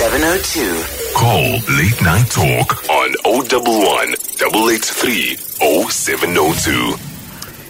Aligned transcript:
0702. 0.00 1.14
Call 1.14 1.52
Late 1.76 2.00
Night 2.00 2.30
Talk 2.30 2.88
on 2.88 3.14
011 3.26 4.14
883 4.40 5.36
0702. 5.36 6.94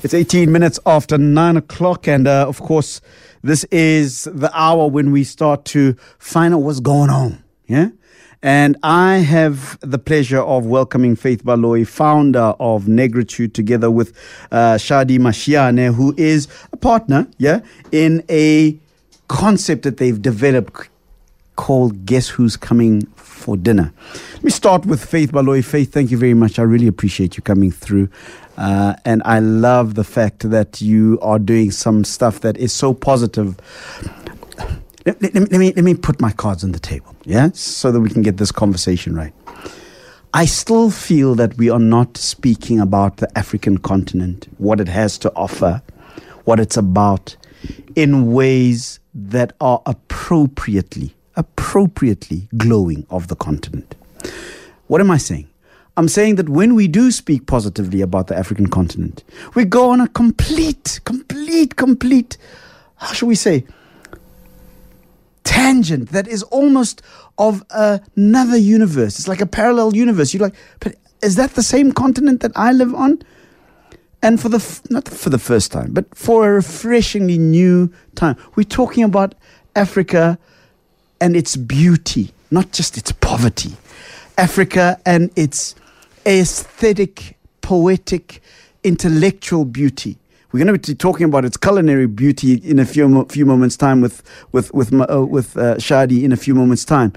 It's 0.04 0.14
18 0.14 0.52
minutes 0.52 0.78
after 0.86 1.18
9 1.18 1.56
o'clock, 1.56 2.06
and 2.06 2.28
uh, 2.28 2.46
of 2.46 2.60
course, 2.60 3.00
this 3.42 3.64
is 3.72 4.28
the 4.32 4.48
hour 4.54 4.88
when 4.88 5.10
we 5.10 5.24
start 5.24 5.64
to 5.66 5.94
find 6.20 6.54
out 6.54 6.58
what's 6.58 6.78
going 6.78 7.10
on. 7.10 7.42
Yeah? 7.66 7.88
And 8.44 8.76
I 8.84 9.16
have 9.16 9.80
the 9.80 9.98
pleasure 9.98 10.40
of 10.40 10.66
welcoming 10.66 11.16
Faith 11.16 11.44
Baloyi, 11.44 11.84
founder 11.84 12.54
of 12.60 12.84
Negritude, 12.84 13.54
together 13.54 13.90
with 13.90 14.16
uh, 14.52 14.74
Shadi 14.74 15.18
Masheane, 15.18 15.92
who 15.92 16.14
is 16.16 16.46
a 16.72 16.76
partner, 16.76 17.26
yeah, 17.38 17.62
in 17.90 18.22
a 18.30 18.78
concept 19.26 19.82
that 19.82 19.96
they've 19.96 20.22
developed 20.22 20.89
called 21.60 22.06
Guess 22.06 22.28
Who's 22.28 22.56
Coming 22.56 23.04
for 23.16 23.54
Dinner. 23.54 23.92
Let 24.32 24.44
me 24.44 24.50
start 24.50 24.86
with 24.86 25.04
Faith 25.04 25.30
Baloyi. 25.30 25.62
Faith, 25.62 25.92
thank 25.92 26.10
you 26.10 26.16
very 26.16 26.32
much. 26.32 26.58
I 26.58 26.62
really 26.62 26.86
appreciate 26.86 27.36
you 27.36 27.42
coming 27.42 27.70
through. 27.70 28.08
Uh, 28.56 28.94
and 29.04 29.20
I 29.26 29.40
love 29.40 29.94
the 29.94 30.02
fact 30.02 30.48
that 30.48 30.80
you 30.80 31.18
are 31.20 31.38
doing 31.38 31.70
some 31.70 32.02
stuff 32.02 32.40
that 32.40 32.56
is 32.56 32.72
so 32.72 32.94
positive. 32.94 33.58
Let, 35.04 35.20
let, 35.20 35.34
let, 35.34 35.52
me, 35.52 35.74
let 35.74 35.84
me 35.84 35.94
put 35.94 36.18
my 36.18 36.32
cards 36.32 36.64
on 36.64 36.72
the 36.72 36.78
table, 36.78 37.14
yeah, 37.24 37.50
so 37.52 37.92
that 37.92 38.00
we 38.00 38.08
can 38.08 38.22
get 38.22 38.38
this 38.38 38.50
conversation 38.50 39.14
right. 39.14 39.34
I 40.32 40.46
still 40.46 40.90
feel 40.90 41.34
that 41.34 41.58
we 41.58 41.68
are 41.68 41.78
not 41.78 42.16
speaking 42.16 42.80
about 42.80 43.18
the 43.18 43.28
African 43.38 43.76
continent, 43.76 44.48
what 44.56 44.80
it 44.80 44.88
has 44.88 45.18
to 45.18 45.32
offer, 45.36 45.82
what 46.44 46.58
it's 46.58 46.78
about, 46.78 47.36
in 47.96 48.32
ways 48.32 48.98
that 49.12 49.52
are 49.60 49.82
appropriately, 49.84 51.14
appropriately 51.36 52.48
glowing 52.56 53.06
of 53.10 53.28
the 53.28 53.36
continent. 53.36 53.94
What 54.86 55.00
am 55.00 55.10
I 55.10 55.18
saying? 55.18 55.48
I'm 55.96 56.08
saying 56.08 56.36
that 56.36 56.48
when 56.48 56.74
we 56.74 56.88
do 56.88 57.10
speak 57.10 57.46
positively 57.46 58.00
about 58.00 58.28
the 58.28 58.36
African 58.36 58.68
continent, 58.68 59.22
we 59.54 59.64
go 59.64 59.90
on 59.90 60.00
a 60.00 60.08
complete, 60.08 61.00
complete, 61.04 61.76
complete, 61.76 62.36
how 62.96 63.12
shall 63.12 63.28
we 63.28 63.34
say, 63.34 63.64
tangent 65.44 66.10
that 66.10 66.28
is 66.28 66.42
almost 66.44 67.02
of 67.38 67.64
another 67.70 68.56
universe. 68.56 69.18
It's 69.18 69.28
like 69.28 69.40
a 69.40 69.46
parallel 69.46 69.94
universe. 69.94 70.32
You're 70.32 70.42
like, 70.42 70.54
but 70.80 70.94
is 71.22 71.36
that 71.36 71.54
the 71.54 71.62
same 71.62 71.92
continent 71.92 72.40
that 72.40 72.52
I 72.56 72.72
live 72.72 72.94
on? 72.94 73.20
And 74.22 74.40
for 74.40 74.48
the 74.48 74.58
f- 74.58 74.82
not 74.90 75.08
for 75.08 75.30
the 75.30 75.38
first 75.38 75.72
time, 75.72 75.92
but 75.92 76.14
for 76.14 76.48
a 76.48 76.52
refreshingly 76.52 77.38
new 77.38 77.90
time, 78.14 78.36
we're 78.54 78.64
talking 78.64 79.02
about 79.02 79.34
Africa 79.74 80.38
and 81.20 81.36
its 81.36 81.56
beauty, 81.56 82.32
not 82.50 82.72
just 82.72 82.96
its 82.96 83.12
poverty. 83.12 83.76
Africa 84.38 84.98
and 85.04 85.30
its 85.36 85.74
aesthetic, 86.26 87.36
poetic, 87.60 88.40
intellectual 88.82 89.64
beauty. 89.64 90.16
We're 90.52 90.64
going 90.64 90.78
to 90.78 90.92
be 90.92 90.94
talking 90.96 91.26
about 91.26 91.44
its 91.44 91.56
culinary 91.56 92.06
beauty 92.06 92.54
in 92.54 92.78
a 92.80 92.84
few 92.84 93.24
few 93.26 93.46
moments' 93.46 93.76
time 93.76 94.00
with 94.00 94.22
with 94.50 94.72
with 94.74 94.92
uh, 94.92 95.24
with 95.24 95.56
uh, 95.56 95.76
Shadi 95.76 96.24
in 96.24 96.32
a 96.32 96.36
few 96.36 96.54
moments' 96.54 96.84
time. 96.84 97.12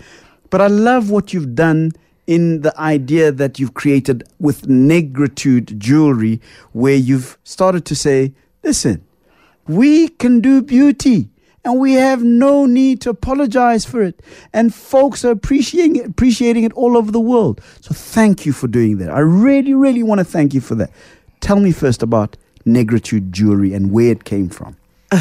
But 0.52 0.62
I 0.62 0.68
love 0.68 1.10
what 1.10 1.34
you've 1.34 1.56
done 1.56 1.94
in 2.28 2.62
the 2.62 2.80
idea 2.80 3.32
that 3.32 3.60
you've 3.60 3.74
created 3.74 4.24
with 4.40 4.68
negritude 4.68 5.78
jewelry, 5.80 6.42
where 6.74 6.96
you've 6.96 7.40
started 7.44 7.86
to 7.86 7.96
say, 7.96 8.34
"Listen, 8.64 9.04
we 9.68 10.10
can 10.10 10.40
do 10.40 10.62
beauty." 10.62 11.30
And 11.66 11.80
we 11.80 11.94
have 11.94 12.24
no 12.24 12.66
need 12.66 13.00
to 13.02 13.10
apologize 13.10 13.86
for 13.86 14.02
it. 14.02 14.22
And 14.52 14.74
folks 14.74 15.24
are 15.24 15.32
appreciating 15.32 15.96
it, 15.96 16.06
appreciating 16.06 16.66
it 16.66 16.74
all 16.74 16.98
over 16.98 17.12
the 17.12 17.22
world. 17.22 17.62
So 17.80 17.94
thank 17.94 18.46
you 18.46 18.52
for 18.52 18.68
doing 18.68 18.98
that. 18.98 19.10
I 19.10 19.20
really, 19.20 19.74
really 19.74 20.04
want 20.04 20.20
to 20.20 20.26
thank 20.26 20.54
you 20.54 20.60
for 20.62 20.76
that. 20.76 20.92
Tell 21.40 21.60
me 21.60 21.72
first 21.72 22.04
about 22.04 22.36
Negritude 22.66 23.32
Jewelry 23.32 23.74
and 23.74 23.92
where 23.92 24.12
it 24.12 24.24
came 24.24 24.50
from. 24.50 24.76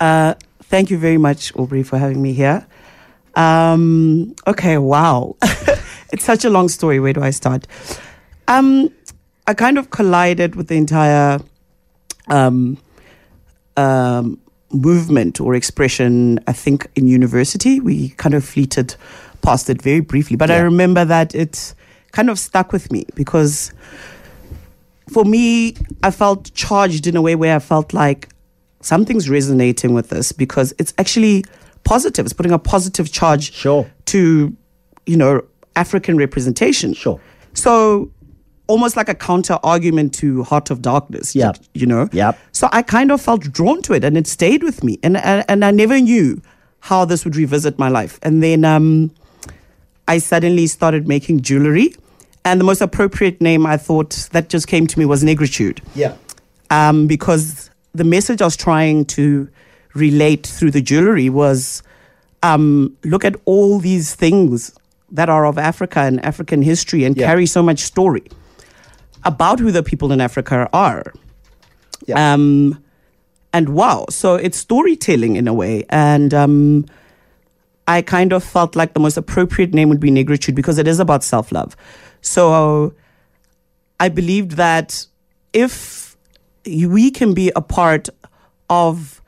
Uh, 0.00 0.34
thank 0.64 0.90
you 0.90 0.98
very 0.98 1.16
much, 1.16 1.54
Aubrey, 1.54 1.84
for 1.84 1.96
having 1.96 2.20
me 2.20 2.32
here. 2.32 2.66
Um, 3.36 4.34
okay, 4.48 4.76
wow. 4.76 5.36
it's 6.12 6.24
such 6.24 6.44
a 6.44 6.50
long 6.50 6.68
story. 6.68 6.98
Where 6.98 7.12
do 7.12 7.22
I 7.22 7.30
start? 7.30 7.68
Um, 8.48 8.90
I 9.46 9.54
kind 9.54 9.78
of 9.78 9.90
collided 9.90 10.56
with 10.56 10.66
the 10.66 10.76
entire 10.76 11.38
um, 12.26 12.78
um, 13.76 14.40
movement 14.72 15.40
or 15.40 15.54
expression, 15.54 16.38
I 16.46 16.52
think, 16.52 16.86
in 16.96 17.06
university. 17.06 17.80
We 17.80 18.10
kind 18.10 18.34
of 18.34 18.44
fleeted 18.44 18.94
past 19.42 19.68
it 19.70 19.82
very 19.82 20.00
briefly. 20.00 20.36
But 20.36 20.50
I 20.50 20.58
remember 20.58 21.04
that 21.04 21.34
it 21.34 21.74
kind 22.12 22.30
of 22.30 22.38
stuck 22.38 22.72
with 22.72 22.92
me 22.92 23.06
because 23.14 23.72
for 25.10 25.24
me, 25.24 25.74
I 26.02 26.10
felt 26.10 26.52
charged 26.54 27.06
in 27.06 27.16
a 27.16 27.22
way 27.22 27.34
where 27.34 27.56
I 27.56 27.58
felt 27.58 27.92
like 27.92 28.28
something's 28.80 29.28
resonating 29.28 29.94
with 29.94 30.08
this 30.08 30.32
because 30.32 30.72
it's 30.78 30.94
actually 30.98 31.44
positive. 31.84 32.24
It's 32.26 32.32
putting 32.32 32.52
a 32.52 32.58
positive 32.58 33.10
charge 33.12 33.52
Sure. 33.52 33.90
to, 34.06 34.56
you 35.06 35.16
know, 35.16 35.42
African 35.76 36.16
representation. 36.16 36.92
Sure. 36.94 37.20
So 37.54 38.10
almost 38.66 38.96
like 38.96 39.08
a 39.08 39.14
counter 39.14 39.58
argument 39.62 40.14
to 40.14 40.42
Heart 40.44 40.70
of 40.70 40.80
Darkness. 40.82 41.34
Yeah. 41.34 41.52
You 41.74 41.86
know? 41.86 42.08
Yeah. 42.12 42.32
So 42.52 42.68
I 42.72 42.82
kind 42.82 43.10
of 43.12 43.20
felt 43.20 43.42
drawn 43.52 43.82
to 43.82 43.92
it 43.92 44.04
and 44.04 44.16
it 44.16 44.26
stayed 44.26 44.62
with 44.62 44.82
me. 44.84 44.98
And 45.02 45.16
and, 45.16 45.44
and 45.48 45.64
I 45.64 45.70
never 45.70 46.00
knew 46.00 46.40
how 46.80 47.04
this 47.04 47.24
would 47.24 47.36
revisit 47.36 47.78
my 47.78 47.88
life. 47.88 48.18
And 48.22 48.42
then 48.42 48.64
um 48.64 49.10
I 50.08 50.18
suddenly 50.18 50.66
started 50.66 51.06
making 51.08 51.42
jewelry. 51.42 51.94
And 52.44 52.58
the 52.60 52.64
most 52.64 52.80
appropriate 52.80 53.40
name 53.40 53.66
I 53.66 53.76
thought 53.76 54.28
that 54.32 54.48
just 54.48 54.66
came 54.66 54.86
to 54.88 54.98
me 54.98 55.04
was 55.04 55.22
Negritude 55.22 55.78
Yeah. 55.94 56.16
um, 56.70 57.06
because 57.06 57.70
the 57.94 58.02
message 58.02 58.42
I 58.42 58.46
was 58.46 58.56
trying 58.56 59.04
to 59.16 59.48
relate 59.94 60.44
through 60.46 60.72
the 60.72 60.80
jewelry 60.82 61.28
was 61.30 61.84
um, 62.42 62.96
look 63.04 63.24
at 63.24 63.36
all 63.44 63.78
these 63.78 64.16
things 64.16 64.72
that 65.12 65.28
are 65.28 65.46
of 65.46 65.56
Africa 65.56 66.00
and 66.00 66.24
African 66.24 66.62
history 66.62 67.04
and 67.04 67.16
Yeah. 67.16 67.26
carry 67.26 67.46
so 67.46 67.62
much 67.62 67.78
story 67.80 68.24
about 69.24 69.60
who 69.60 69.70
the 69.70 69.82
people 69.82 70.12
in 70.12 70.20
Africa 70.20 70.68
are. 70.72 71.12
Yeah. 72.06 72.34
Um, 72.34 72.82
and 73.52 73.70
wow, 73.70 74.06
so 74.08 74.34
it's 74.34 74.56
storytelling 74.56 75.36
in 75.36 75.46
a 75.46 75.52
way. 75.52 75.84
And 75.90 76.32
um, 76.32 76.86
I 77.86 78.02
kind 78.02 78.32
of 78.32 78.42
felt 78.42 78.74
like 78.74 78.94
the 78.94 79.00
most 79.00 79.16
appropriate 79.16 79.74
name 79.74 79.88
would 79.90 80.00
be 80.00 80.10
Negritude 80.10 80.54
because 80.54 80.78
it 80.78 80.88
is 80.88 80.98
about 81.00 81.22
self 81.22 81.52
love. 81.52 81.76
So 82.22 82.94
I 84.00 84.08
believed 84.08 84.52
that 84.52 85.06
if 85.52 86.16
we 86.64 87.10
can 87.10 87.34
be 87.34 87.52
a 87.54 87.60
part 87.60 88.08
of 88.70 89.20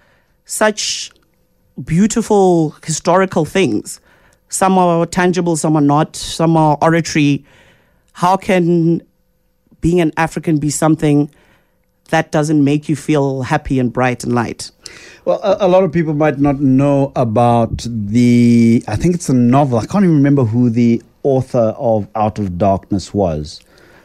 such 0.44 1.10
beautiful 1.82 2.70
historical 2.84 3.44
things, 3.44 4.00
some 4.48 4.78
are 4.78 5.04
tangible, 5.06 5.56
some 5.56 5.76
are 5.76 5.82
not, 5.82 6.16
some 6.16 6.56
are 6.56 6.78
oratory, 6.80 7.44
how 8.12 8.36
can 8.36 9.02
being 9.84 10.00
an 10.00 10.12
African 10.16 10.56
be 10.56 10.70
something 10.70 11.30
that 12.08 12.32
doesn't 12.32 12.64
make 12.64 12.88
you 12.88 12.96
feel 12.96 13.42
happy 13.42 13.78
and 13.78 13.92
bright 13.92 14.24
and 14.24 14.34
light? 14.34 14.70
Well, 15.26 15.38
a, 15.42 15.66
a 15.66 15.68
lot 15.68 15.84
of 15.84 15.92
people 15.92 16.14
might 16.14 16.38
not 16.38 16.58
know 16.58 17.12
about 17.16 17.86
the. 17.86 18.82
I 18.88 18.96
think 18.96 19.14
it's 19.14 19.28
a 19.28 19.34
novel. 19.34 19.78
I 19.78 19.84
can't 19.84 20.02
even 20.02 20.16
remember 20.16 20.44
who 20.44 20.70
the 20.70 21.02
author 21.22 21.74
of 21.76 22.08
Out 22.14 22.38
of 22.38 22.56
Darkness 22.56 23.12
was. 23.12 23.60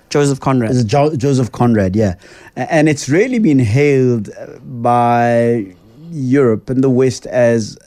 Joseph 0.10 0.42
Conrad. 0.42 0.86
Jo- 0.86 1.16
Joseph 1.16 1.54
Conrad, 1.54 1.96
yeah. 1.96 2.16
And 2.58 2.90
it's 2.90 3.08
really 3.08 3.40
been 3.40 3.60
hailed 3.60 4.32
uh, 4.38 4.60
by 4.60 5.66
Europe 6.12 6.70
and 6.70 6.84
the 6.84 6.90
West 6.90 7.26
as 7.28 7.78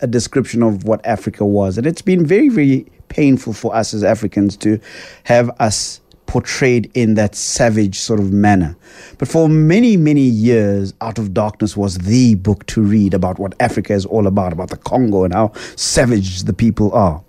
a 0.00 0.06
description 0.06 0.62
of 0.62 0.84
what 0.84 1.04
Africa 1.04 1.44
was. 1.44 1.76
And 1.76 1.86
it's 1.86 2.00
been 2.00 2.24
very, 2.24 2.48
very 2.48 2.86
painful 3.08 3.52
for 3.52 3.74
us 3.74 3.92
as 3.92 4.02
Africans 4.02 4.56
to 4.58 4.80
have 5.24 5.50
us 5.58 6.00
portrayed 6.32 6.90
in 6.94 7.12
that 7.12 7.34
savage 7.34 7.98
sort 7.98 8.18
of 8.18 8.32
manner. 8.32 8.74
But 9.18 9.28
for 9.28 9.50
many, 9.50 9.98
many 9.98 10.22
years, 10.22 10.94
Out 11.02 11.18
of 11.18 11.34
Darkness 11.34 11.76
was 11.76 11.98
the 11.98 12.36
book 12.36 12.64
to 12.68 12.80
read 12.80 13.12
about 13.12 13.38
what 13.38 13.52
Africa 13.60 13.92
is 13.92 14.06
all 14.06 14.26
about, 14.26 14.50
about 14.50 14.70
the 14.70 14.78
Congo 14.78 15.24
and 15.24 15.34
how 15.34 15.52
savage 15.76 16.44
the 16.44 16.54
people 16.54 16.90
are. 16.94 17.22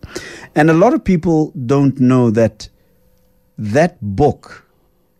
And 0.55 0.69
a 0.69 0.73
lot 0.73 0.93
of 0.93 1.03
people 1.03 1.51
don't 1.65 1.99
know 1.99 2.31
that 2.31 2.69
that 3.57 3.97
book 4.01 4.65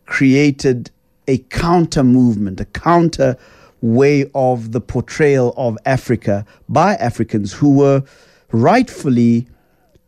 created 0.06 0.90
a 1.28 1.36
counter 1.50 2.02
movement, 2.02 2.60
a 2.60 2.64
counter 2.64 3.36
way 3.82 4.30
of 4.34 4.72
the 4.72 4.80
portrayal 4.80 5.52
of 5.58 5.76
Africa 5.84 6.46
by 6.70 6.94
Africans 6.94 7.52
who 7.52 7.76
were 7.76 8.02
rightfully 8.50 9.46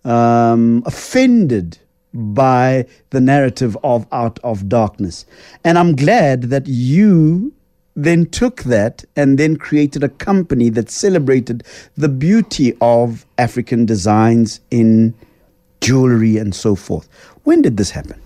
um, 0.06 0.82
offended 0.86 1.78
by 2.16 2.86
the 3.10 3.20
narrative 3.20 3.76
of 3.82 4.06
Out 4.12 4.38
of 4.42 4.68
Darkness. 4.68 5.26
And 5.64 5.78
I'm 5.78 5.94
glad 5.96 6.44
that 6.44 6.66
you 6.66 7.52
then 7.94 8.26
took 8.26 8.62
that 8.64 9.04
and 9.16 9.38
then 9.38 9.56
created 9.56 10.04
a 10.04 10.08
company 10.08 10.68
that 10.68 10.90
celebrated 10.90 11.64
the 11.96 12.08
beauty 12.08 12.76
of 12.80 13.24
African 13.38 13.86
designs 13.86 14.60
in 14.70 15.14
jewelry 15.80 16.36
and 16.36 16.54
so 16.54 16.74
forth. 16.74 17.08
When 17.44 17.62
did 17.62 17.76
this 17.76 17.90
happen? 17.90 18.20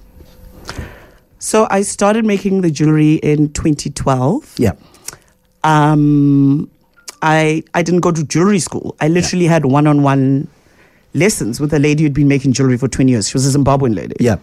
So 1.39 1.67
I 1.71 1.83
started 1.83 2.25
making 2.25 2.61
the 2.61 2.71
jewelry 2.71 3.15
in 3.15 3.53
2012. 3.53 4.57
Yeah. 4.59 4.73
Um, 5.63 6.71
I 7.23 7.63
I 7.75 7.83
didn't 7.83 8.01
go 8.01 8.11
to 8.11 8.25
jewelry 8.25 8.59
school. 8.59 8.97
I 9.01 9.09
literally 9.09 9.47
had 9.47 9.65
one-on-one 9.65 10.49
lessons 11.15 11.61
with 11.61 11.73
a 11.75 11.79
lady 11.79 12.03
who'd 12.03 12.15
been 12.15 12.29
making 12.29 12.53
jewelry 12.53 12.77
for 12.77 12.89
20 12.89 13.11
years. 13.11 13.29
She 13.29 13.35
was 13.35 13.55
a 13.55 13.59
Zimbabwean 13.59 13.95
lady. 13.95 14.17
Yeah. 14.21 14.37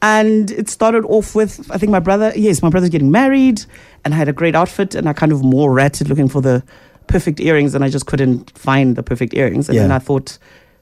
And 0.00 0.50
it 0.50 0.68
started 0.68 1.04
off 1.04 1.34
with, 1.34 1.70
I 1.70 1.78
think 1.78 1.92
my 1.92 2.00
brother, 2.00 2.32
yes, 2.34 2.60
my 2.60 2.70
brother's 2.70 2.90
getting 2.90 3.12
married, 3.12 3.64
and 4.04 4.12
I 4.12 4.16
had 4.16 4.28
a 4.28 4.32
great 4.32 4.56
outfit, 4.56 4.94
and 4.96 5.08
I 5.08 5.12
kind 5.12 5.30
of 5.30 5.44
more 5.44 5.72
ratted 5.72 6.08
looking 6.08 6.28
for 6.28 6.40
the 6.40 6.62
perfect 7.06 7.38
earrings, 7.38 7.74
and 7.74 7.84
I 7.84 7.88
just 7.88 8.06
couldn't 8.06 8.56
find 8.58 8.96
the 8.96 9.02
perfect 9.02 9.34
earrings. 9.34 9.68
And 9.68 9.78
then 9.78 9.92
I 9.92 10.00
thought, 10.00 10.38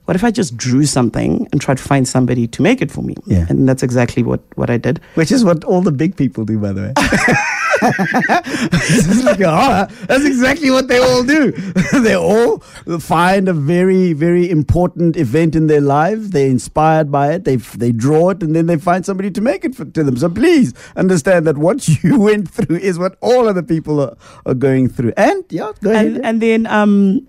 what 0.06 0.16
if 0.16 0.24
I 0.24 0.30
just 0.30 0.56
drew 0.56 0.86
something 0.86 1.46
and 1.52 1.60
tried 1.60 1.76
to 1.76 1.82
find 1.82 2.08
somebody 2.08 2.46
to 2.48 2.62
make 2.62 2.80
it 2.80 2.90
for 2.90 3.02
me? 3.02 3.14
Yeah. 3.26 3.46
And 3.48 3.68
that's 3.68 3.82
exactly 3.82 4.22
what, 4.22 4.40
what 4.56 4.70
I 4.70 4.78
did. 4.78 5.00
Which 5.14 5.30
is 5.30 5.44
what 5.44 5.64
all 5.64 5.82
the 5.82 5.92
big 5.92 6.16
people 6.16 6.44
do, 6.46 6.58
by 6.58 6.72
the 6.72 6.80
way. 6.80 6.94
Like, 7.80 9.40
"Oh, 9.40 9.86
that's 10.06 10.24
exactly 10.24 10.70
what 10.70 10.88
they 10.88 10.98
all 10.98 11.22
do. 11.22 11.52
they 12.02 12.16
all 12.16 12.58
find 12.98 13.48
a 13.48 13.52
very, 13.52 14.12
very 14.12 14.50
important 14.50 15.16
event 15.16 15.54
in 15.56 15.66
their 15.66 15.80
life. 15.80 16.18
They're 16.30 16.48
inspired 16.48 17.10
by 17.10 17.32
it. 17.32 17.44
They 17.44 17.56
they 17.56 17.92
draw 17.92 18.30
it, 18.30 18.42
and 18.42 18.54
then 18.54 18.66
they 18.66 18.76
find 18.76 19.04
somebody 19.04 19.30
to 19.30 19.40
make 19.40 19.64
it 19.64 19.74
for, 19.74 19.84
to 19.84 20.04
them. 20.04 20.16
So 20.16 20.28
please 20.28 20.74
understand 20.96 21.46
that 21.46 21.58
what 21.58 21.88
you 22.02 22.18
went 22.18 22.50
through 22.50 22.76
is 22.76 22.98
what 22.98 23.16
all 23.20 23.48
other 23.48 23.62
people 23.62 24.00
are, 24.00 24.16
are 24.46 24.54
going 24.54 24.88
through. 24.88 25.12
And 25.16 25.44
yeah, 25.50 25.72
go 25.82 25.90
ahead. 25.90 26.06
and, 26.06 26.24
and 26.26 26.40
then 26.42 26.66
um 26.66 27.26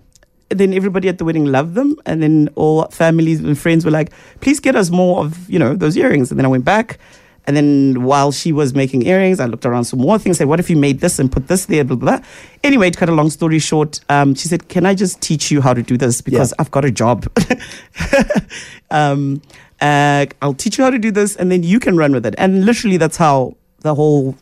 then 0.48 0.74
everybody 0.74 1.08
at 1.08 1.18
the 1.18 1.24
wedding 1.24 1.46
loved 1.46 1.74
them 1.74 1.96
and 2.04 2.22
then 2.22 2.48
all 2.56 2.84
families 2.88 3.40
and 3.40 3.58
friends 3.58 3.84
were 3.84 3.90
like 3.90 4.12
please 4.40 4.60
get 4.60 4.76
us 4.76 4.90
more 4.90 5.24
of 5.24 5.48
you 5.48 5.58
know 5.58 5.74
those 5.74 5.96
earrings 5.96 6.30
and 6.30 6.38
then 6.38 6.44
i 6.44 6.48
went 6.48 6.64
back 6.64 6.98
and 7.46 7.56
then 7.56 8.02
while 8.04 8.30
she 8.32 8.52
was 8.52 8.74
making 8.74 9.04
earrings 9.06 9.40
i 9.40 9.46
looked 9.46 9.66
around 9.66 9.84
some 9.84 9.98
more 10.00 10.18
things 10.18 10.38
said 10.38 10.46
what 10.46 10.60
if 10.60 10.70
you 10.70 10.76
made 10.76 11.00
this 11.00 11.18
and 11.18 11.30
put 11.32 11.48
this 11.48 11.66
there 11.66 11.82
blah 11.84 11.96
blah, 11.96 12.18
blah. 12.18 12.26
anyway 12.62 12.88
to 12.90 12.98
cut 12.98 13.08
a 13.08 13.12
long 13.12 13.30
story 13.30 13.58
short 13.58 13.98
um, 14.08 14.34
she 14.34 14.46
said 14.48 14.68
can 14.68 14.86
i 14.86 14.94
just 14.94 15.20
teach 15.20 15.50
you 15.50 15.60
how 15.60 15.74
to 15.74 15.82
do 15.82 15.96
this 15.96 16.20
because 16.20 16.50
Yeah. 16.50 16.56
i've 16.60 16.70
got 16.70 16.84
a 16.84 16.90
job 16.90 17.26
um, 18.90 19.42
uh, 19.80 20.26
i'll 20.40 20.54
teach 20.54 20.78
you 20.78 20.84
how 20.84 20.90
to 20.90 20.98
do 20.98 21.10
this 21.10 21.36
and 21.36 21.50
then 21.50 21.62
you 21.62 21.80
can 21.80 21.96
run 21.96 22.12
with 22.12 22.24
it 22.26 22.34
and 22.38 22.64
literally 22.64 22.96
that's 22.96 23.16
how 23.16 23.56
the 23.80 23.94
whole 23.94 24.36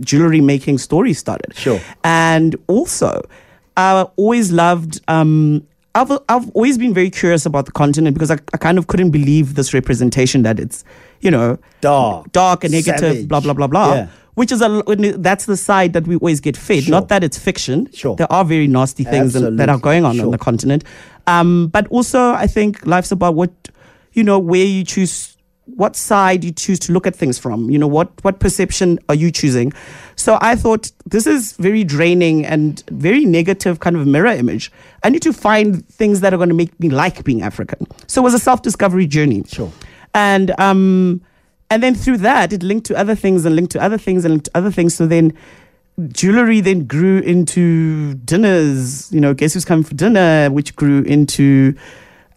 jewelry 0.00 0.40
making 0.40 0.78
story 0.78 1.12
started 1.12 1.54
Sure. 1.56 1.80
and 2.04 2.56
also 2.66 3.22
I 3.76 4.02
always 4.14 4.52
loved. 4.52 5.00
Um, 5.08 5.66
I've 5.96 6.12
I've 6.28 6.48
always 6.50 6.78
been 6.78 6.94
very 6.94 7.10
curious 7.10 7.44
about 7.44 7.66
the 7.66 7.72
continent 7.72 8.14
because 8.14 8.30
I, 8.30 8.38
I 8.52 8.56
kind 8.56 8.78
of 8.78 8.86
couldn't 8.86 9.10
believe 9.10 9.56
this 9.56 9.74
representation 9.74 10.42
that 10.44 10.60
it's, 10.60 10.84
you 11.24 11.30
know, 11.30 11.58
Dark, 11.80 12.30
dark 12.32 12.64
and 12.64 12.72
negative, 12.72 13.00
savage. 13.00 13.28
blah 13.28 13.40
blah 13.40 13.52
blah 13.54 13.66
blah. 13.66 13.94
Yeah. 13.94 14.06
Which 14.34 14.50
is 14.52 14.60
a 14.62 14.82
that's 15.18 15.46
the 15.46 15.56
side 15.56 15.92
that 15.94 16.06
we 16.06 16.16
always 16.16 16.40
get 16.40 16.56
fed. 16.56 16.84
Sure. 16.84 16.90
Not 16.90 17.08
that 17.08 17.22
it's 17.24 17.38
fiction. 17.38 17.88
Sure. 17.92 18.16
There 18.16 18.30
are 18.32 18.44
very 18.44 18.66
nasty 18.66 19.04
things 19.04 19.32
that- 19.34 19.56
that 19.58 19.68
are 19.68 19.78
going 19.78 20.04
on 20.04 20.16
Sure. 20.16 20.26
on 20.26 20.30
the 20.32 20.38
continent. 20.38 20.84
Um, 21.26 21.68
but 21.68 21.86
also 21.88 22.32
I 22.32 22.46
think 22.46 22.84
life's 22.86 23.12
about 23.12 23.34
what 23.34 23.50
you 24.12 24.22
know 24.22 24.38
where 24.38 24.64
you 24.64 24.84
choose 24.84 25.30
what 25.82 25.96
side 25.96 26.44
you 26.44 26.52
choose 26.52 26.78
to 26.78 26.92
look 26.92 27.06
at 27.06 27.16
things 27.16 27.38
from 27.38 27.70
you 27.70 27.78
know 27.78 27.86
what 27.96 28.08
what 28.24 28.38
perception 28.38 28.98
are 29.08 29.14
you 29.14 29.30
choosing 29.30 29.72
so 30.14 30.36
i 30.42 30.54
thought 30.54 30.92
this 31.14 31.26
is 31.26 31.52
very 31.66 31.82
draining 31.82 32.44
and 32.44 32.82
very 32.90 33.24
negative 33.24 33.80
kind 33.80 33.96
of 33.96 34.06
mirror 34.06 34.34
image 34.42 34.70
i 35.04 35.08
need 35.08 35.22
to 35.22 35.32
find 35.32 35.88
things 35.88 36.20
that 36.20 36.34
are 36.34 36.36
going 36.36 36.50
to 36.50 36.54
make 36.62 36.78
me 36.84 36.90
like 36.90 37.24
being 37.24 37.40
african 37.40 37.86
so 38.06 38.20
it 38.20 38.24
was 38.24 38.34
a 38.34 38.38
self-discovery 38.38 39.06
journey 39.06 39.42
Sure. 39.48 39.72
And 40.14 40.58
um 40.58 41.20
and 41.70 41.82
then 41.82 41.94
through 41.94 42.18
that 42.18 42.52
it 42.52 42.62
linked 42.62 42.86
to 42.86 42.96
other 42.96 43.14
things 43.14 43.44
and 43.44 43.56
linked 43.56 43.72
to 43.72 43.82
other 43.82 43.98
things 43.98 44.24
and 44.24 44.32
linked 44.34 44.46
to 44.46 44.56
other 44.56 44.70
things. 44.70 44.94
So 44.94 45.06
then 45.06 45.32
jewelry 46.08 46.60
then 46.60 46.84
grew 46.86 47.20
into 47.20 48.14
dinners 48.14 49.12
you 49.12 49.20
know 49.20 49.32
guess 49.32 49.54
who's 49.54 49.64
coming 49.64 49.84
for 49.84 49.94
dinner 49.94 50.50
which 50.50 50.74
grew 50.74 51.02
into 51.02 51.72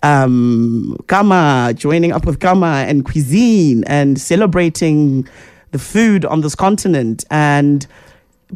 um 0.03 0.95
kama 1.07 1.74
joining 1.75 2.12
up 2.12 2.24
with 2.25 2.39
kama 2.39 2.85
and 2.88 3.03
cuisine 3.03 3.83
and 3.85 4.19
celebrating 4.21 5.27
the 5.71 5.80
food 5.80 6.23
on 6.25 6.41
this 6.41 6.56
continent. 6.56 7.25
And 7.30 7.85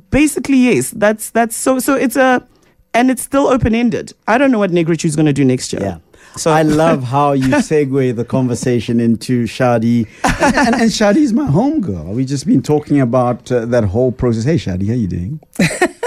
basically 0.10 0.58
yes 0.58 0.92
that's 0.92 1.32
that's 1.32 1.56
so 1.56 1.80
so 1.80 1.96
it's 1.96 2.16
a 2.16 2.46
and 2.94 3.12
it's 3.12 3.22
still 3.22 3.48
open 3.48 3.76
ended 3.76 4.14
i 4.28 4.38
don't 4.38 4.52
know 4.52 4.60
what 4.60 4.72
negritude 4.72 5.06
is 5.06 5.16
going 5.16 5.26
to 5.26 5.34
do 5.34 5.44
next 5.44 5.74
year. 5.74 5.82
Yeah. 5.82 5.98
So 6.36 6.52
I 6.52 6.64
love 6.64 7.04
how 7.04 7.34
you 7.34 7.48
segue 7.48 8.16
the 8.16 8.26
conversation 8.26 9.00
into 9.00 9.44
Shadi. 9.44 10.08
And, 10.24 10.56
and, 10.56 10.76
and 10.76 10.92
Shadi's 10.92 11.34
my 11.34 11.48
homegirl. 11.48 12.14
We've 12.14 12.28
just 12.28 12.46
been 12.46 12.62
talking 12.62 13.02
about 13.02 13.52
uh, 13.52 13.66
that 13.66 13.86
whole 13.86 14.12
process. 14.12 14.44
Hey, 14.44 14.56
Shadi, 14.56 14.88
how 14.88 14.94
you 14.94 15.08
doing? 15.08 15.40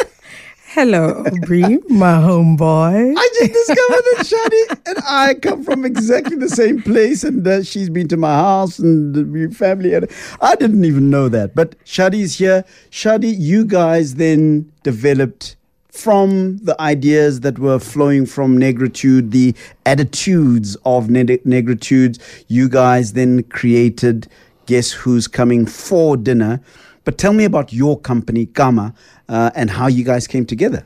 Hello, 0.75 1.23
Aubrey, 1.25 1.79
my 1.88 2.15
homeboy. 2.15 3.15
I 3.17 3.29
just 3.38 3.53
discovered 3.53 4.03
that 4.03 4.26
Shadi 4.26 4.81
and 4.87 4.99
I 5.09 5.35
come 5.35 5.62
from 5.62 5.85
exactly 5.85 6.37
the 6.37 6.49
same 6.49 6.82
place, 6.82 7.23
and 7.23 7.47
uh, 7.47 7.62
she's 7.62 7.88
been 7.88 8.09
to 8.09 8.17
my 8.17 8.35
house 8.35 8.81
and 8.81 9.32
we 9.32 9.47
family. 9.53 9.94
And 9.94 10.11
I 10.41 10.56
didn't 10.56 10.85
even 10.85 11.11
know 11.11 11.29
that. 11.29 11.55
But 11.55 11.79
Shadi's 11.85 12.38
here. 12.38 12.65
Shadi, 12.91 13.32
you 13.38 13.65
guys 13.65 14.17
then 14.17 14.73
developed 14.82 15.55
from 15.94 16.58
the 16.58 16.79
ideas 16.81 17.41
that 17.41 17.61
were 17.61 17.79
flowing 17.79 18.26
from 18.26 18.58
negritude, 18.58 19.31
the 19.31 19.55
attitudes 19.87 20.76
of 20.85 21.08
ne- 21.08 21.25
negritude. 21.25 22.19
You 22.49 22.69
guys 22.69 23.12
then 23.12 23.44
created 23.44 24.26
Guess 24.67 24.91
Who's 24.91 25.29
Coming 25.29 25.67
for 25.67 26.17
Dinner. 26.17 26.61
But 27.05 27.17
tell 27.17 27.32
me 27.32 27.44
about 27.44 27.73
your 27.73 27.99
company, 28.00 28.46
Kama, 28.46 28.93
uh, 29.29 29.52
and 29.55 29.70
how 29.70 29.87
you 29.87 30.02
guys 30.02 30.26
came 30.26 30.44
together. 30.44 30.85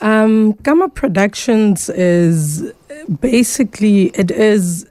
Um, 0.00 0.52
Kama 0.62 0.88
Productions 0.88 1.88
is 1.90 2.72
basically 3.20 4.06
it 4.14 4.30
is 4.30 4.86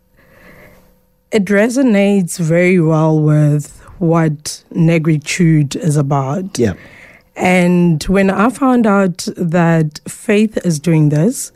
it 1.32 1.46
resonates 1.46 2.38
very 2.38 2.82
well 2.82 3.18
with 3.18 3.80
what 4.00 4.64
negritude 4.74 5.78
is 5.78 5.96
about. 5.96 6.60
Yeah. 6.60 6.74
And 7.42 8.04
when 8.04 8.30
I 8.30 8.50
found 8.52 8.86
out 8.86 9.28
that 9.36 10.00
Faith 10.08 10.58
is 10.64 10.80
doing 10.80 11.10
this, 11.10 11.52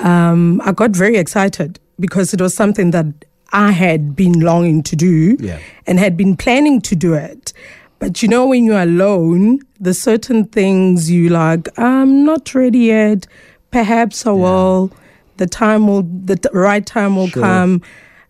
um, 0.00 0.60
I 0.64 0.72
got 0.72 0.90
very 0.90 1.16
excited 1.16 1.80
because 1.98 2.34
it 2.34 2.40
was 2.40 2.54
something 2.54 2.90
that 2.90 3.06
I 3.52 3.70
had 3.72 4.14
been 4.14 4.40
longing 4.40 4.82
to 4.82 4.94
do 4.94 5.36
Yeah. 5.40 5.58
and 5.86 5.98
had 5.98 6.16
been 6.16 6.36
planning 6.36 6.82
to 6.82 6.94
do 6.94 7.14
it. 7.14 7.54
But 7.98 8.22
you 8.22 8.28
know, 8.28 8.46
when 8.46 8.64
you're 8.66 8.82
alone, 8.82 9.60
there's 9.80 9.98
certain 9.98 10.44
things 10.44 11.10
you 11.10 11.30
like, 11.30 11.68
I'm 11.78 12.24
not 12.26 12.54
ready 12.54 12.80
yet. 12.80 13.26
Perhaps 13.70 14.26
I 14.26 14.32
will. 14.32 14.92
The 15.38 15.46
time 15.46 15.86
will, 15.88 16.02
the 16.02 16.38
right 16.52 16.84
time 16.84 17.16
will 17.16 17.28
Sure. 17.28 17.42
come. 17.42 17.80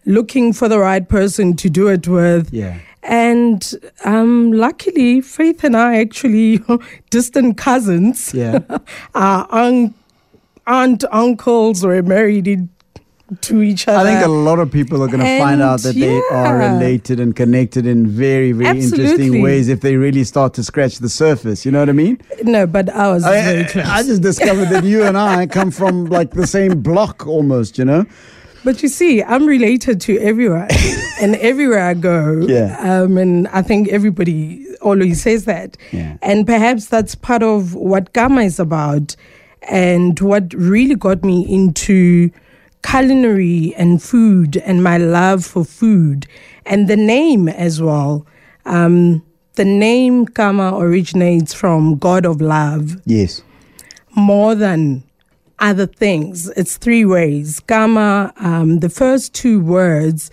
Looking 0.06 0.52
for 0.52 0.68
the 0.68 0.78
right 0.78 1.06
person 1.06 1.54
to 1.56 1.68
do 1.68 1.88
it 1.88 2.06
with. 2.08 2.48
Yeah. 2.52 2.76
And 3.08 3.74
um, 4.04 4.52
luckily, 4.52 5.22
Faith 5.22 5.64
and 5.64 5.74
I 5.74 5.98
actually 5.98 6.60
distant 7.10 7.56
cousins. 7.56 8.34
Yeah. 8.34 8.60
Our 9.14 9.48
un- 9.50 9.94
aunt, 10.66 11.04
uncles 11.10 11.82
were 11.82 12.02
married 12.02 12.46
in, 12.46 12.68
to 13.40 13.62
each 13.62 13.88
other. 13.88 14.06
I 14.06 14.12
think 14.12 14.26
a 14.26 14.30
lot 14.30 14.58
of 14.58 14.70
people 14.70 15.02
are 15.02 15.06
going 15.06 15.20
to 15.20 15.38
find 15.38 15.62
out 15.62 15.80
that 15.80 15.94
they 15.94 16.20
are 16.30 16.58
related 16.58 17.18
and 17.18 17.34
connected 17.34 17.86
in 17.86 18.06
very, 18.06 18.52
very 18.52 18.78
interesting 18.78 19.40
ways 19.40 19.68
if 19.68 19.80
they 19.80 19.96
really 19.96 20.24
start 20.24 20.52
to 20.54 20.62
scratch 20.62 20.98
the 20.98 21.08
surface. 21.08 21.64
You 21.64 21.72
know 21.72 21.80
what 21.80 21.88
I 21.88 21.92
mean? 21.92 22.20
no, 22.42 22.66
but 22.66 22.90
I 22.90 23.10
was 23.10 23.24
very 23.24 23.64
I, 23.64 23.68
close. 23.68 23.86
I 23.86 24.02
just 24.02 24.20
discovered 24.20 24.66
that 24.66 24.84
you 24.84 25.02
and 25.02 25.16
I 25.16 25.46
come 25.46 25.70
from 25.70 26.06
like 26.06 26.32
the 26.32 26.46
same 26.46 26.82
block 26.82 27.26
almost, 27.26 27.78
you 27.78 27.86
know? 27.86 28.04
But 28.68 28.82
you 28.82 28.90
see, 28.90 29.22
I'm 29.22 29.46
related 29.46 29.98
to 30.02 30.18
everyone, 30.18 30.68
and 31.22 31.36
everywhere 31.36 31.84
I 31.88 31.94
go, 31.94 32.44
Yeah. 32.46 32.76
um, 32.78 33.16
and 33.16 33.48
I 33.48 33.62
think 33.62 33.88
everybody 33.88 34.66
always 34.82 35.22
says 35.22 35.46
that. 35.46 35.78
Yeah. 35.90 36.18
And 36.20 36.46
perhaps 36.46 36.84
that's 36.88 37.14
part 37.14 37.42
of 37.42 37.74
what 37.74 38.12
Kama 38.12 38.42
is 38.42 38.60
about, 38.60 39.16
and 39.62 40.20
what 40.20 40.52
really 40.52 40.96
got 40.96 41.24
me 41.24 41.46
into 41.48 42.30
culinary 42.86 43.74
and 43.78 44.02
food 44.02 44.58
and 44.58 44.84
my 44.84 44.98
love 44.98 45.46
for 45.46 45.64
food, 45.64 46.26
and 46.66 46.88
the 46.88 46.96
name 46.98 47.48
as 47.48 47.80
well. 47.80 48.26
Um, 48.66 49.22
the 49.54 49.64
name 49.64 50.26
Kama 50.26 50.76
originates 50.76 51.54
from 51.54 51.96
God 51.96 52.26
of 52.26 52.42
Love 52.42 53.00
Yes. 53.06 53.40
more 54.14 54.54
than 54.54 55.04
other 55.60 55.86
things. 55.86 56.48
It's 56.50 56.76
three 56.76 57.04
ways. 57.04 57.60
Kama, 57.66 58.32
um, 58.38 58.78
the 58.80 58.88
first 58.88 59.34
two 59.34 59.60
words 59.60 60.30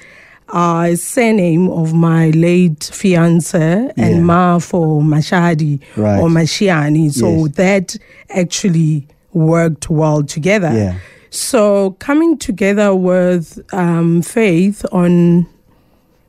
uh, 0.50 0.96
surname 0.96 1.67
of 1.70 1.94
my 1.96 2.29
late 2.29 2.84
fiance 2.94 3.58
Yeah. 3.60 3.91
and 3.98 4.25
Ma 4.27 4.60
for 4.60 5.01
Mashadi 5.01 5.79
Right. 5.98 6.20
or 6.20 6.27
Masheane. 6.29 7.12
So 7.12 7.29
Yes. 7.46 7.55
that 7.55 7.98
actually 8.29 9.08
worked 9.34 9.89
well 9.89 10.22
together. 10.24 10.72
Yeah. 10.74 10.96
So 11.32 11.91
coming 12.00 12.38
together 12.38 12.94
with 12.96 13.60
um, 13.74 14.22
Faith 14.22 14.86
on 14.91 15.48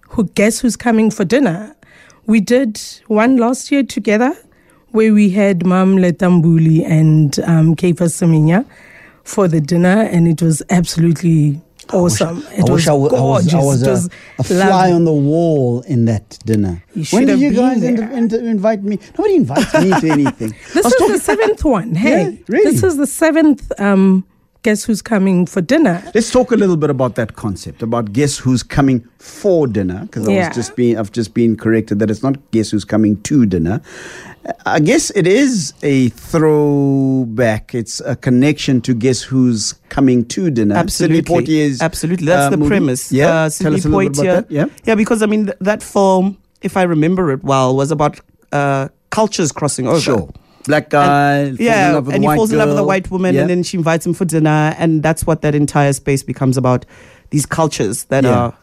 who 0.09 0.25
guess 0.35 0.61
who's 0.61 0.77
coming 0.77 1.11
for 1.11 1.25
dinner. 1.25 1.75
We 2.27 2.41
did 2.41 2.81
one 3.09 3.37
last 3.37 3.71
year 3.71 3.83
together 3.85 4.35
where 4.93 5.13
we 5.13 5.29
had 5.31 5.65
Mam 5.67 5.99
Letta 5.99 6.25
Mbulu 6.27 6.85
and 6.89 7.39
um, 7.41 7.77
Kefa 7.77 8.09
Semenya 8.09 8.65
for 9.27 9.49
the 9.49 9.61
dinner, 9.61 10.01
and 10.15 10.27
it 10.29 10.41
was 10.41 10.63
absolutely 10.71 11.61
awesome. 11.93 12.43
I 12.49 12.55
it 12.55 12.61
was 12.63 12.71
wish 12.71 12.89
I, 12.89 12.93
wa- 12.93 13.09
I 13.09 13.21
was, 13.21 13.21
gorgeous. 13.21 13.55
I 13.55 13.59
was 13.59 13.83
a, 13.83 13.91
was 13.91 14.11
a 14.39 14.45
fly 14.45 14.91
on 14.93 15.05
the 15.05 15.13
wall 15.13 15.83
in 15.83 16.05
that 16.07 16.39
dinner. 16.45 16.83
When 17.11 17.27
did 17.27 17.39
you 17.41 17.53
guys 17.53 17.83
in- 17.83 17.99
in- 18.13 18.33
invite 18.47 18.83
me? 18.83 18.99
Nobody 19.19 19.37
invites 19.37 19.75
me 19.75 19.91
to 20.01 20.09
anything. 20.19 20.55
This 20.75 20.77
I 20.77 20.81
was 20.81 20.93
is 20.93 20.99
talking- 20.99 21.13
the 21.15 21.21
seventh 21.21 21.65
one. 21.65 21.95
Hey, 22.07 22.31
Yeah, 22.31 22.39
really? 22.49 22.71
this 22.73 22.83
is 22.83 22.97
the 22.97 23.07
seventh. 23.07 23.71
Um, 23.81 24.25
guess 24.67 24.83
who's 24.85 25.01
coming 25.01 25.47
for 25.47 25.61
dinner? 25.61 26.03
Let's 26.15 26.31
talk 26.33 26.51
a 26.51 26.57
little 26.57 26.77
bit 26.77 26.91
about 26.91 27.15
that 27.15 27.37
concept 27.37 27.83
about 27.83 28.13
guess 28.13 28.37
who's 28.37 28.63
coming 28.65 28.99
for 29.21 29.69
dinner 29.69 30.01
because 30.07 30.27
I 30.29 30.33
Yeah. 30.33 30.49
was 30.49 30.57
just 30.57 30.75
being 30.77 30.99
I've 30.99 31.13
just 31.13 31.35
been 31.35 31.57
corrected 31.57 32.01
that 32.01 32.11
it's 32.11 32.23
not 32.25 32.37
guess 32.51 32.71
who's 32.73 32.85
coming 32.85 33.21
to 33.23 33.47
dinner. 33.47 33.81
Uh, 34.45 34.53
I 34.77 34.81
guess 34.81 35.11
it 35.15 35.27
is 35.27 35.73
a 35.85 36.09
throwback. 36.11 37.75
It's 37.75 38.01
a 38.01 38.17
connection 38.17 38.81
to 38.83 38.95
guess 38.95 39.23
who's 39.23 39.75
coming 39.89 40.25
to 40.35 40.51
dinner. 40.51 40.75
Sidney 40.89 41.19
Absolutely. 41.19 41.23
Poitier's, 41.47 41.81
Absolutely. 41.81 42.27
That's 42.27 42.47
uh, 42.47 42.51
the 42.51 42.57
movie. 42.57 42.69
premise. 42.71 43.13
Yeah, 43.13 43.27
Uh, 43.27 43.31
tell 43.31 43.51
Sidney 43.51 43.77
us 43.79 43.85
a 43.85 43.89
little 43.89 44.01
bit 44.11 44.13
Poitier- 44.19 44.33
about 44.39 44.49
that. 44.49 44.55
Yeah, 44.55 44.67
Yeah, 44.85 44.95
because 44.97 45.23
I 45.23 45.27
mean, 45.27 45.47
th- 45.47 45.59
that 45.61 45.83
film, 45.83 46.39
if 46.63 46.77
I 46.77 46.83
remember 46.83 47.31
it 47.31 47.45
well, 47.45 47.77
was 47.77 47.91
about 47.93 48.19
uh, 48.53 48.89
cultures 49.11 49.53
crossing 49.53 49.87
over. 49.87 50.01
sure. 50.01 50.29
Black 50.67 50.91
guy. 50.91 51.39
in 51.45 51.57
Yeah, 51.61 51.93
love 51.93 52.07
with 52.07 52.15
and 52.17 52.25
he 52.25 52.29
falls 52.35 52.53
in 52.53 52.59
love 52.59 52.69
with 52.69 52.79
a 52.79 52.85
white 52.85 53.11
woman, 53.11 53.35
Yeah. 53.35 53.43
and 53.43 53.51
then 53.51 53.63
she 53.63 53.77
invites 53.77 54.07
him 54.07 54.15
for 54.15 54.25
dinner, 54.25 54.75
and 54.79 55.03
that's 55.03 55.27
what 55.27 55.43
that 55.43 55.55
entire 55.55 55.93
space 55.93 56.23
becomes 56.23 56.57
about. 56.57 56.85
These 57.31 57.47
cultures 57.47 58.05
that 58.05 58.25
Yeah. 58.25 58.31
are 58.39 58.55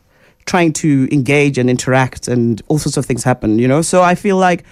trying 0.45 0.73
to 0.73 1.07
engage 1.11 1.57
and 1.57 1.69
interact, 1.69 2.27
and 2.27 2.61
all 2.67 2.77
sorts 2.77 2.97
of 2.97 3.05
things 3.05 3.23
happen. 3.23 3.59
You 3.59 3.67
know, 3.67 3.81
so 3.81 4.01
I 4.03 4.15
feel 4.15 4.37
like 4.37 4.63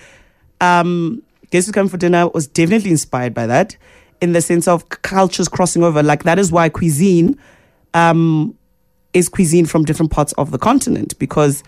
um, 0.59 1.23
Guess 1.49 1.65
Who's 1.65 1.73
Coming 1.73 1.89
for 1.89 1.97
Dinner 1.97 2.27
was 2.29 2.47
definitely 2.47 2.91
inspired 2.91 3.33
by 3.33 3.47
that, 3.47 3.75
in 4.21 4.33
the 4.33 4.41
sense 4.41 4.67
of 4.67 4.87
cultures 4.89 5.47
crossing 5.47 5.81
over. 5.83 6.03
Like 6.03 6.23
that 6.23 6.37
is 6.37 6.51
why 6.51 6.69
cuisine 6.69 7.37
um, 7.93 8.55
is 9.13 9.27
cuisine 9.27 9.65
from 9.65 9.83
different 9.83 10.11
parts 10.11 10.33
of 10.33 10.51
the 10.51 10.57
continent 10.59 11.17
because 11.19 11.63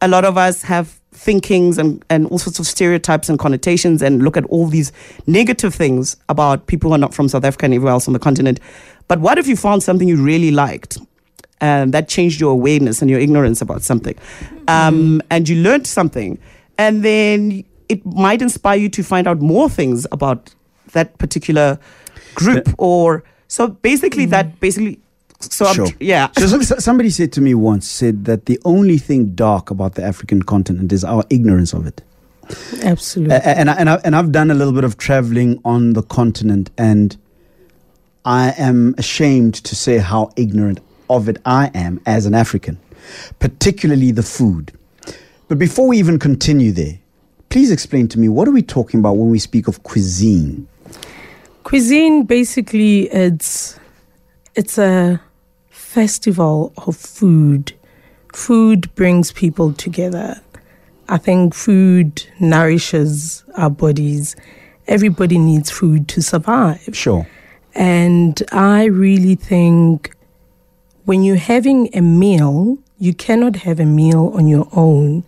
a 0.00 0.08
lot 0.08 0.24
of 0.24 0.36
us 0.38 0.62
have 0.62 0.97
thinkings 1.18 1.78
and, 1.78 2.04
and 2.08 2.26
all 2.28 2.38
sorts 2.38 2.58
of 2.58 2.66
stereotypes 2.66 3.28
and 3.28 3.38
connotations 3.38 4.02
and 4.02 4.22
look 4.22 4.36
at 4.36 4.44
all 4.44 4.68
these 4.68 4.92
negative 5.26 5.74
things 5.74 6.16
about 6.28 6.66
people 6.68 6.90
who 6.90 6.94
are 6.94 6.98
not 6.98 7.12
from 7.12 7.28
South 7.28 7.44
Africa 7.44 7.64
and 7.64 7.74
everywhere 7.74 7.92
else 7.92 8.06
on 8.06 8.12
the 8.12 8.20
continent. 8.20 8.60
But 9.08 9.20
what 9.20 9.36
if 9.36 9.46
you 9.48 9.56
found 9.56 9.82
something 9.82 10.06
you 10.06 10.22
really 10.22 10.50
liked 10.50 10.98
and 11.60 11.92
that 11.92 12.08
changed 12.08 12.40
your 12.40 12.52
awareness 12.52 13.02
and 13.02 13.10
your 13.10 13.18
ignorance 13.18 13.60
about 13.60 13.82
something? 13.82 14.14
Um, 14.68 15.20
and 15.30 15.48
you 15.48 15.62
learned 15.62 15.86
something 15.86 16.38
and 16.78 17.02
then 17.02 17.64
it 17.88 18.04
might 18.06 18.40
inspire 18.40 18.78
you 18.78 18.88
to 18.90 19.02
find 19.02 19.26
out 19.26 19.40
more 19.40 19.68
things 19.68 20.06
about 20.12 20.54
that 20.92 21.18
particular 21.18 21.78
group 22.34 22.68
or 22.78 23.24
so 23.48 23.68
basically 23.68 24.26
that 24.26 24.60
basically 24.60 25.00
so 25.40 25.66
I'm 25.66 25.86
yeah 26.00 26.28
So, 26.38 26.46
so- 26.46 26.60
so- 26.62 26.78
somebody 26.78 27.10
said 27.10 27.32
to 27.32 27.40
me 27.40 27.54
once, 27.54 27.86
said 27.88 28.24
that 28.24 28.46
the 28.46 28.58
only 28.64 28.98
thing 28.98 29.34
dark 29.34 29.70
about 29.70 29.94
the 29.94 30.02
African 30.02 30.42
continent 30.42 30.92
is 30.92 31.04
our 31.04 31.24
ignorance 31.30 31.72
of 31.72 31.86
it. 31.86 32.02
Absolutely. 32.82 33.34
A- 33.36 33.42
and 33.58 33.70
I, 33.70 33.74
and 33.74 33.90
I, 33.90 33.94
and 34.04 34.16
I've 34.16 34.32
done 34.32 34.50
a 34.50 34.54
little 34.54 34.72
bit 34.72 34.84
of 34.84 34.96
traveling 34.96 35.60
on 35.64 35.92
the 35.92 36.02
continent, 36.02 36.70
and 36.78 37.16
I 38.24 38.50
am 38.58 38.94
ashamed 38.98 39.54
to 39.64 39.76
say 39.76 39.98
how 39.98 40.30
ignorant 40.36 40.80
of 41.10 41.28
it 41.28 41.38
I 41.44 41.70
am 41.74 42.00
as 42.06 42.26
an 42.26 42.34
African, 42.34 42.78
particularly 43.38 44.10
the 44.12 44.22
food. 44.22 44.72
But 45.48 45.58
before 45.58 45.86
we 45.88 45.98
even 45.98 46.18
continue 46.18 46.72
there, 46.72 46.98
please 47.48 47.70
explain 47.70 48.08
to 48.08 48.18
me 48.18 48.28
what 48.28 48.46
are 48.48 48.50
we 48.50 48.62
talking 48.62 49.00
about 49.00 49.16
when 49.16 49.30
we 49.30 49.38
speak 49.38 49.68
of 49.68 49.82
cuisine? 49.82 50.66
Cuisine 51.64 52.24
basically 52.24 53.08
it's 53.10 53.78
it's 54.54 54.78
a 54.78 55.20
festival 55.98 56.72
of 56.86 56.96
food. 56.96 57.72
Food 58.32 58.94
brings 58.94 59.32
people 59.32 59.72
together. 59.72 60.40
I 61.08 61.18
think 61.18 61.54
food 61.54 62.24
nourishes 62.38 63.42
our 63.56 63.68
bodies. 63.68 64.36
Everybody 64.86 65.38
needs 65.38 65.72
food 65.72 66.06
to 66.10 66.22
survive. 66.22 66.90
Sure. 66.92 67.26
And 67.74 68.40
I 68.52 68.84
really 68.84 69.34
think 69.34 70.14
when 71.04 71.24
you're 71.24 71.46
having 71.54 71.88
a 71.92 72.00
meal, 72.00 72.78
you 73.00 73.12
cannot 73.12 73.56
have 73.56 73.80
a 73.80 73.84
meal 73.84 74.30
on 74.36 74.46
your 74.46 74.68
own. 74.70 75.24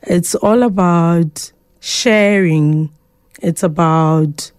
It's 0.00 0.34
all 0.34 0.62
about 0.62 1.52
sharing, 1.80 2.90
it's 3.42 3.62
about 3.62 4.50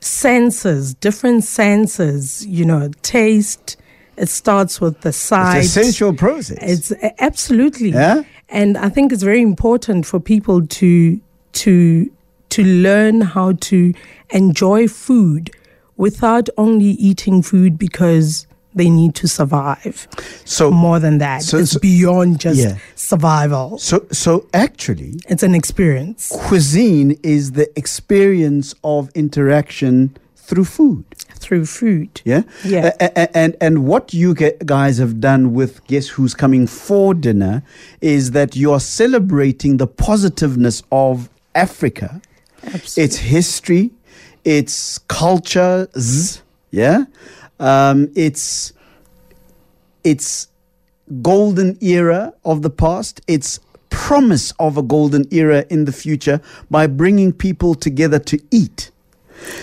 senses, 0.00 0.92
different 0.92 1.44
senses, 1.44 2.44
you 2.44 2.66
know, 2.66 2.90
taste. 3.00 3.78
It 4.16 4.28
starts 4.28 4.80
with 4.80 5.00
the 5.00 5.12
sight. 5.12 5.58
It's 5.58 5.76
a 5.76 5.82
sensual 5.84 6.14
process. 6.14 6.58
It's 6.60 6.92
absolutely. 7.18 7.90
Yeah? 7.90 8.22
And 8.48 8.76
I 8.78 8.88
think 8.88 9.12
it's 9.12 9.22
very 9.22 9.42
important 9.42 10.06
for 10.06 10.20
people 10.20 10.66
to 10.66 11.20
to 11.52 12.10
to 12.50 12.62
learn 12.64 13.20
how 13.22 13.52
to 13.52 13.92
enjoy 14.30 14.86
food 14.88 15.50
without 15.96 16.48
only 16.56 16.90
eating 17.08 17.42
food 17.42 17.78
because 17.78 18.46
they 18.76 18.90
need 18.90 19.14
to 19.14 19.28
survive. 19.28 20.08
so, 20.44 20.70
More 20.70 20.98
than 20.98 21.18
that. 21.18 21.42
so- 21.44 21.58
it's 21.58 21.72
so- 21.72 21.78
beyond 21.80 22.40
just 22.40 22.58
Yeah. 22.60 22.76
survival. 22.96 23.78
so, 23.78 24.04
so 24.10 24.46
actually, 24.52 25.14
It's 25.28 25.44
an 25.44 25.54
experience 25.54 26.32
cuisine 26.48 27.16
is 27.22 27.52
the 27.52 27.68
experience 27.78 28.74
of 28.82 29.10
interaction 29.14 30.10
through 30.36 30.64
food. 30.64 31.04
Through 31.38 31.66
food. 31.66 32.20
Yeah, 32.24 32.42
Yeah. 32.64 32.92
A- 33.00 33.04
a- 33.04 33.12
a- 33.22 33.36
and 33.36 33.56
and 33.60 33.84
what 33.84 34.14
you 34.14 34.34
guys 34.34 34.98
have 34.98 35.20
done 35.20 35.52
with 35.52 35.84
guess 35.86 36.08
who's 36.08 36.34
coming 36.34 36.66
for 36.66 37.14
dinner 37.14 37.62
is 38.00 38.30
that 38.32 38.56
you 38.56 38.72
are 38.72 38.80
celebrating 38.80 39.76
the 39.76 39.86
positiveness 39.86 40.82
of 40.90 41.28
Africa, 41.54 42.20
Absolutely. 42.62 43.04
its 43.04 43.16
history, 43.16 43.90
its 44.44 44.98
cultures. 45.08 46.40
Yeah, 46.70 47.04
um, 47.60 48.08
its 48.14 48.72
its 50.02 50.48
golden 51.22 51.76
era 51.80 52.32
of 52.44 52.62
the 52.62 52.70
past, 52.70 53.20
its 53.28 53.60
promise 53.90 54.52
of 54.58 54.76
a 54.76 54.82
golden 54.82 55.26
era 55.30 55.64
in 55.70 55.84
the 55.84 55.92
future 55.92 56.40
by 56.70 56.86
bringing 56.86 57.32
people 57.32 57.74
together 57.74 58.18
to 58.18 58.38
eat. 58.50 58.90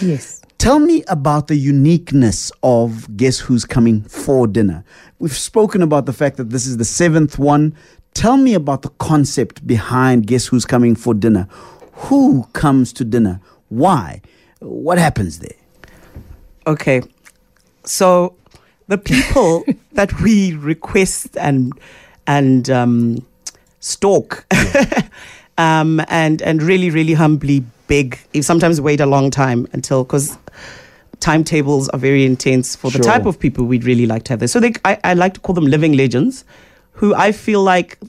yes. 0.01 0.40
Tell 0.61 0.77
me 0.77 1.03
about 1.07 1.47
the 1.47 1.55
uniqueness 1.55 2.51
of 2.61 3.17
Guess 3.17 3.39
Who's 3.39 3.65
Coming 3.65 4.03
for 4.03 4.45
Dinner. 4.45 4.83
We've 5.17 5.35
spoken 5.35 5.81
about 5.81 6.05
the 6.05 6.13
fact 6.13 6.37
that 6.37 6.51
this 6.51 6.67
is 6.67 6.77
the 6.77 6.85
seventh 6.85 7.39
one. 7.39 7.75
Tell 8.13 8.37
me 8.37 8.53
about 8.53 8.83
the 8.83 8.89
concept 8.99 9.65
behind 9.65 10.27
Guess 10.27 10.45
Who's 10.45 10.65
Coming 10.65 10.95
for 10.95 11.15
Dinner. 11.15 11.47
Who 11.93 12.43
comes 12.53 12.93
to 12.93 13.03
dinner? 13.03 13.41
Why? 13.69 14.21
What 14.59 14.99
happens 14.99 15.39
there? 15.39 15.57
Okay. 16.67 17.01
So 17.83 18.35
the 18.87 18.99
people 18.99 19.65
that 19.93 20.21
we 20.21 20.53
request 20.53 21.35
and 21.37 21.73
and 22.27 22.69
um, 22.69 23.25
stalk 23.79 24.45
um, 25.57 26.05
and 26.07 26.39
and 26.43 26.61
really 26.61 26.91
really 26.91 27.13
humbly 27.13 27.63
beg, 27.91 28.19
if 28.33 28.45
sometimes 28.45 28.79
wait 28.79 28.99
a 29.01 29.05
long 29.05 29.29
time 29.29 29.67
until 29.73 30.03
because 30.05 30.37
timetables 31.19 31.89
are 31.89 31.99
very 31.99 32.25
intense 32.25 32.75
for 32.75 32.89
the 32.89 32.97
Sure. 32.97 33.03
type 33.11 33.25
of 33.25 33.37
people 33.37 33.65
we'd 33.65 33.83
really 33.83 34.05
like 34.05 34.23
to 34.23 34.33
have 34.33 34.39
there. 34.39 34.47
So 34.47 34.59
they, 34.59 34.73
I, 34.85 34.97
I 35.03 35.13
like 35.13 35.33
to 35.35 35.39
call 35.41 35.53
them 35.55 35.65
living 35.65 35.93
legends, 35.93 36.45
who 36.93 37.13
I 37.13 37.31
feel 37.33 37.61
like 37.63 37.99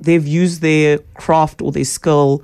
they've 0.00 0.26
used 0.26 0.62
their 0.62 0.98
craft 1.14 1.60
or 1.62 1.70
their 1.72 1.84
skill 1.84 2.42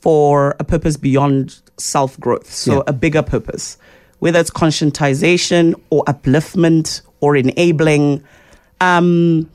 for 0.00 0.56
a 0.58 0.64
purpose 0.64 0.96
beyond 0.96 1.60
self 1.76 2.18
growth. 2.20 2.52
So 2.52 2.72
Yeah. 2.76 2.82
a 2.88 2.92
bigger 2.92 3.22
purpose, 3.22 3.78
whether 4.18 4.40
it's 4.40 4.50
conscientization 4.50 5.74
or 5.90 6.04
upliftment 6.04 7.02
or 7.20 7.36
enabling. 7.36 8.22
Um, 8.80 9.48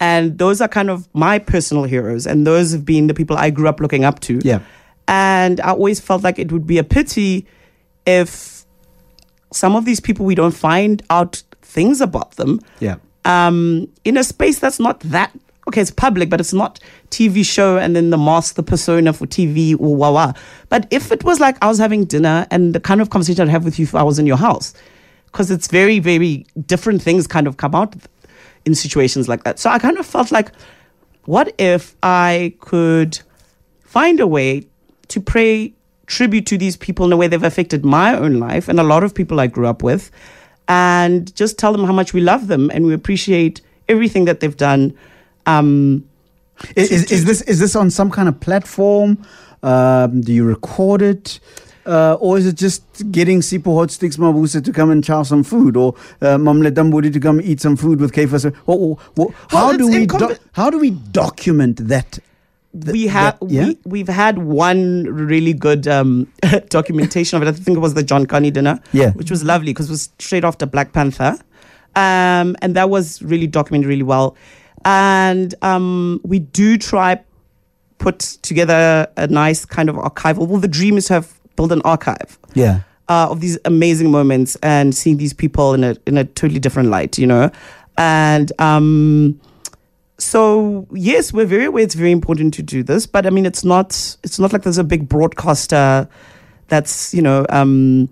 and 0.00 0.38
those 0.38 0.60
are 0.60 0.68
kind 0.68 0.90
of 0.90 1.08
my 1.14 1.38
personal 1.38 1.84
heroes, 1.84 2.26
and 2.26 2.46
those 2.46 2.72
have 2.72 2.84
been 2.84 3.06
the 3.06 3.14
people 3.14 3.36
I 3.36 3.50
grew 3.50 3.68
up 3.68 3.80
looking 3.80 4.04
up 4.04 4.20
to. 4.20 4.40
Yeah. 4.44 4.60
And 5.08 5.60
I 5.60 5.70
always 5.70 6.00
felt 6.00 6.22
like 6.24 6.38
it 6.38 6.50
would 6.52 6.66
be 6.66 6.78
a 6.78 6.84
pity 6.84 7.46
if 8.06 8.64
some 9.52 9.76
of 9.76 9.84
these 9.84 10.00
people 10.00 10.26
we 10.26 10.34
don't 10.34 10.54
find 10.54 11.02
out 11.10 11.42
things 11.62 12.00
about 12.00 12.32
them 12.32 12.60
Yeah. 12.80 12.96
um, 13.24 13.88
in 14.04 14.16
a 14.16 14.24
space 14.24 14.58
that's 14.58 14.78
not 14.80 15.00
that 15.00 15.30
okay, 15.68 15.80
it's 15.80 15.90
public, 15.90 16.30
but 16.30 16.38
it's 16.40 16.52
not 16.52 16.78
TV 17.10 17.44
show 17.44 17.76
and 17.76 17.96
then 17.96 18.10
the 18.10 18.16
mask, 18.18 18.54
the 18.54 18.62
persona 18.62 19.12
for 19.12 19.26
TV, 19.26 19.74
or 19.80 19.96
wah 19.96 20.12
wah. 20.12 20.32
But 20.68 20.86
if 20.92 21.10
it 21.10 21.24
was 21.24 21.40
like 21.40 21.56
I 21.60 21.66
was 21.66 21.78
having 21.78 22.04
dinner 22.04 22.46
and 22.52 22.72
the 22.72 22.78
kind 22.78 23.00
of 23.00 23.10
conversation 23.10 23.42
I'd 23.42 23.50
have 23.50 23.64
with 23.64 23.76
you 23.78 23.82
if 23.82 23.92
I 23.94 24.04
was 24.04 24.20
in 24.20 24.26
your 24.26 24.36
house, 24.36 24.74
because 25.26 25.50
it's 25.50 25.66
very, 25.66 25.98
very 25.98 26.46
different 26.66 27.02
things 27.02 27.26
kind 27.26 27.48
of 27.48 27.56
come 27.56 27.74
out 27.74 27.96
in 28.64 28.76
situations 28.76 29.28
like 29.28 29.42
that. 29.42 29.58
So 29.58 29.68
I 29.68 29.80
kind 29.80 29.98
of 29.98 30.06
felt 30.06 30.30
like, 30.30 30.52
what 31.24 31.52
if 31.58 31.96
I 32.00 32.54
could 32.60 33.18
find 33.82 34.20
a 34.20 34.26
way 34.28 34.66
to 35.08 35.20
pay 35.20 35.72
tribute 36.06 36.46
to 36.46 36.58
these 36.58 36.76
people 36.76 37.04
in 37.06 37.12
a 37.12 37.16
way 37.16 37.26
they've 37.26 37.42
affected 37.42 37.84
my 37.84 38.16
own 38.16 38.38
life 38.38 38.68
and 38.68 38.78
a 38.78 38.84
lot 38.84 39.02
of 39.02 39.14
people 39.14 39.40
I 39.40 39.46
grew 39.48 39.66
up 39.66 39.82
with, 39.82 40.10
and 40.68 41.34
just 41.34 41.58
tell 41.58 41.72
them 41.72 41.84
how 41.84 41.92
much 41.92 42.12
we 42.12 42.20
love 42.20 42.46
them 42.46 42.70
and 42.70 42.86
we 42.86 42.94
appreciate 42.94 43.60
everything 43.88 44.24
that 44.26 44.40
they've 44.40 44.56
done. 44.56 44.96
Um, 45.46 46.08
Is, 46.74 46.90
is, 46.90 47.12
is 47.12 47.24
this 47.24 47.42
is 47.42 47.58
this 47.58 47.76
on 47.76 47.90
some 47.90 48.10
kind 48.10 48.28
of 48.28 48.40
platform? 48.40 49.18
Um, 49.62 50.22
do 50.22 50.32
you 50.32 50.44
record 50.44 51.02
it? 51.02 51.38
Uh, 51.84 52.14
or 52.18 52.38
is 52.38 52.46
it 52.46 52.56
just 52.56 52.82
getting 53.12 53.40
Sipho 53.40 53.76
Hotstix 53.76 54.16
Mabuse 54.18 54.64
to 54.64 54.72
come 54.72 54.90
and 54.90 55.04
chow 55.04 55.22
some 55.22 55.44
food, 55.44 55.76
or 55.76 55.94
uh, 56.20 56.38
Mam 56.38 56.62
Letta 56.62 56.82
Mbulu 56.82 57.12
to 57.12 57.20
come 57.20 57.40
eat 57.40 57.60
some 57.60 57.76
food 57.76 58.00
with 58.00 58.12
Caiphus? 58.12 58.44
Or, 58.44 58.52
or, 58.66 58.98
or, 59.16 59.34
how 59.50 59.70
it's 59.70 59.78
do 59.78 59.86
we 59.86 60.06
do- 60.06 60.36
how 60.52 60.70
do 60.70 60.78
we 60.78 60.90
document 60.90 61.88
that? 61.88 62.18
Th- 62.80 62.92
we 62.92 63.06
have 63.06 63.38
yeah? 63.46 63.66
we, 63.66 63.78
we've 63.84 64.08
had 64.08 64.38
one 64.38 65.04
really 65.04 65.52
good 65.52 65.86
um, 65.88 66.30
documentation 66.68 67.36
of 67.36 67.42
it. 67.42 67.48
I 67.48 67.52
think 67.52 67.76
it 67.76 67.80
was 67.80 67.94
the 67.94 68.02
John 68.02 68.26
Kani 68.26 68.52
dinner, 68.52 68.80
Yeah. 68.92 69.12
which 69.12 69.30
was 69.30 69.42
lovely 69.44 69.72
because 69.72 69.88
it 69.88 69.92
was 69.92 70.10
straight 70.18 70.44
after 70.44 70.66
Black 70.66 70.92
Panther, 70.92 71.38
um, 71.94 72.56
and 72.62 72.74
that 72.76 72.90
was 72.90 73.22
really 73.22 73.46
documented 73.46 73.88
really 73.88 74.02
well. 74.02 74.36
And 74.84 75.54
um, 75.62 76.20
we 76.24 76.38
do 76.38 76.76
try 76.78 77.20
put 77.98 78.18
together 78.42 79.08
a 79.16 79.26
nice 79.26 79.64
kind 79.64 79.88
of 79.88 79.96
archival. 79.96 80.46
Well, 80.46 80.60
the 80.60 80.68
dream 80.68 80.96
is 80.98 81.06
to 81.06 81.14
have 81.14 81.40
built 81.56 81.72
an 81.72 81.80
archive 81.82 82.38
Yeah. 82.54 82.80
uh, 83.08 83.28
of 83.30 83.40
these 83.40 83.58
amazing 83.64 84.10
moments 84.10 84.56
and 84.62 84.94
seeing 84.94 85.16
these 85.16 85.32
people 85.32 85.72
in 85.74 85.82
a 85.82 85.96
in 86.06 86.18
a 86.18 86.24
totally 86.24 86.60
different 86.60 86.90
light, 86.90 87.16
you 87.18 87.26
know. 87.26 87.50
And 87.98 88.52
um, 88.60 89.40
so 90.18 90.86
yes, 90.92 91.32
we're 91.32 91.46
very 91.46 91.66
aware 91.66 91.84
it's 91.84 91.94
very 91.94 92.12
important 92.12 92.54
to 92.54 92.62
do 92.62 92.82
this, 92.82 93.06
but 93.06 93.26
I 93.26 93.30
mean, 93.30 93.46
it's 93.46 93.64
not 93.64 94.16
it's 94.22 94.38
not 94.38 94.52
like 94.52 94.62
there's 94.62 94.78
a 94.78 94.84
big 94.84 95.08
broadcaster 95.08 96.08
that's 96.68 97.12
you 97.14 97.22
know 97.22 97.44
um, 97.50 98.08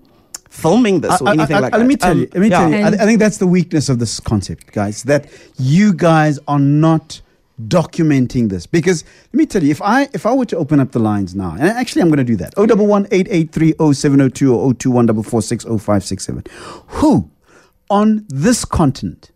filming 0.51 1.01
this 1.01 1.21
or 1.21 1.29
I- 1.29 1.31
I- 1.31 1.35
anything 1.35 1.57
I- 1.57 1.61
like 1.61 1.73
let 1.73 1.79
that. 1.79 1.87
me 1.87 1.97
tell 1.97 2.11
Um, 2.13 2.19
you. 2.21 2.29
Let 2.33 2.41
me 2.41 2.49
yeah. 2.49 2.59
tell 2.59 2.71
you. 2.71 2.77
I, 2.77 2.89
I 2.89 3.07
think 3.07 3.19
that's 3.19 3.39
the 3.39 3.47
weakness 3.47 3.89
of 3.89 3.99
this 3.99 4.21
concept, 4.21 4.73
guys. 4.73 5.03
That 5.05 5.27
you 5.59 5.93
guys 5.95 6.39
are 6.47 6.59
not 6.59 7.21
documenting 7.69 8.49
this 8.49 8.67
because 8.67 9.05
let 9.33 9.35
me 9.35 9.47
tell 9.47 9.63
you, 9.63 9.71
if 9.71 9.81
I 9.81 10.09
if 10.13 10.27
I 10.27 10.33
were 10.35 10.45
to 10.47 10.57
open 10.57 10.81
up 10.81 10.93
the 10.93 10.99
lines 10.99 11.35
now, 11.35 11.53
and 11.53 11.63
actually 11.63 12.03
I'm 12.03 12.09
going 12.09 12.19
to 12.19 12.25
do 12.25 12.37
that. 12.37 12.53
O 12.57 12.67
double 12.67 12.87
one 12.87 13.07
eight 13.13 13.29
eight 13.31 13.53
three 13.53 13.75
O 13.79 13.93
seven 13.93 14.21
O 14.21 14.29
two 14.29 14.55
or 14.55 14.67
O 14.69 14.73
two 14.73 14.91
one 14.91 15.07
double 15.07 15.23
four 15.23 15.41
six 15.41 15.65
O 15.65 15.79
five 15.79 16.05
six 16.05 16.25
seven. 16.27 16.45
Who 16.99 17.31
on 17.91 18.25
this 18.29 18.65
continent, 18.65 19.31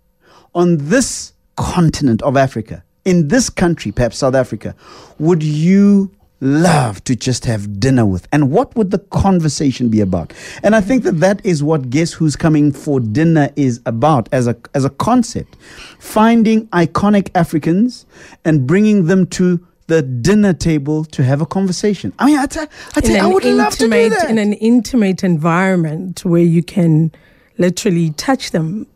on 0.55 0.77
this 0.79 1.33
continent 1.59 2.23
of 2.23 2.37
Africa, 2.37 2.85
in 3.05 3.29
this 3.29 3.51
country, 3.51 3.91
perhaps 3.91 4.19
South 4.19 4.35
Africa, 4.35 4.75
would 5.19 5.43
you 5.43 6.11
love 6.41 7.03
to 7.05 7.17
just 7.17 7.45
have 7.47 7.81
dinner 7.81 8.07
with? 8.07 8.29
And 8.33 8.51
what 8.51 8.75
would 8.77 8.91
the 8.91 8.99
conversation 8.99 9.89
be 9.89 10.01
about? 10.01 10.33
And 10.63 10.77
I 10.77 10.81
think 10.81 11.03
that 11.03 11.19
that 11.21 11.45
is 11.45 11.63
what 11.63 11.91
Guess 11.91 12.13
Who's 12.13 12.37
Coming 12.37 12.71
for 12.73 13.01
Dinner 13.01 13.51
is 13.57 13.81
about 13.87 14.29
as 14.31 14.47
a, 14.47 14.57
as 14.75 14.85
a 14.85 14.91
concept. 14.91 15.57
Finding 15.99 16.67
iconic 16.69 17.31
Africans 17.35 18.07
and 18.45 18.67
bringing 18.67 19.07
them 19.07 19.27
to 19.29 19.67
the 19.89 20.03
dinner 20.03 20.53
table 20.53 21.05
to 21.07 21.25
have 21.25 21.41
a 21.41 21.47
conversation. 21.47 22.13
I 22.19 22.27
mean, 22.27 22.39
I, 22.39 22.47
tell- 22.47 22.69
I, 22.95 23.01
tell 23.01 23.11
in 23.11 23.17
you, 23.17 23.23
I 23.23 23.27
an 23.27 23.33
would 23.33 23.45
love 23.45 23.73
to 23.79 23.89
do 23.89 24.09
that. 24.11 24.31
in 24.31 24.39
an 24.39 24.53
intimate 24.53 25.25
environment 25.25 26.25
where 26.25 26.43
you 26.43 26.63
can 26.63 27.11
literally 27.57 28.11
touch 28.11 28.51
them, 28.51 28.87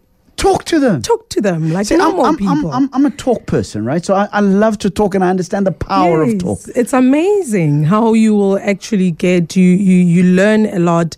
Talk 0.43 0.65
to 0.65 0.81
them. 0.81 1.03
talk 1.03 1.29
to 1.31 1.41
them 1.41 1.73
like 1.73 1.87
See, 1.87 1.95
I'm, 1.95 2.01
normal 2.01 2.25
I'm, 2.27 2.37
people. 2.37 2.73
I'm, 2.73 2.85
I'm, 2.85 2.91
I'm 2.93 3.07
a 3.07 3.11
talk 3.11 3.47
person, 3.47 3.85
right? 3.85 4.05
So 4.05 4.15
I, 4.15 4.29
I 4.33 4.41
love 4.41 4.77
to 4.79 4.91
talk 4.91 5.15
and 5.15 5.25
I 5.25 5.31
understand 5.31 5.67
the 5.67 5.73
power 5.73 6.23
of 6.23 6.39
talk. 6.39 6.61
It's 6.75 6.93
amazing 6.93 7.85
how 7.85 8.13
you 8.13 8.35
will 8.35 8.59
actually 8.59 9.13
get 9.13 9.57
you 9.57 9.65
you 9.65 9.97
you 9.97 10.23
learn 10.25 10.67
a 10.67 10.79
lot 10.79 11.17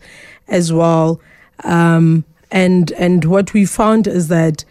as 0.49 0.73
well. 0.73 1.21
Um, 1.65 2.25
and 2.51 2.93
and 2.93 3.25
what 3.25 3.55
we 3.55 3.65
found 3.65 4.07
is 4.07 4.29
that 4.29 4.65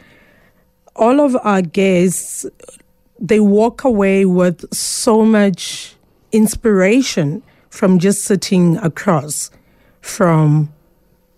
all 0.96 1.20
of 1.20 1.36
our 1.44 1.62
guests 1.62 2.46
they 3.20 3.40
walk 3.40 3.84
away 3.84 4.26
with 4.26 4.72
so 4.74 5.26
much 5.26 5.96
inspiration 6.32 7.42
from 7.70 7.98
just 7.98 8.24
sitting 8.24 8.78
across 8.78 9.50
from 10.02 10.72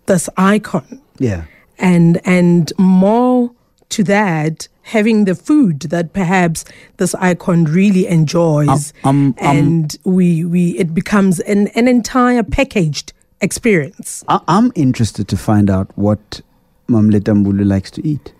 this 0.08 0.30
icon 0.38 1.02
Yeah. 1.20 1.46
And 1.78 2.20
and 2.26 2.72
more 2.78 3.52
to 3.90 4.04
that 4.04 4.68
having 4.84 5.26
the 5.26 5.36
food 5.36 5.80
that 5.82 6.14
perhaps 6.14 6.64
this 6.98 7.16
icon 7.16 7.66
really 7.66 8.08
enjoys 8.08 8.94
Um, 9.04 9.10
um, 9.10 9.48
um, 9.50 9.58
and 9.58 9.98
we 10.04 10.46
we 10.46 10.78
it 10.78 10.94
becomes 10.94 11.40
an, 11.42 11.68
an 11.70 11.88
entire 11.88 12.44
packaged 12.44 13.14
experience 13.42 14.24
I, 14.28 14.40
I'm 14.48 14.72
interested 14.76 15.28
to 15.28 15.38
find 15.38 15.70
out 15.70 15.90
what 15.96 16.42
Mam 16.88 17.10
Letta 17.10 17.34
Mbulu 17.34 17.66
likes 17.66 17.90
to 17.92 18.08
eat. 18.08 18.34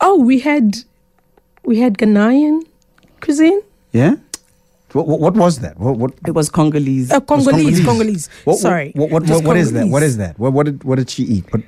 oh 0.00 0.16
we 0.18 0.40
had 0.40 0.78
we 1.64 1.78
had 1.80 1.98
ghanaian 1.98 2.62
cuisine 3.20 3.60
Yeah? 3.92 4.16
What, 4.92 5.06
what, 5.06 5.20
what 5.20 5.34
was 5.34 5.60
that? 5.60 5.78
What, 5.78 5.96
what, 5.96 6.12
It 6.26 6.32
was 6.32 6.50
Congolese. 6.50 7.10
uh, 7.10 7.20
congolese 7.20 7.80
Congolese. 7.80 7.84
congolese 7.84 8.28
what, 8.44 8.58
sorry 8.58 8.92
What, 8.94 9.10
what, 9.10 9.22
Just 9.24 9.42
what, 9.42 9.48
what 9.48 9.56
is 9.56 9.72
that? 9.72 9.86
What 9.88 10.02
is 10.02 10.16
that? 10.18 10.38
What, 10.38 10.52
what, 10.52 10.66
did, 10.66 10.84
what 10.84 10.96
did 10.96 11.08
she 11.10 11.22
eat? 11.24 11.44
What, 11.52 11.62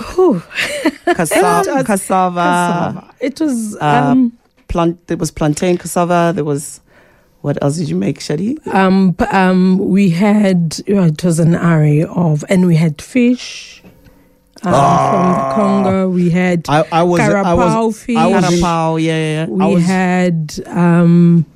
cassava, 1.14 1.84
cassava, 1.84 2.40
Cassava. 2.40 3.14
it 3.20 3.40
was 3.40 3.76
uh, 3.76 3.86
um 4.12 4.36
plant. 4.68 5.06
There 5.06 5.16
was 5.16 5.30
plantain 5.30 5.76
cassava. 5.78 6.32
There 6.34 6.44
was 6.44 6.80
what 7.42 7.62
else 7.62 7.76
did 7.78 7.88
you 7.88 7.96
make, 7.96 8.18
Shadi? 8.20 8.58
um 8.74 9.14
um 9.30 9.78
we 9.78 10.10
had 10.10 10.78
it 10.86 11.24
was 11.24 11.38
an 11.38 11.54
array 11.56 12.04
of 12.04 12.44
and 12.48 12.66
we 12.66 12.76
had 12.76 13.00
fish 13.00 13.82
um, 14.62 14.72
from 14.72 15.32
the 15.32 15.54
Congo 15.54 16.08
we 16.10 16.28
had 16.30 16.66
I, 16.68 16.84
I 16.92 17.02
was, 17.02 17.20
I 17.20 17.28
Carapau 17.28 17.86
was, 17.86 18.02
fish. 18.02 18.16
I 18.16 18.26
was 18.26 18.60
yeah, 18.60 18.96
yeah, 18.98 19.32
yeah. 19.32 19.46
we 19.46 19.74
was- 19.74 19.84
had 19.84 20.54
um 20.66 21.46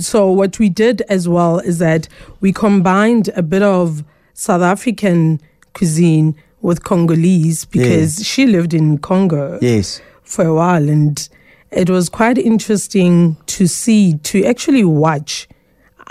so 0.00 0.30
what 0.32 0.58
we 0.58 0.68
did 0.68 1.02
as 1.02 1.28
well 1.28 1.60
is 1.60 1.78
that 1.78 2.08
we 2.40 2.52
combined 2.52 3.30
a 3.36 3.42
bit 3.42 3.62
of 3.62 4.02
south 4.34 4.60
african 4.62 5.40
cuisine 5.72 6.34
with 6.60 6.84
congolese 6.84 7.64
because 7.64 8.24
she 8.24 8.46
lived 8.46 8.74
in 8.74 8.98
congo 8.98 9.58
yes. 9.62 10.00
for 10.22 10.44
a 10.44 10.54
while 10.54 10.88
and 10.88 11.28
it 11.70 11.90
was 11.90 12.08
quite 12.08 12.38
interesting 12.38 13.36
to 13.46 13.66
see 13.66 14.14
to 14.18 14.44
actually 14.44 14.84
watch 14.84 15.48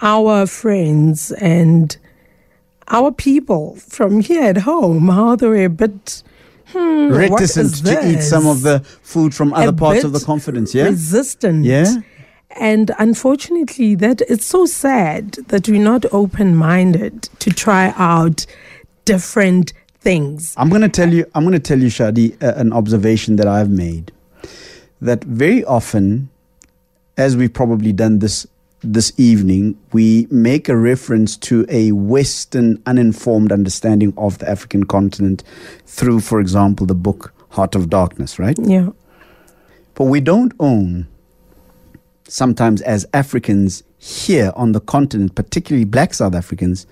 our 0.02 0.46
friends 0.46 1.32
and 1.34 1.98
our 2.90 3.12
people 3.12 3.76
from 3.76 4.22
here 4.22 4.44
at 4.44 4.58
home 4.58 5.10
how 5.10 5.36
they 5.36 5.48
were 5.48 5.66
a 5.66 5.70
bit 5.70 6.24
hmm, 6.68 7.10
Reticent 7.10 7.86
to 7.86 8.10
eat 8.10 8.22
some 8.22 8.48
of 8.48 8.62
the 8.62 8.80
food 9.02 9.34
from 9.34 9.54
other 9.54 9.70
a 9.70 9.74
parts 9.74 10.04
of 10.04 10.14
the 10.14 10.20
confidence, 10.20 10.74
yeah? 10.74 10.86
resistant. 10.86 11.66
Yeah? 11.66 11.96
And 12.52 12.92
unfortunately, 12.98 13.96
that 13.96 14.22
it's 14.22 14.46
so 14.46 14.66
sad 14.66 15.34
that 15.50 15.68
we're 15.68 15.84
not 15.84 16.06
open-minded 16.12 17.24
to 17.40 17.52
try 17.52 17.94
out 17.98 18.46
different 19.06 19.74
things. 20.00 20.54
I'm 20.58 20.70
going 20.70 20.82
to 20.82 20.90
tell 20.90 21.14
you, 21.14 21.26
I'm 21.36 21.44
going 21.44 21.54
to 21.54 21.60
tell 21.60 21.80
you, 21.80 21.88
Shadi, 21.88 22.42
uh, 22.42 22.54
an 22.56 22.74
observation 22.74 23.36
that 23.38 23.48
I've 23.48 23.70
made. 23.70 24.12
That 25.02 25.24
very 25.24 25.64
often, 25.66 26.30
as 27.18 27.38
we've 27.38 27.54
probably 27.54 27.94
done 27.94 28.20
this 28.20 28.48
this 28.82 29.12
evening, 29.18 29.78
we 29.92 30.28
make 30.30 30.70
a 30.70 30.78
reference 30.78 31.36
to 31.36 31.66
a 31.68 31.92
Western 31.92 32.82
uninformed 32.86 33.52
understanding 33.52 34.14
of 34.18 34.38
the 34.38 34.50
African 34.50 34.86
continent 34.86 35.44
through, 35.86 36.20
for 36.20 36.40
example, 36.40 36.86
the 36.86 36.96
book 36.96 37.34
Heart 37.50 37.76
of 37.76 37.90
Darkness, 37.90 38.38
right? 38.38 38.58
Yeah. 38.62 38.90
But 39.96 40.06
we 40.06 40.22
don't 40.22 40.54
own, 40.60 41.08
sometimes 42.28 42.82
as 42.84 43.06
Africans 43.14 43.84
here 43.98 44.54
on 44.56 44.74
the 44.74 44.80
continent, 44.80 45.34
particularly 45.34 45.86
black 45.86 46.14
South 46.14 46.36
Africans, 46.36 46.86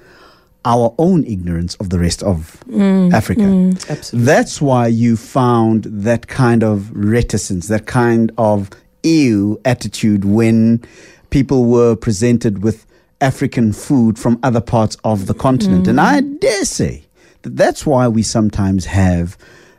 our 0.65 0.93
own 0.97 1.23
ignorance 1.25 1.75
of 1.75 1.91
the 1.91 1.99
rest 1.99 2.23
of 2.23 2.57
mm, 2.67 3.13
Africa. 3.13 3.41
Mm. 3.41 3.89
Absolutely. 3.89 4.25
That's 4.25 4.59
why 4.61 4.87
you 4.87 5.15
found 5.15 5.83
that 5.83 6.27
kind 6.27 6.63
of 6.63 6.91
reticence, 6.95 7.67
that 7.67 7.85
kind 7.85 8.31
of 8.37 8.69
ew 9.03 9.61
attitude 9.63 10.25
when 10.25 10.83
people 11.29 11.65
were 11.65 11.95
presented 11.95 12.63
with 12.63 12.85
African 13.21 13.71
food 13.71 14.17
from 14.17 14.39
other 14.41 14.61
parts 14.61 14.97
of 15.03 15.27
the 15.27 15.33
continent. 15.33 15.85
Mm. 15.85 15.89
And 15.89 16.01
I 16.01 16.21
dare 16.21 16.65
say 16.65 17.05
that 17.43 17.55
that's 17.55 17.85
why 17.85 18.07
we 18.07 18.23
sometimes 18.23 18.85
have 18.85 19.37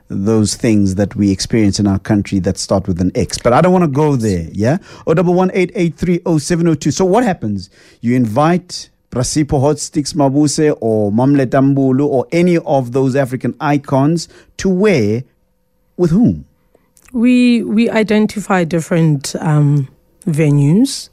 those 0.09 0.55
things 0.55 0.95
that 0.95 1.17
we 1.17 1.33
experience 1.33 1.81
in 1.81 1.87
our 1.89 1.99
country 1.99 2.39
that 2.39 2.57
start 2.57 2.87
with 2.87 3.01
an 3.01 3.11
X. 3.17 3.39
But 3.39 3.53
I 3.53 3.61
don't 3.61 3.73
want 3.73 3.83
to 3.83 3.91
go 3.91 4.15
there, 4.15 4.47
yeah? 4.53 4.79
O 5.07 5.15
double 5.15 5.35
one 5.35 5.51
eight 5.53 5.73
eight 5.75 5.97
three 5.97 6.21
O 6.25 6.39
seven 6.39 6.69
O 6.69 6.75
two. 6.75 6.93
So 6.93 7.05
what 7.05 7.25
happens? 7.25 7.71
You 8.03 8.15
invite 8.15 8.89
Bra 9.17 9.23
Sipho 9.23 9.59
Hotstix 9.63 10.13
Mabuse 10.13 10.77
or 10.83 11.11
Mam 11.11 11.35
Letta 11.35 11.57
Mbulu 11.63 12.05
or 12.07 12.27
any 12.33 12.59
of 12.59 12.93
those 12.93 13.17
African 13.17 13.55
icons 13.63 14.29
to 14.59 14.69
wear 14.69 15.25
with 15.97 16.11
whom? 16.11 16.45
We 17.15 17.63
we 17.63 17.89
identify 17.89 18.65
different 18.65 19.35
um, 19.37 19.89
venues, 20.27 21.09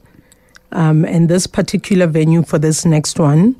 um, 0.72 1.06
and 1.06 1.30
this 1.30 1.46
particular 1.46 2.06
venue 2.06 2.42
for 2.42 2.58
this 2.58 2.84
next 2.84 3.18
one 3.18 3.58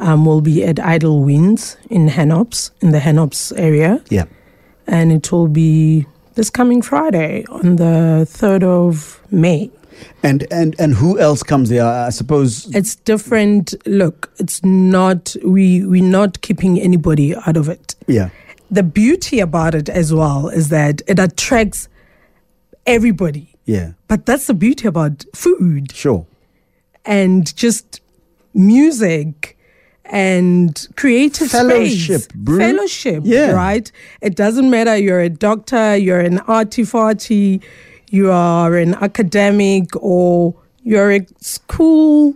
um, 0.00 0.24
will 0.24 0.40
be 0.40 0.64
at 0.64 0.80
Idle 0.80 1.22
Winds 1.22 1.76
in 1.88 2.08
Hennops, 2.08 2.72
in 2.80 2.90
the 2.90 2.98
Hennops 2.98 3.52
area, 3.56 4.02
Yeah. 4.10 4.24
and 4.88 5.12
it 5.12 5.30
will 5.30 5.46
be 5.46 6.06
this 6.34 6.50
coming 6.50 6.82
Friday 6.82 7.44
on 7.50 7.76
the 7.76 8.26
third 8.28 8.64
of 8.64 9.20
May. 9.30 9.70
And 10.22 10.46
and 10.50 10.74
and 10.78 10.94
who 10.94 11.18
else 11.18 11.42
comes 11.42 11.68
there? 11.68 11.84
I 11.86 12.10
suppose 12.10 12.66
It's 12.74 12.96
different. 12.96 13.74
Look, 13.86 14.30
it's 14.38 14.62
not 14.64 15.34
we 15.44 15.84
we're 15.86 16.02
not 16.02 16.40
keeping 16.40 16.80
anybody 16.80 17.34
out 17.34 17.56
of 17.56 17.68
it. 17.68 17.94
yeah. 18.06 18.30
The 18.70 18.82
beauty 18.82 19.38
about 19.40 19.74
it 19.76 19.88
as 19.88 20.12
well 20.12 20.48
is 20.48 20.70
that 20.70 21.00
it 21.06 21.18
attracts 21.20 21.88
everybody. 22.86 23.54
Yeah. 23.64 23.92
But 24.08 24.26
that's 24.26 24.46
the 24.48 24.54
beauty 24.54 24.88
about 24.88 25.24
food 25.34 25.92
Sure. 25.92 26.26
and 27.04 27.54
just 27.56 28.00
music 28.54 29.56
and 30.04 30.86
creative 30.96 31.48
Fellowship, 31.50 32.22
space. 32.22 32.28
bro. 32.34 32.58
Fellowship, 32.58 33.22
Yeah. 33.24 33.52
right? 33.52 33.90
It 34.20 34.36
doesn't 34.36 34.70
matter 34.70 34.96
you're 34.96 35.20
a 35.20 35.28
doctor, 35.28 35.96
you're 35.96 36.20
an 36.20 36.38
arty 36.40 36.82
farty, 36.82 37.60
you 38.10 38.30
are 38.30 38.76
an 38.76 38.94
academic, 38.94 39.90
or 39.96 40.54
you're 40.82 41.12
a 41.12 41.26
school 41.40 42.34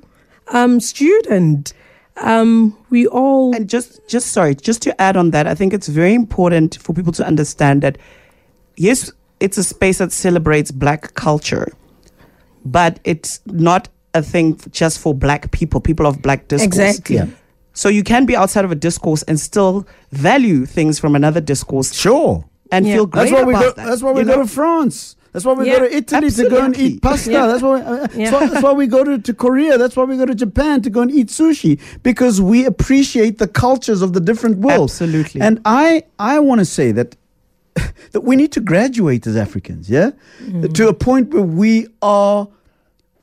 um, 0.48 0.80
student. 0.80 1.72
Um, 2.16 2.76
we 2.90 3.06
all 3.06 3.54
And 3.54 3.68
just, 3.68 4.06
just 4.08 4.32
sorry, 4.32 4.54
just 4.54 4.82
to 4.82 5.00
add 5.00 5.16
on 5.16 5.30
that, 5.30 5.46
I 5.46 5.54
think 5.54 5.72
it's 5.72 5.88
very 5.88 6.12
important 6.14 6.76
for 6.82 6.92
people 6.92 7.12
to 7.12 7.26
understand 7.26 7.82
that 7.82 7.96
yes, 8.76 9.10
it's 9.38 9.56
a 9.56 9.64
space 9.64 9.98
that 9.98 10.12
celebrates 10.12 10.70
black 10.70 11.14
culture, 11.14 11.72
but 12.64 13.00
it's 13.04 13.40
not 13.46 13.88
a 14.12 14.22
thing 14.22 14.58
just 14.70 14.98
for 14.98 15.14
black 15.14 15.50
people, 15.50 15.80
people 15.80 16.06
of 16.06 16.20
black 16.20 16.48
discourse. 16.48 16.66
Exactly. 16.66 17.16
Yeah. 17.16 17.26
So 17.72 17.88
you 17.88 18.02
can 18.02 18.26
be 18.26 18.36
outside 18.36 18.64
of 18.64 18.72
a 18.72 18.74
discourse 18.74 19.22
and 19.22 19.38
still 19.40 19.86
value 20.10 20.66
things 20.66 20.98
from 20.98 21.14
another 21.14 21.40
discourse 21.40 21.94
Sure. 21.94 22.44
and 22.72 22.86
Yeah. 22.86 22.94
feel 22.96 23.06
great 23.06 23.30
That's 23.30 23.32
why 23.32 23.44
we 23.44 23.54
about 23.54 23.62
go. 23.62 23.72
that. 23.82 23.86
That's 23.88 24.02
why 24.02 24.12
we 24.12 24.20
you 24.20 24.26
go 24.26 24.36
know? 24.36 24.42
to 24.42 24.48
France. 24.48 25.16
That's 25.32 25.44
why 25.44 25.52
we 25.52 25.66
Yeah, 25.66 25.78
go 25.78 25.88
to 25.88 25.96
Italy 25.96 26.30
to 26.30 26.48
go 26.50 26.64
and 26.64 26.76
eat 26.76 27.02
pasta. 27.02 27.30
Yeah. 27.30 27.46
That's 27.46 27.62
why. 27.62 27.80
Uh, 27.82 28.06
Yeah. 28.14 28.30
that's, 28.30 28.32
why 28.32 28.46
that's 28.48 28.62
why 28.64 28.72
we 28.72 28.86
go 28.86 29.04
to, 29.04 29.18
to 29.18 29.32
Korea. 29.34 29.78
That's 29.78 29.96
why 29.96 30.04
we 30.04 30.16
go 30.16 30.26
to 30.26 30.34
Japan 30.34 30.82
to 30.82 30.90
go 30.90 31.00
and 31.02 31.10
eat 31.10 31.28
sushi 31.28 31.78
because 32.02 32.40
we 32.40 32.64
appreciate 32.64 33.38
the 33.38 33.46
cultures 33.48 34.02
of 34.02 34.12
the 34.12 34.20
different 34.20 34.58
worlds. 34.58 34.92
Absolutely. 35.00 35.40
And 35.40 35.60
I 35.64 36.02
I 36.18 36.38
want 36.40 36.58
to 36.60 36.64
say 36.64 36.90
that 36.92 37.16
that 38.12 38.22
we 38.24 38.34
need 38.36 38.50
to 38.52 38.60
graduate 38.60 39.26
as 39.26 39.36
Africans. 39.36 39.88
Yeah, 39.88 40.10
to 40.74 40.88
a 40.88 40.94
point 40.94 41.32
where 41.32 41.42
we 41.42 41.86
are. 42.02 42.48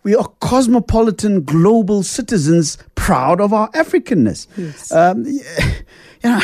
We 0.03 0.15
are 0.15 0.29
cosmopolitan 0.39 1.43
global 1.43 2.01
citizens 2.01 2.77
proud 2.95 3.41
of 3.41 3.51
our 3.51 3.69
Africanness. 3.71 4.47
Yes. 4.55 4.89
Um, 4.89 5.25
you 6.23 6.29
know, 6.29 6.39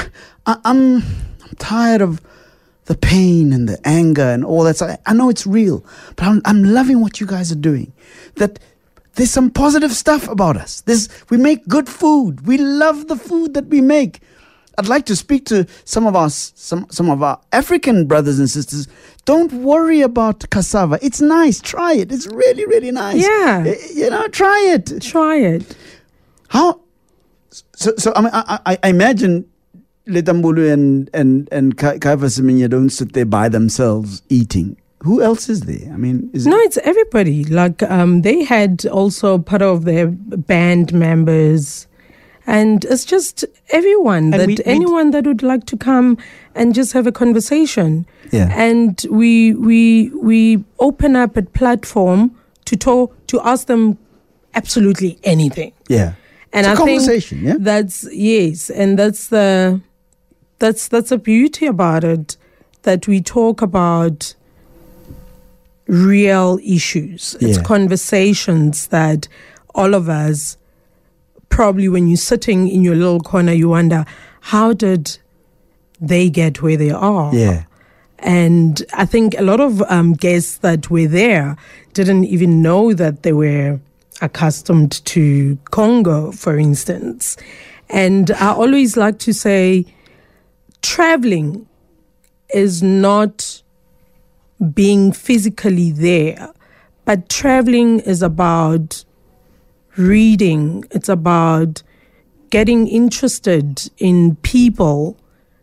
I, 0.46 0.58
I'm, 0.66 0.98
I'm 0.98 1.56
tired 1.60 2.02
of 2.02 2.20
the 2.86 2.96
pain 2.96 3.54
and 3.54 3.68
the 3.68 3.80
anger 3.86 4.22
and 4.22 4.44
all 4.44 4.64
that. 4.64 4.82
I, 4.82 4.98
I 5.06 5.14
know 5.14 5.30
it's 5.30 5.48
real, 5.48 5.86
but 6.16 6.26
I'm, 6.26 6.42
I'm 6.46 6.64
loving 6.64 7.02
what 7.02 7.20
you 7.20 7.28
guys 7.28 7.52
are 7.52 7.56
doing. 7.56 7.94
That 8.36 8.60
there's 9.16 9.32
some 9.32 9.52
positive 9.52 9.92
stuff 9.94 10.28
about 10.28 10.58
us. 10.58 10.82
There's, 10.82 11.08
we 11.30 11.38
make 11.38 11.68
good 11.68 11.88
food. 11.88 12.48
We 12.48 12.58
love 12.58 13.08
the 13.08 13.16
food 13.16 13.54
that 13.54 13.68
we 13.68 13.80
make. 13.82 14.22
I'd 14.78 14.88
like 14.88 15.06
to 15.06 15.16
speak 15.16 15.46
to 15.46 15.68
some 15.86 16.08
of 16.08 16.16
our 16.16 16.32
some 16.32 16.88
some 16.90 17.10
of 17.12 17.22
our 17.22 17.40
African 17.52 18.08
brothers 18.08 18.40
and 18.40 18.50
sisters. 18.50 18.88
Don't 19.26 19.54
worry 19.54 20.02
about 20.02 20.50
cassava. 20.50 20.98
It's 21.02 21.22
nice. 21.22 21.62
Try 21.62 21.94
it. 21.94 22.12
It's 22.12 22.26
really 22.26 22.66
really 22.66 22.90
nice. 22.90 23.22
Yeah. 23.22 23.66
Eh, 23.68 23.76
you 23.94 24.10
know, 24.10 24.28
try 24.30 24.60
it. 24.74 25.00
try 25.00 25.38
it. 25.38 25.76
How? 26.48 26.82
So, 27.76 27.94
so 27.98 28.14
I 28.16 28.22
mean, 28.22 28.32
I, 28.34 28.60
I, 28.66 28.80
I 28.82 28.90
imagine 28.90 29.46
Letta 30.06 30.34
Mbulu 30.34 30.72
and 30.72 31.10
and 31.14 31.48
and 31.52 31.78
Ka- 31.78 31.94
Kaifa 31.96 32.70
don't 32.70 32.90
sit 32.90 33.14
there 33.14 33.26
by 33.26 33.50
themselves 33.50 34.22
eating. 34.30 34.78
Who 35.04 35.22
else 35.22 35.50
is 35.50 35.62
there? 35.62 35.92
I 35.94 35.98
mean, 35.98 36.30
is 36.34 36.48
No, 36.48 36.58
it, 36.58 36.66
it's 36.68 36.78
everybody. 36.78 37.44
Like 37.46 37.84
um, 37.84 38.22
they 38.22 38.44
had 38.44 38.86
also 38.86 39.38
part 39.38 39.62
of 39.62 39.84
their 39.86 40.08
band 40.08 40.94
members, 40.94 41.88
and 42.48 42.86
it's 42.86 43.04
just 43.06 43.44
everyone 43.72 44.34
And 44.34 44.34
that 44.34 44.48
we- 44.48 44.58
anyone 44.66 45.12
that 45.12 45.26
would 45.26 45.44
like 45.44 45.66
to 45.68 45.78
come 45.78 46.18
and 46.56 46.74
just 46.74 46.94
have 46.94 47.06
a 47.08 47.12
conversation. 47.12 48.06
Yeah. 48.32 48.50
And 48.58 49.06
we 49.10 49.54
we 49.56 50.10
we 50.22 50.64
open 50.80 51.16
up 51.16 51.36
a 51.38 51.44
platform 51.44 52.32
to 52.66 52.76
talk 52.78 53.14
to 53.28 53.42
ask 53.42 53.68
them 53.68 53.98
absolutely 54.56 55.18
anything. 55.24 55.74
yeah, 55.90 56.14
And 56.54 56.66
it's 56.66 56.80
a 56.80 56.82
I 56.82 56.86
think 56.86 57.00
conversation. 57.02 57.40
yeah, 57.44 57.56
that's 57.60 58.08
yes, 58.14 58.70
and 58.70 58.98
that's 58.98 59.28
the 59.28 59.82
that's 60.64 60.88
that's 60.88 61.10
the 61.10 61.18
beauty 61.18 61.66
about 61.66 62.06
it 62.06 62.38
that 62.84 63.06
we 63.06 63.20
talk 63.20 63.62
about 63.62 64.34
real 65.88 66.58
issues. 66.64 67.36
It's 67.42 67.58
conversations 67.62 68.88
that 68.88 69.28
all 69.76 69.94
of 69.94 70.08
us 70.08 70.58
probably 71.50 71.90
when 71.90 72.08
you're 72.08 72.16
sitting 72.16 72.70
in 72.70 72.82
your 72.82 72.96
little 72.96 73.20
corner 73.20 73.52
you 73.52 73.68
wonder 73.70 74.06
how 74.40 74.72
did 74.72 75.18
they 76.00 76.30
get 76.30 76.62
where 76.62 76.78
they 76.78 76.92
are? 76.92 77.36
yeah, 77.36 77.64
And 78.20 78.82
I 78.94 79.06
think 79.06 79.38
a 79.38 79.44
lot 79.44 79.60
of 79.60 79.82
um, 79.84 80.14
guests 80.14 80.60
that 80.60 80.90
were 80.90 81.08
there 81.08 81.58
didn't 81.92 82.24
even 82.24 82.62
know 82.62 82.94
that 82.94 83.24
they 83.24 83.34
were 83.34 83.82
accustomed 84.22 85.04
to 85.06 85.58
Congo, 85.72 86.32
for 86.32 86.58
instance. 86.58 87.36
And 87.90 88.32
I 88.32 88.54
always 88.54 88.96
like 88.96 89.20
to 89.20 89.34
say 89.34 89.86
traveling 90.84 91.68
is 92.54 92.84
not 92.84 93.64
being 94.74 95.12
physically 95.12 95.92
there, 95.92 96.54
but 97.06 97.28
traveling 97.30 98.00
is 98.02 98.22
about 98.22 99.04
reading, 99.98 100.86
it's 100.92 101.10
about 101.10 101.82
getting 102.52 102.88
interested 102.88 103.90
in 103.98 104.36
people, 104.38 105.18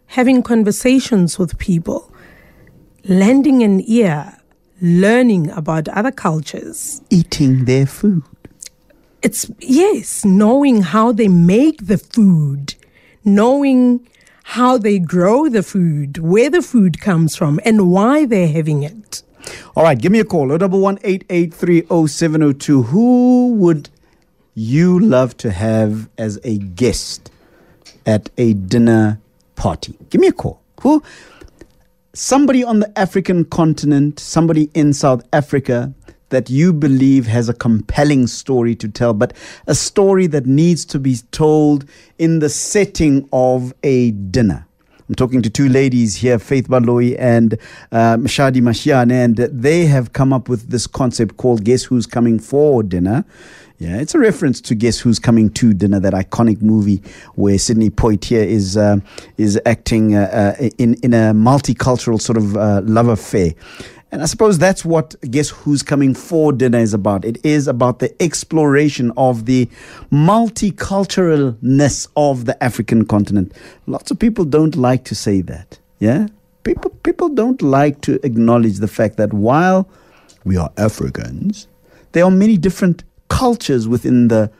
having 0.07 0.43
conversations 0.43 1.39
with 1.39 1.57
people 1.59 2.13
lending 3.05 3.63
an 3.63 3.81
ear, 3.87 4.37
learning 4.81 5.51
about 5.51 5.89
other 5.89 6.11
cultures. 6.11 7.01
eating 7.11 7.65
their 7.65 7.87
food. 7.87 8.23
It's, 9.23 9.51
yes, 9.61 10.25
knowing 10.25 10.83
how 10.83 11.13
they 11.13 11.29
make 11.29 11.87
the 11.87 11.99
food, 11.99 12.75
knowing 13.25 14.07
how 14.51 14.77
they 14.77 14.99
grow 14.99 15.49
the 15.49 15.63
food, 15.63 16.19
where 16.19 16.51
the 16.51 16.61
food 16.61 17.01
comes 17.01 17.37
from, 17.37 17.61
and 17.65 17.93
why 17.93 18.27
they're 18.27 18.49
having 18.49 18.83
it. 18.83 19.23
All 19.77 19.85
right, 19.85 19.97
give 19.97 20.11
me 20.11 20.19
a 20.19 20.25
call. 20.25 20.49
011-883-0702. 20.49 22.87
Who 22.87 23.55
would 23.55 23.89
you 24.55 24.99
love 24.99 25.37
to 25.37 25.53
have 25.53 26.09
as 26.19 26.41
a 26.43 26.59
guest 26.59 27.31
at 28.05 28.29
a 28.37 28.55
dinner 28.55 29.21
party? 29.55 29.97
Give 30.11 30.21
me 30.21 30.27
a 30.27 30.33
call. 30.33 30.61
Who? 30.81 31.01
Somebody 32.13 32.65
on 32.65 32.81
the 32.81 32.99
African 32.99 33.45
continent, 33.45 34.19
somebody 34.19 34.69
in 34.75 34.93
South 34.93 35.23
Africa 35.33 35.95
that 36.31 36.51
you 36.51 36.73
believe 36.73 37.27
has 37.27 37.49
a 37.49 37.55
compelling 37.55 38.27
story 38.27 38.75
to 38.77 38.89
tell, 38.89 39.15
but 39.15 39.33
a 39.67 39.75
story 39.75 40.27
that 40.29 40.47
needs 40.47 40.85
to 40.87 40.99
be 40.99 41.17
told 41.31 41.85
in 42.19 42.39
the 42.39 42.49
setting 42.49 43.29
of 43.33 43.73
a 43.83 44.11
dinner. 44.11 44.67
I'm 45.09 45.17
talking 45.17 45.43
to 45.43 45.51
two 45.51 45.69
ladies 45.69 46.15
here, 46.15 46.39
Faith 46.39 46.69
Baloyi 46.69 47.17
and 47.19 47.55
um, 47.91 48.27
Shadi 48.27 48.63
Masheane, 48.63 49.11
and 49.11 49.37
they 49.37 49.87
have 49.87 50.13
come 50.13 50.33
up 50.33 50.49
with 50.49 50.71
this 50.71 50.87
concept 50.87 51.37
called 51.37 51.65
Guess 51.65 51.83
Who's 51.83 52.07
Coming 52.07 52.39
for 52.39 52.85
Dinner. 52.85 53.25
Yeah, 53.79 53.97
it's 53.97 54.15
a 54.15 54.21
reference 54.21 54.61
to 54.61 54.77
Guess 54.77 55.01
Who's 55.01 55.19
Coming 55.19 55.51
to 55.55 55.75
Dinner, 55.75 55.99
that 55.99 56.13
iconic 56.13 56.63
movie 56.63 57.03
where 57.35 57.59
Sidney 57.59 57.91
Poitier 57.91 58.47
is 58.47 58.77
uh, 58.77 58.99
is 59.37 59.59
acting 59.67 60.15
uh, 60.15 60.57
uh, 60.61 60.69
in 60.79 60.95
in 61.03 61.13
a 61.13 61.33
multicultural 61.35 62.21
sort 62.21 62.37
of 62.37 62.57
uh, 62.57 62.83
love 62.85 63.09
affair. 63.09 63.55
And 64.13 64.23
I 64.23 64.27
suppose 64.27 64.59
that's 64.59 64.85
what 64.85 65.15
Guess 65.31 65.51
Who's 65.51 65.83
Coming 65.83 66.15
for 66.15 66.53
Dinner 66.53 66.79
is 66.79 66.93
about. 66.95 67.25
It 67.25 67.39
is 67.45 67.69
about 67.69 68.01
the 68.01 68.13
exploration 68.21 69.13
of 69.17 69.47
the 69.47 69.69
multiculturalness 70.11 72.09
of 72.17 72.45
the 72.45 72.61
African 72.63 73.07
continent. 73.07 73.53
Lots 73.87 74.11
of 74.11 74.19
people 74.19 74.45
don't 74.45 74.75
like 74.75 75.05
to 75.05 75.15
say 75.15 75.43
that. 75.43 75.79
Yeah? 76.01 76.27
people 76.63 76.91
people 77.03 77.29
don't 77.29 77.63
like 77.63 78.01
to 78.03 78.25
acknowledge 78.25 78.79
the 78.79 78.89
fact 78.89 79.17
that 79.17 79.33
while 79.33 79.89
we 80.45 80.57
are 80.57 80.71
Africans, 80.77 81.67
there 82.13 82.25
are 82.25 82.31
many 82.31 82.57
different 82.57 83.05
cultures 83.29 83.87
within 83.87 84.29
the 84.29 84.51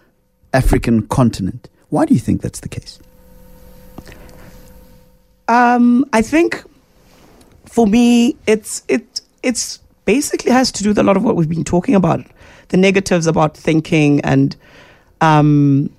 African 0.53 1.07
continent. 1.07 1.69
Why 1.89 2.05
do 2.05 2.15
you 2.15 2.21
think 2.21 2.43
that's 2.43 2.61
the 2.61 2.69
case? 2.69 2.99
Um, 5.49 6.05
I 6.13 6.23
think 6.23 6.63
for 7.67 7.87
me, 7.87 8.37
it's 8.47 8.83
it 8.89 9.10
it's 9.43 9.79
basically 10.05 10.51
has 10.53 10.73
to 10.73 10.83
do 10.83 10.91
with 10.91 10.99
a 10.99 11.03
lot 11.03 11.17
of 11.17 11.25
what 11.25 11.37
we've 11.37 11.49
been 11.49 11.65
talking 11.65 11.95
about, 11.95 12.25
the 12.69 12.77
negatives 12.77 13.27
about 13.27 13.57
thinking 13.57 14.21
and, 14.23 14.57
um, 15.21 15.91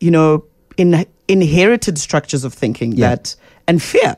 you 0.00 0.10
know, 0.10 0.44
in 0.76 1.06
inherited 1.28 1.98
structures 1.98 2.44
of 2.44 2.54
thinking 2.54 2.92
Yeah. 2.92 3.08
that 3.10 3.34
and 3.66 3.82
fear. 3.82 4.16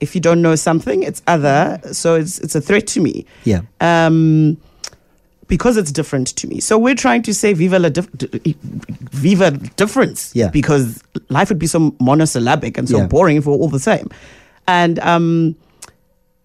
If 0.00 0.14
you 0.14 0.20
don't 0.20 0.40
know 0.40 0.54
something, 0.54 1.02
it's 1.02 1.20
other, 1.26 1.80
so 1.92 2.14
it's 2.14 2.38
it's 2.38 2.54
a 2.54 2.60
threat 2.60 2.86
to 2.88 3.00
me. 3.00 3.26
Yeah. 3.44 3.62
Um, 3.80 4.56
because 5.48 5.76
it's 5.76 5.90
different 5.90 6.28
to 6.36 6.46
me. 6.46 6.60
So 6.60 6.78
we're 6.78 6.94
trying 6.94 7.22
to 7.22 7.34
say 7.34 7.52
viva 7.54 7.78
la 7.78 7.88
dif- 7.88 8.08
viva 9.12 9.50
difference. 9.76 10.30
Yeah. 10.34 10.48
Because 10.50 11.02
life 11.30 11.48
would 11.48 11.58
be 11.58 11.66
so 11.66 11.94
monosyllabic 12.00 12.78
and 12.78 12.88
so 12.88 12.98
Yeah. 12.98 13.06
boring 13.06 13.38
if 13.38 13.46
we're 13.46 13.54
all 13.54 13.68
the 13.70 13.80
same. 13.80 14.08
And 14.66 14.98
um, 15.00 15.56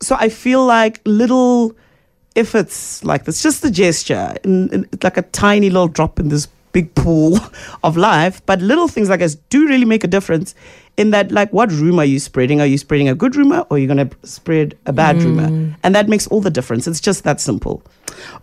so 0.06 0.16
I 0.20 0.30
feel 0.30 0.66
like 0.66 1.02
little 1.06 1.76
efforts 2.36 3.04
like 3.04 3.26
this, 3.26 3.42
just 3.42 3.62
the 3.62 3.72
gesture, 3.72 4.36
in, 4.44 4.70
in, 4.70 4.90
like 5.02 5.18
a 5.18 5.22
tiny 5.22 5.70
little 5.70 5.88
drop 5.88 6.20
in 6.20 6.30
this 6.30 6.48
big 6.72 6.94
pool 6.96 7.38
of 7.84 7.96
life, 7.96 8.46
but 8.46 8.62
little 8.62 8.88
things 8.88 9.10
like 9.10 9.20
this 9.20 9.36
do 9.50 9.68
really 9.68 9.86
make 9.86 10.04
a 10.04 10.08
difference. 10.08 10.56
In 10.96 11.10
that, 11.10 11.32
like, 11.32 11.52
what 11.52 11.72
rumor 11.72 12.04
are 12.04 12.06
you 12.06 12.20
spreading? 12.20 12.62
Are 12.62 12.68
you 12.68 12.78
spreading 12.78 13.10
a 13.10 13.16
good 13.16 13.36
rumor 13.36 13.66
or 13.72 13.78
are 13.78 13.80
you 13.80 13.88
going 13.88 14.08
to 14.08 14.16
spread 14.28 14.78
a 14.86 14.94
bad 14.94 15.16
mm. 15.16 15.24
rumor? 15.24 15.76
And 15.82 15.96
that 15.96 16.08
makes 16.08 16.28
all 16.28 16.40
the 16.40 16.52
difference. 16.52 16.86
It's 16.86 17.02
just 17.02 17.24
that 17.24 17.42
simple. 17.42 17.82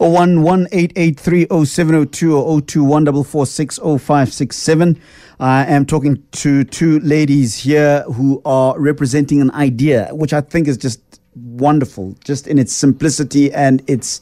Or 0.01 0.11
one 0.11 0.43
one 0.43 0.67
eight 0.73 0.93
eight 0.97 1.19
three 1.21 1.47
oh 1.49 1.63
seven 1.63 1.95
oh 1.95 2.05
two 2.05 2.37
or 2.37 2.45
oh 2.45 2.59
two 2.59 2.83
one 2.83 3.05
double 3.05 3.23
four 3.23 3.47
six 3.47 3.79
oh 3.81 3.99
five 3.99 4.33
six 4.33 4.57
seven. 4.57 5.01
I 5.39 5.65
am 5.67 5.87
talking 5.87 6.23
to 6.33 6.65
two 6.65 6.99
ladies 7.01 7.57
here 7.57 8.03
who 8.03 8.43
are 8.45 8.79
representing 8.79 9.41
an 9.41 9.53
idea, 9.53 10.09
which 10.11 10.33
I 10.33 10.41
think 10.41 10.67
is 10.67 10.77
just 10.77 11.01
wonderful, 11.43 12.17
just 12.25 12.47
in 12.47 12.59
its 12.59 12.73
simplicity 12.73 13.53
and 13.53 13.83
its 13.89 14.21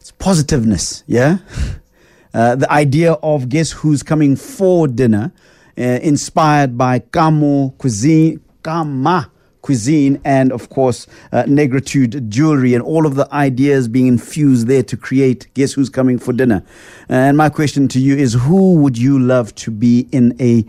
its 0.00 0.10
positiveness. 0.12 1.04
Yeah, 1.06 1.38
uh, 2.34 2.56
the 2.56 2.70
idea 2.70 3.12
of 3.14 3.48
guess 3.48 3.72
who's 3.72 4.02
coming 4.02 4.36
for 4.36 4.88
dinner, 4.88 5.32
uh, 5.78 5.82
inspired 5.82 6.76
by 6.76 7.00
Kamo 7.00 7.70
cuisine, 7.78 8.40
Kama 8.62 9.30
cuisine, 9.62 10.20
and 10.24 10.52
of 10.52 10.68
course 10.70 11.06
uh, 11.32 11.44
Negritude 11.44 12.28
jewelry, 12.28 12.74
and 12.74 12.82
all 12.82 13.06
of 13.06 13.14
the 13.14 13.32
ideas 13.32 13.88
being 13.88 14.06
infused 14.06 14.66
there 14.66 14.82
to 14.82 14.96
create 14.96 15.48
guess 15.54 15.72
who's 15.72 15.88
coming 15.88 16.18
for 16.18 16.32
dinner. 16.32 16.62
And 17.08 17.36
my 17.36 17.48
question 17.48 17.88
to 17.88 18.00
you 18.00 18.16
is, 18.16 18.34
who 18.34 18.76
would 18.76 18.96
you 18.96 19.18
love 19.18 19.54
to 19.56 19.70
be 19.70 20.08
in 20.12 20.34
a, 20.40 20.64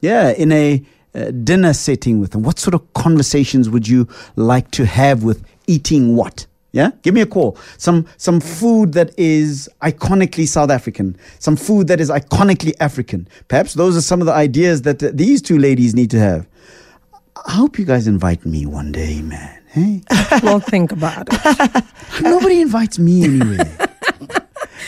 yeah, 0.00 0.30
in 0.30 0.52
a 0.52 0.84
uh, 1.14 1.30
dinner 1.30 1.72
setting 1.72 2.20
with 2.20 2.32
them? 2.32 2.42
What 2.42 2.58
sort 2.58 2.74
of 2.74 2.92
conversations 2.94 3.68
would 3.68 3.88
you 3.88 4.08
like 4.36 4.70
to 4.72 4.86
have 4.86 5.22
with 5.22 5.44
eating 5.66 6.16
what? 6.16 6.46
Yeah, 6.72 6.90
give 7.02 7.14
me 7.14 7.20
a 7.20 7.26
call. 7.26 7.58
Some 7.78 8.06
some 8.16 8.40
food 8.40 8.92
that 8.92 9.18
is 9.18 9.68
iconically 9.82 10.46
South 10.46 10.70
African. 10.70 11.16
Some 11.40 11.56
food 11.56 11.88
that 11.88 12.00
is 12.00 12.10
iconically 12.10 12.74
African. 12.78 13.26
Perhaps 13.48 13.74
those 13.74 13.96
are 13.96 14.00
some 14.00 14.20
of 14.20 14.26
the 14.26 14.32
ideas 14.32 14.82
that 14.82 15.02
uh, 15.02 15.10
these 15.12 15.42
two 15.42 15.58
ladies 15.58 15.94
need 15.94 16.10
to 16.12 16.20
have. 16.20 16.46
I 17.46 17.52
hope 17.52 17.78
you 17.78 17.84
guys 17.84 18.06
invite 18.06 18.44
me 18.46 18.66
one 18.66 18.92
day, 18.92 19.20
man. 19.22 19.60
Hey, 19.68 20.02
we'll 20.42 20.60
think 20.60 20.92
about 20.92 21.28
it. 21.30 21.84
nobody 22.22 22.60
invites 22.60 22.98
me 22.98 23.24
anywhere. 23.24 23.88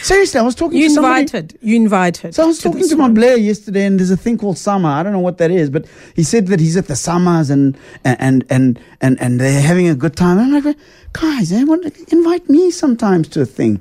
Seriously, 0.02 0.40
I 0.40 0.42
was 0.42 0.54
talking 0.54 0.78
You 0.78 0.88
to 0.88 0.94
somebody. 0.94 1.20
invited. 1.22 1.58
You 1.60 1.76
invited. 1.76 2.34
So 2.34 2.44
I 2.44 2.46
was 2.46 2.58
to 2.58 2.64
talking 2.70 2.88
to 2.88 2.96
my. 2.96 3.08
Blair 3.08 3.36
yesterday, 3.36 3.84
and 3.84 3.98
there's 3.98 4.10
a 4.10 4.16
thing 4.16 4.38
called 4.38 4.58
Summer. 4.58 4.88
I 4.88 5.02
don't 5.02 5.12
know 5.12 5.18
what 5.20 5.38
that 5.38 5.50
is, 5.50 5.68
but 5.70 5.84
he 6.16 6.22
said 6.22 6.46
that 6.48 6.60
he's 6.60 6.76
at 6.76 6.86
the 6.88 6.96
Summers 6.96 7.50
and 7.50 7.76
and 8.04 8.44
and 8.48 8.80
and 9.00 9.20
and 9.20 9.40
they're 9.40 9.60
having 9.60 9.88
a 9.88 9.94
good 9.94 10.16
time. 10.16 10.38
I'm 10.38 10.64
like, 10.64 10.76
guys, 11.12 11.52
eh, 11.52 11.62
want 11.64 11.82
to 11.84 11.92
invite 12.16 12.48
me 12.48 12.70
sometimes 12.70 13.28
to 13.28 13.42
a 13.42 13.46
thing. 13.46 13.80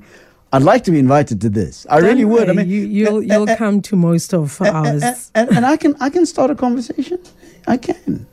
I'd 0.53 0.63
like 0.63 0.83
to 0.83 0.91
be 0.91 0.99
invited 0.99 1.39
to 1.41 1.49
this. 1.49 1.87
I 1.89 1.99
really 1.99 2.23
Don't 2.23 2.31
would. 2.31 2.49
I 2.49 2.53
mean, 2.53 2.67
you, 2.69 2.81
you'll 2.81 3.17
uh, 3.17 3.19
you'll 3.21 3.49
uh, 3.49 3.55
come 3.55 3.81
to 3.83 3.95
most 3.95 4.33
of 4.33 4.61
uh, 4.61 4.65
ours. 4.65 5.01
uh, 5.03 5.15
and, 5.33 5.49
and 5.51 5.65
I 5.65 5.77
can 5.77 5.95
I 6.01 6.09
can 6.09 6.25
start 6.25 6.51
a 6.51 6.55
conversation. 6.55 7.19
I 7.67 7.77
can. 7.77 8.27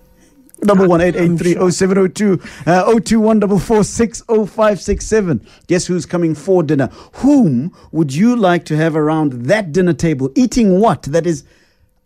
Double 0.63 0.89
one 0.89 1.01
eight 1.01 1.15
eight 1.15 1.39
three 1.39 1.57
oh 1.57 1.71
seven 1.71 1.99
oh 1.99 2.09
two 2.09 2.41
uh, 2.67 2.83
oh 2.85 2.99
two 2.99 3.21
one 3.21 3.39
double 3.39 3.61
four 3.61 3.85
six 3.85 4.23
oh 4.29 4.45
five 4.45 4.81
six 4.81 5.07
seven. 5.07 5.47
Guess 5.69 5.87
who's 5.87 6.05
coming 6.05 6.35
for 6.35 6.63
dinner? 6.65 6.89
Whom 7.15 7.73
would 7.93 8.13
you 8.13 8.35
like 8.35 8.65
to 8.67 8.77
have 8.77 8.97
around 8.97 9.45
that 9.47 9.71
dinner 9.73 9.93
table 9.93 10.31
eating 10.35 10.81
what 10.81 11.03
that 11.05 11.27
is 11.27 11.45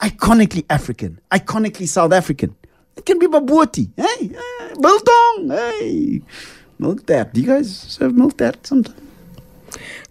iconically 0.00 0.66
African, 0.68 1.18
iconically 1.30 1.88
South 1.88 2.12
African? 2.12 2.54
It 2.96 3.06
can 3.06 3.18
be 3.18 3.26
bobotie, 3.26 3.90
hey, 3.96 4.28
hey 4.28 4.74
biltong, 4.78 5.48
hey, 5.48 6.20
melktert. 6.78 7.32
Do 7.32 7.40
you 7.40 7.46
guys 7.46 7.74
serve 7.74 8.12
melktert 8.12 8.66
sometimes? 8.66 9.00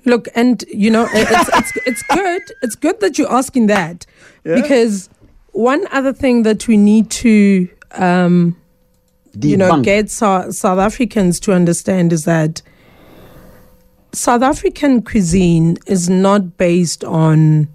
Look, 0.04 0.28
and 0.34 0.64
you 0.68 0.90
know, 0.90 1.08
it's, 1.12 1.50
it's 1.54 1.88
it's 1.88 2.04
good. 2.10 2.42
It's 2.64 2.74
good 2.76 3.00
that 3.02 3.20
you're 3.20 3.32
asking 3.32 3.68
that 3.68 4.08
Yeah. 4.44 4.56
because 4.60 5.10
one 5.52 5.86
other 5.92 6.12
thing 6.12 6.42
that 6.42 6.68
we 6.68 6.76
need 6.76 7.12
to, 7.12 7.70
um, 7.96 8.58
you 9.40 9.58
know, 9.58 9.82
get 9.82 10.10
South, 10.10 10.54
South 10.56 10.80
Africans 10.80 11.40
to 11.42 11.54
understand 11.54 12.12
is 12.12 12.26
that 12.26 12.62
South 14.14 14.42
African 14.42 15.02
cuisine 15.02 15.78
is 15.88 16.10
not 16.10 16.58
based 16.58 17.04
on 17.04 17.70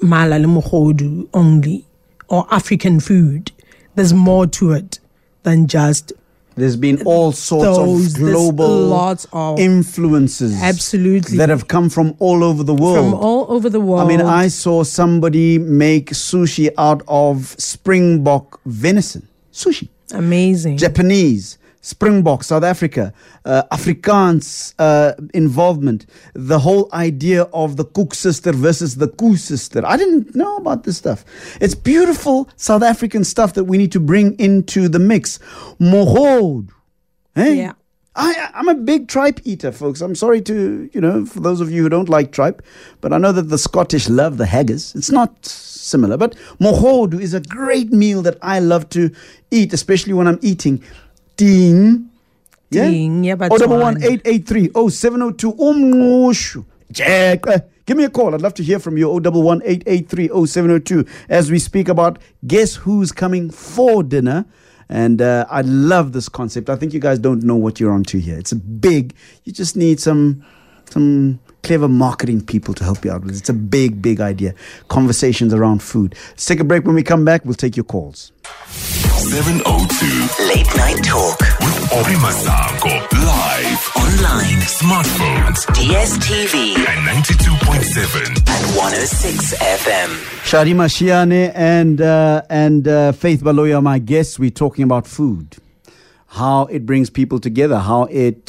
mala 0.00 0.38
le 0.38 1.28
only 1.34 1.84
or 2.28 2.46
African 2.50 3.00
food. 3.00 3.52
There's 3.94 4.14
more 4.14 4.46
to 4.46 4.72
it 4.72 4.98
than 5.42 5.66
just 5.66 6.12
There's 6.56 6.76
been 6.76 7.00
all 7.04 7.32
sorts 7.32 7.64
Those- 7.64 8.06
of 8.14 8.18
global 8.18 8.68
lots 8.88 9.26
of- 9.32 9.58
influences, 9.58 10.54
Absolutely. 10.60 11.38
that 11.38 11.48
have 11.48 11.68
come 11.68 11.88
from 11.88 12.14
all 12.18 12.42
over 12.44 12.62
the 12.64 12.74
world. 12.74 13.12
from 13.12 13.14
all 13.14 13.46
over 13.48 13.70
the 13.70 13.80
world. 13.80 14.02
I 14.02 14.06
mean, 14.08 14.20
I 14.20 14.48
saw 14.48 14.82
somebody 14.82 15.58
make 15.58 16.10
sushi 16.12 16.68
out 16.76 17.02
of 17.08 17.54
springbok 17.58 18.60
venison. 18.66 19.22
Sushi. 19.52 19.88
amazing. 20.12 20.76
Japanese, 20.76 21.56
Springbok, 21.80 22.44
South 22.44 22.62
Africa, 22.62 23.12
uh, 23.44 23.62
Afrikaans 23.72 24.74
uh, 24.78 25.14
involvement, 25.32 26.06
the 26.34 26.58
whole 26.58 26.88
idea 26.92 27.42
of 27.54 27.76
the 27.76 27.84
koeksister 27.84 28.54
versus 28.54 28.96
the 28.96 29.08
koesister. 29.08 29.82
I 29.84 29.96
didn't 29.96 30.34
know 30.34 30.56
about 30.56 30.84
this 30.84 30.98
stuff. 30.98 31.24
It's 31.60 31.74
beautiful 31.74 32.48
South 32.56 32.82
African 32.82 33.24
stuff 33.24 33.54
that 33.54 33.64
we 33.64 33.78
need 33.78 33.92
to 33.92 34.00
bring 34.00 34.38
into 34.38 34.88
the 34.88 34.98
mix. 34.98 35.38
Mohod. 35.80 36.70
Hey? 37.34 37.56
Yeah. 37.56 37.72
I, 38.16 38.50
I'm 38.54 38.68
a 38.68 38.74
big 38.74 39.08
tripe 39.08 39.40
eater, 39.44 39.72
folks. 39.72 40.00
I'm 40.00 40.14
sorry 40.16 40.42
to, 40.42 40.90
you 40.92 41.00
know, 41.00 41.24
for 41.24 41.40
those 41.40 41.60
of 41.60 41.70
you 41.70 41.82
who 41.82 41.88
don't 41.88 42.08
like 42.08 42.32
tripe, 42.32 42.60
but 43.00 43.12
I 43.12 43.18
know 43.18 43.32
that 43.32 43.48
the 43.48 43.56
Scottish 43.56 44.08
love 44.08 44.36
the 44.36 44.46
haggis. 44.46 44.94
It's 44.94 45.10
not 45.10 45.46
similar, 45.46 46.16
but 46.16 46.34
mohodu 46.60 47.20
is 47.20 47.34
a 47.34 47.40
great 47.40 47.92
meal 47.92 48.20
that 48.22 48.36
I 48.42 48.58
love 48.58 48.88
to 48.90 49.10
eat, 49.50 49.72
especially 49.72 50.12
when 50.12 50.26
I'm 50.26 50.40
eating. 50.42 50.82
Ding. 51.40 52.10
Ding, 52.70 53.24
yeah, 53.24 53.34
but 53.34 53.50
Oh, 53.50 53.58
double 53.58 53.78
one 53.78 53.94
one. 53.94 54.04
eight 54.04 54.20
eight 54.26 54.46
three 54.46 54.70
oh 54.74 54.88
seven 54.90 55.22
oh 55.22 55.30
two 55.32 55.52
umngqusho. 55.54 56.64
Jack, 56.92 57.46
uh, 57.46 57.58
give 57.86 57.96
me 57.96 58.04
a 58.04 58.10
call. 58.10 58.34
I'd 58.34 58.42
love 58.42 58.54
to 58.54 58.62
hear 58.62 58.78
from 58.78 58.96
you. 58.98 59.10
Oh, 59.10 59.20
double 59.20 59.42
one 59.42 59.62
eight 59.64 59.82
eight 59.86 60.08
three 60.08 60.28
oh 60.30 60.44
seven 60.44 60.70
oh 60.70 60.78
two. 60.78 61.04
As 61.28 61.50
we 61.50 61.58
speak 61.58 61.88
about 61.88 62.18
guess 62.46 62.74
who's 62.76 63.10
coming 63.10 63.50
for 63.50 64.02
dinner. 64.02 64.44
And 64.88 65.22
uh, 65.22 65.46
I 65.48 65.60
love 65.62 66.12
this 66.12 66.28
concept. 66.28 66.68
I 66.68 66.74
think 66.76 66.92
you 66.92 66.98
guys 67.00 67.18
don't 67.20 67.42
know 67.44 67.54
what 67.54 67.78
you're 67.80 67.92
onto 67.92 68.18
here. 68.18 68.36
It's 68.36 68.50
a 68.52 68.56
big. 68.56 69.14
You 69.44 69.52
just 69.52 69.76
need 69.76 69.98
some 70.00 70.44
some 70.90 71.38
clever 71.62 71.88
marketing 71.88 72.44
people 72.44 72.74
to 72.74 72.84
help 72.84 73.04
you 73.04 73.10
out 73.12 73.24
with. 73.24 73.36
It's 73.36 73.48
a 73.48 73.52
big, 73.54 74.00
big 74.02 74.20
idea. 74.20 74.54
Conversations 74.88 75.52
around 75.54 75.82
food. 75.82 76.14
Let's 76.30 76.46
take 76.46 76.60
a 76.60 76.64
break. 76.64 76.84
When 76.84 76.94
we 76.94 77.02
come 77.02 77.24
back, 77.24 77.44
we'll 77.44 77.54
take 77.54 77.76
your 77.76 77.84
calls. 77.84 78.32
702 79.18 80.46
Late 80.48 80.66
night 80.76 81.04
talk. 81.04 81.38
with 81.60 81.92
Aubrey 81.92 82.14
Masango. 82.14 82.88
Live, 83.12 83.90
Online. 83.96 84.60
smartphones, 84.62 85.66
DSTV 85.76 86.76
and 86.88 87.24
92.7. 87.24 88.26
and 88.28 88.76
106 88.76 89.54
FM. 89.54 90.08
Shadi 90.42 90.74
Masheane 90.74 91.52
and 91.54 92.00
uh, 92.00 92.42
and 92.48 92.88
uh, 92.88 93.12
Faith 93.12 93.42
Baloyi, 93.42 93.76
are 93.76 93.82
my 93.82 93.98
guests. 93.98 94.38
We're 94.38 94.50
talking 94.50 94.84
about 94.84 95.06
food, 95.06 95.56
how 96.28 96.64
it 96.66 96.86
brings 96.86 97.10
people 97.10 97.38
together, 97.38 97.78
how 97.78 98.04
it 98.04 98.48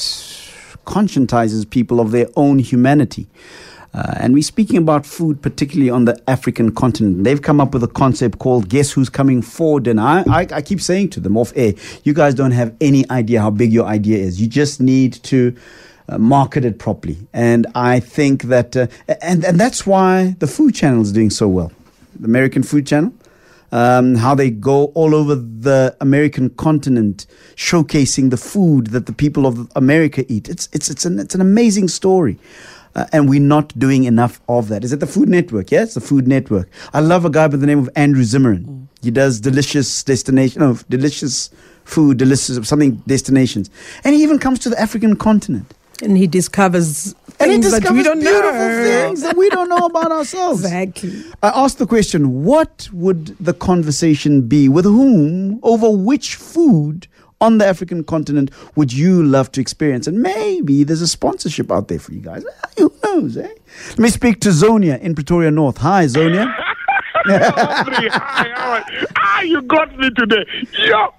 conscientizes 0.85 1.69
people 1.69 1.99
of 1.99 2.11
their 2.11 2.27
own 2.35 2.59
humanity. 2.59 3.27
Uh, 3.93 4.13
and 4.17 4.33
we're 4.33 4.41
speaking 4.41 4.77
about 4.77 5.05
food, 5.05 5.41
particularly 5.41 5.89
on 5.89 6.05
the 6.05 6.21
African 6.27 6.73
continent. 6.73 7.25
They've 7.25 7.41
come 7.41 7.59
up 7.59 7.73
with 7.73 7.83
a 7.83 7.89
concept 7.89 8.39
called 8.39 8.69
Guess 8.69 8.91
Who's 8.91 9.09
Coming 9.09 9.41
for 9.41 9.81
Dinner. 9.81 10.01
I, 10.01 10.23
I, 10.27 10.47
I 10.51 10.61
keep 10.61 10.79
saying 10.79 11.09
to 11.09 11.19
them 11.19 11.35
off 11.35 11.51
air, 11.57 11.73
you 12.03 12.13
guys 12.13 12.33
don't 12.33 12.51
have 12.51 12.73
any 12.79 13.09
idea 13.09 13.41
how 13.41 13.49
big 13.49 13.73
your 13.73 13.85
idea 13.85 14.17
is. 14.17 14.39
You 14.39 14.47
just 14.47 14.79
need 14.79 15.13
to 15.23 15.53
uh, 16.07 16.17
market 16.17 16.63
it 16.63 16.79
properly. 16.79 17.17
And 17.33 17.67
I 17.75 17.99
think 17.99 18.43
that, 18.43 18.77
uh, 18.77 18.87
and, 19.21 19.43
and 19.43 19.59
that's 19.59 19.85
why 19.85 20.35
the 20.39 20.47
Food 20.47 20.73
Channel 20.73 21.01
is 21.01 21.11
doing 21.11 21.29
so 21.29 21.49
well. 21.49 21.73
The 22.17 22.25
American 22.25 22.63
Food 22.63 22.87
Channel 22.87 23.13
um, 23.71 24.15
how 24.15 24.35
they 24.35 24.49
go 24.49 24.85
all 24.87 25.15
over 25.15 25.35
the 25.35 25.95
American 26.01 26.49
continent, 26.51 27.25
showcasing 27.55 28.29
the 28.29 28.37
food 28.37 28.87
that 28.87 29.05
the 29.05 29.13
people 29.13 29.45
of 29.45 29.71
America 29.75 30.25
eat. 30.27 30.49
It's 30.49 30.67
it's 30.71 30.89
it's 30.89 31.05
an 31.05 31.19
it's 31.19 31.35
an 31.35 31.41
amazing 31.41 31.87
story. 31.87 32.37
Uh, 32.93 33.05
and 33.13 33.29
we're 33.29 33.39
not 33.39 33.77
doing 33.79 34.03
enough 34.03 34.41
of 34.49 34.67
that. 34.67 34.83
Is 34.83 34.91
it 34.91 34.99
the 34.99 35.07
Food 35.07 35.29
Network? 35.29 35.71
Yeah, 35.71 35.83
it's 35.83 35.93
the 35.93 36.01
Food 36.01 36.27
Network. 36.27 36.69
I 36.93 36.99
love 36.99 37.23
a 37.23 37.29
guy 37.29 37.47
by 37.47 37.55
the 37.55 37.65
name 37.65 37.79
of 37.79 37.89
Andrew 37.95 38.25
Zimmern. 38.25 38.89
He 39.01 39.11
does 39.11 39.39
delicious 39.39 40.03
destination, 40.03 40.59
no, 40.59 40.77
delicious 40.89 41.49
food, 41.85 42.17
delicious 42.17 42.67
something 42.67 42.95
destinations, 43.07 43.69
and 44.03 44.13
he 44.13 44.21
even 44.21 44.39
comes 44.39 44.59
to 44.59 44.69
the 44.69 44.77
African 44.79 45.15
continent. 45.15 45.73
And 46.01 46.17
he 46.17 46.27
discovers 46.27 47.13
And 47.39 47.51
he 47.51 47.57
things 47.59 47.71
that 47.71 47.91
we 47.91 47.99
discovers 48.01 48.03
don't 48.05 48.19
beautiful 48.19 48.51
know. 48.53 48.83
things 48.83 49.21
that 49.21 49.37
we 49.37 49.49
don't 49.49 49.69
know 49.69 49.85
about 49.85 50.11
ourselves. 50.11 50.63
Exactly. 50.63 51.23
I 51.43 51.49
asked 51.49 51.77
the 51.77 51.85
question 51.87 52.43
what 52.43 52.89
would 52.91 53.37
the 53.39 53.53
conversation 53.53 54.41
be? 54.47 54.67
With 54.69 54.85
whom? 54.85 55.59
Over 55.63 55.89
which 55.89 56.35
food 56.35 57.07
on 57.39 57.57
the 57.57 57.65
African 57.65 58.03
continent 58.03 58.51
would 58.75 58.93
you 58.93 59.23
love 59.23 59.51
to 59.53 59.61
experience? 59.61 60.07
And 60.07 60.21
maybe 60.21 60.83
there's 60.83 61.01
a 61.01 61.07
sponsorship 61.07 61.71
out 61.71 61.87
there 61.87 61.99
for 61.99 62.13
you 62.13 62.21
guys. 62.21 62.43
Who 62.77 62.91
knows, 63.03 63.37
eh? 63.37 63.49
Let 63.89 63.99
me 63.99 64.09
speak 64.09 64.39
to 64.41 64.49
Zonia 64.49 64.99
in 64.99 65.15
Pretoria 65.15 65.51
North. 65.51 65.77
Hi, 65.77 66.05
Zonia. 66.05 66.45
Aubrey, 67.27 68.09
hi, 68.11 68.49
how 68.55 68.71
are 68.71 68.85
you? 68.91 69.07
Ah, 69.17 69.41
you 69.41 69.61
got 69.63 69.95
me 69.97 70.09
today. 70.11 70.45
Yo. 70.79 71.13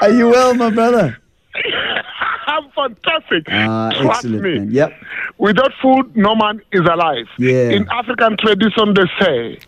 Are 0.00 0.10
you 0.10 0.28
well, 0.28 0.54
my 0.54 0.70
brother? 0.70 1.18
I'm 2.46 2.70
fantastic. 2.70 3.44
Ah, 3.48 3.90
Trust 3.90 4.24
excellent, 4.24 4.42
me. 4.42 4.58
man. 4.58 4.70
Yep. 4.70 4.92
Without 5.38 5.72
food, 5.80 6.16
no 6.16 6.34
man 6.34 6.60
is 6.72 6.80
alive. 6.80 7.26
Yeah. 7.38 7.70
In 7.70 7.88
African 7.90 8.36
tradition, 8.38 8.94
they 8.94 9.06
say, 9.20 9.58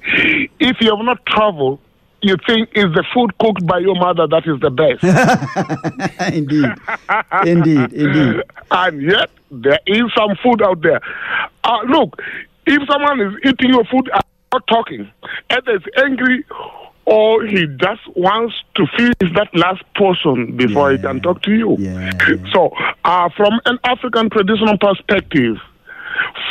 if 0.61 0.77
you 0.81 0.95
have 0.97 1.05
not 1.05 1.25
traveled, 1.27 1.79
you 2.23 2.37
think 2.47 2.71
it's 2.73 2.93
the 2.95 3.05
food 3.15 3.37
cooked 3.39 3.67
by 3.67 3.79
your 3.79 3.95
mother 3.95 4.27
that 4.27 4.47
is 4.47 4.59
the 4.61 4.71
best. 4.71 5.03
indeed. 6.35 6.73
Indeed. 7.47 7.93
Indeed. 7.93 8.43
and 8.71 9.03
yet, 9.03 9.31
there 9.51 9.79
is 9.87 10.03
some 10.17 10.35
food 10.43 10.63
out 10.63 10.81
there. 10.83 11.01
Uh, 11.63 11.79
look, 11.89 12.21
if 12.67 12.83
someone 12.91 13.21
is 13.21 13.33
eating 13.45 13.71
your 13.71 13.85
food 13.85 14.11
and 14.13 14.23
not 14.53 14.67
talking, 14.67 15.09
either 15.51 15.77
is 15.77 15.83
angry 16.05 16.45
or 17.07 17.45
he 17.47 17.67
just 17.67 18.03
wants 18.17 18.55
to 18.75 18.87
finish 18.97 19.35
that 19.35 19.49
last 19.55 19.83
portion 19.97 20.57
before 20.57 20.91
he 20.91 20.99
can 20.99 21.21
talk 21.21 21.41
to 21.43 21.53
you. 21.53 21.77
Yeah. 21.79 22.13
So, 22.53 22.71
uh, 23.05 23.29
from 23.37 23.61
an 23.65 23.79
African 23.85 24.29
traditional 24.29 24.77
perspective, 24.77 25.57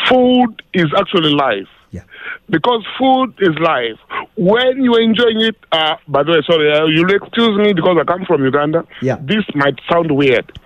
food 0.08 0.64
is 0.74 0.88
actually 0.98 1.32
life. 1.32 1.68
Yeah. 1.92 2.04
Because 2.50 2.86
food 2.98 3.34
is 3.40 3.56
life. 3.60 4.00
When 4.38 4.82
you're 4.84 5.02
enjoying 5.02 5.42
it, 5.42 5.58
uh, 5.72 5.96
by 6.08 6.24
the 6.24 6.32
way, 6.32 6.42
sorry, 6.46 6.72
uh, 6.72 6.86
you'll 6.86 7.14
excuse 7.14 7.58
me 7.58 7.74
because 7.74 7.98
I 8.00 8.06
come 8.06 8.26
from 8.26 8.44
Uganda. 8.44 8.86
Yeah. 9.02 9.18
This 9.22 9.44
might 9.56 9.80
sound 9.90 10.12
weird. 10.12 10.58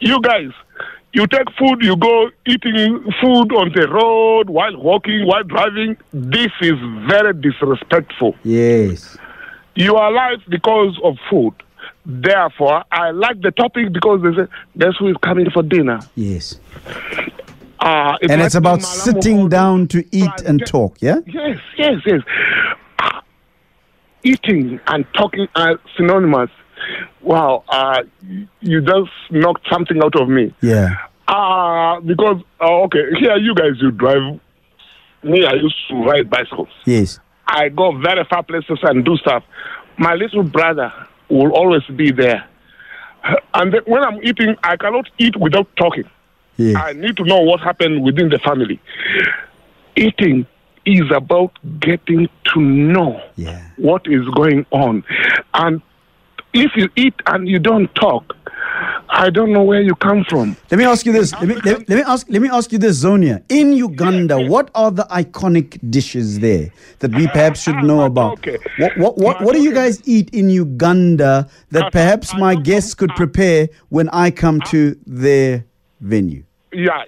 You 0.00 0.20
guys, 0.20 0.50
you 1.12 1.26
take 1.26 1.50
food, 1.58 1.82
you 1.82 1.96
go 1.96 2.30
eating 2.46 3.04
food 3.20 3.52
on 3.52 3.72
the 3.74 3.86
road 3.88 4.48
while 4.48 4.76
walking, 4.76 5.26
while 5.26 5.42
driving. 5.42 5.96
This 6.12 6.50
is 6.60 6.78
very 7.08 7.34
disrespectful. 7.34 8.34
Yes. 8.44 9.16
You 9.74 9.96
are 9.96 10.10
alive 10.10 10.42
because 10.48 10.98
of 11.04 11.16
food. 11.30 11.54
Therefore, 12.04 12.84
I 12.90 13.10
like 13.10 13.40
the 13.42 13.50
topic 13.50 13.92
because 13.92 14.22
they 14.22 14.34
say, 14.34 14.50
guess 14.78 14.94
who 14.98 15.08
is 15.08 15.16
coming 15.22 15.50
for 15.50 15.62
dinner? 15.62 16.00
Yes. 16.14 16.58
Uh, 17.78 18.16
it 18.20 18.30
And 18.30 18.40
might 18.40 18.46
it's 18.46 18.54
about 18.54 18.82
sitting 18.82 19.48
down 19.48 19.88
to 19.88 20.04
eat 20.12 20.40
and 20.46 20.64
talk, 20.66 20.96
yeah? 21.00 21.16
Yes, 21.26 21.58
yes, 21.76 22.00
yes. 22.06 22.20
Uh, 22.98 23.20
eating 24.22 24.80
and 24.86 25.04
talking 25.14 25.46
are 25.56 25.78
synonymous. 25.96 26.50
Wow, 27.22 27.64
uh, 27.68 28.02
you 28.60 28.80
just 28.80 29.10
knocked 29.30 29.66
something 29.70 30.02
out 30.02 30.20
of 30.20 30.28
me. 30.28 30.54
Yeah. 30.62 30.96
Uh, 31.28 32.00
because, 32.00 32.42
uh, 32.60 32.82
okay, 32.84 33.04
here 33.18 33.36
you 33.36 33.54
guys, 33.54 33.72
you 33.80 33.90
drive. 33.90 34.40
Me, 35.22 35.44
I 35.46 35.52
used 35.54 35.76
to 35.88 35.94
ride 36.04 36.28
bicycles. 36.28 36.68
Yes. 36.84 37.20
I 37.46 37.68
go 37.68 37.96
very 37.98 38.24
far 38.24 38.42
places 38.42 38.78
and 38.82 39.04
do 39.04 39.16
stuff. 39.18 39.44
My 39.98 40.14
little 40.14 40.42
brother 40.42 40.92
will 41.28 41.52
always 41.52 41.82
be 41.94 42.10
there. 42.10 42.44
And 43.54 43.72
then 43.72 43.82
when 43.86 44.02
I'm 44.02 44.18
eating, 44.24 44.56
I 44.64 44.76
cannot 44.76 45.08
eat 45.18 45.36
without 45.36 45.68
talking. 45.76 46.04
Yes. 46.56 46.76
I 46.76 46.92
need 46.94 47.16
to 47.18 47.24
know 47.24 47.40
what 47.40 47.60
happened 47.60 48.02
within 48.02 48.28
the 48.30 48.38
family. 48.40 48.80
Eating 49.96 50.46
is 50.84 51.10
about 51.14 51.52
getting 51.78 52.28
to 52.52 52.60
know 52.60 53.20
Yeah. 53.36 53.60
what 53.76 54.02
is 54.06 54.26
going 54.34 54.66
on. 54.72 55.04
And 55.54 55.80
if 56.52 56.72
you 56.76 56.88
eat 56.96 57.14
and 57.26 57.48
you 57.48 57.58
don't 57.58 57.92
talk, 57.94 58.36
I 59.08 59.30
don't 59.30 59.52
know 59.52 59.62
where 59.62 59.82
you 59.82 59.94
come 59.94 60.24
from. 60.24 60.56
Let 60.70 60.78
me 60.78 60.84
ask 60.84 61.04
you 61.04 61.12
this. 61.12 61.32
Let 61.32 61.46
me, 61.46 61.54
let, 61.56 61.88
let 61.88 61.96
me 61.96 62.02
ask. 62.02 62.26
Let 62.30 62.40
me 62.40 62.48
ask 62.48 62.72
you 62.72 62.78
this, 62.78 63.04
Zonia. 63.04 63.42
In 63.48 63.72
Uganda, 63.72 64.40
what 64.40 64.70
are 64.74 64.90
the 64.90 65.04
iconic 65.04 65.78
dishes 65.90 66.40
there 66.40 66.72
that 67.00 67.14
we 67.14 67.26
perhaps 67.28 67.62
should 67.62 67.76
know 67.76 68.00
ah, 68.00 68.06
about? 68.06 68.32
Okay. 68.38 68.58
What 68.78 68.96
what 68.96 69.18
what, 69.18 69.42
what 69.42 69.54
do 69.54 69.62
you 69.62 69.74
guys 69.74 70.00
eat 70.08 70.30
in 70.30 70.48
Uganda 70.48 71.48
that 71.70 71.92
perhaps 71.92 72.34
my 72.34 72.54
guests 72.54 72.94
could 72.94 73.10
prepare 73.10 73.68
when 73.90 74.08
I 74.08 74.30
come 74.30 74.60
to 74.68 74.96
their 75.06 75.66
venue? 76.00 76.44
Yeah. 76.72 77.04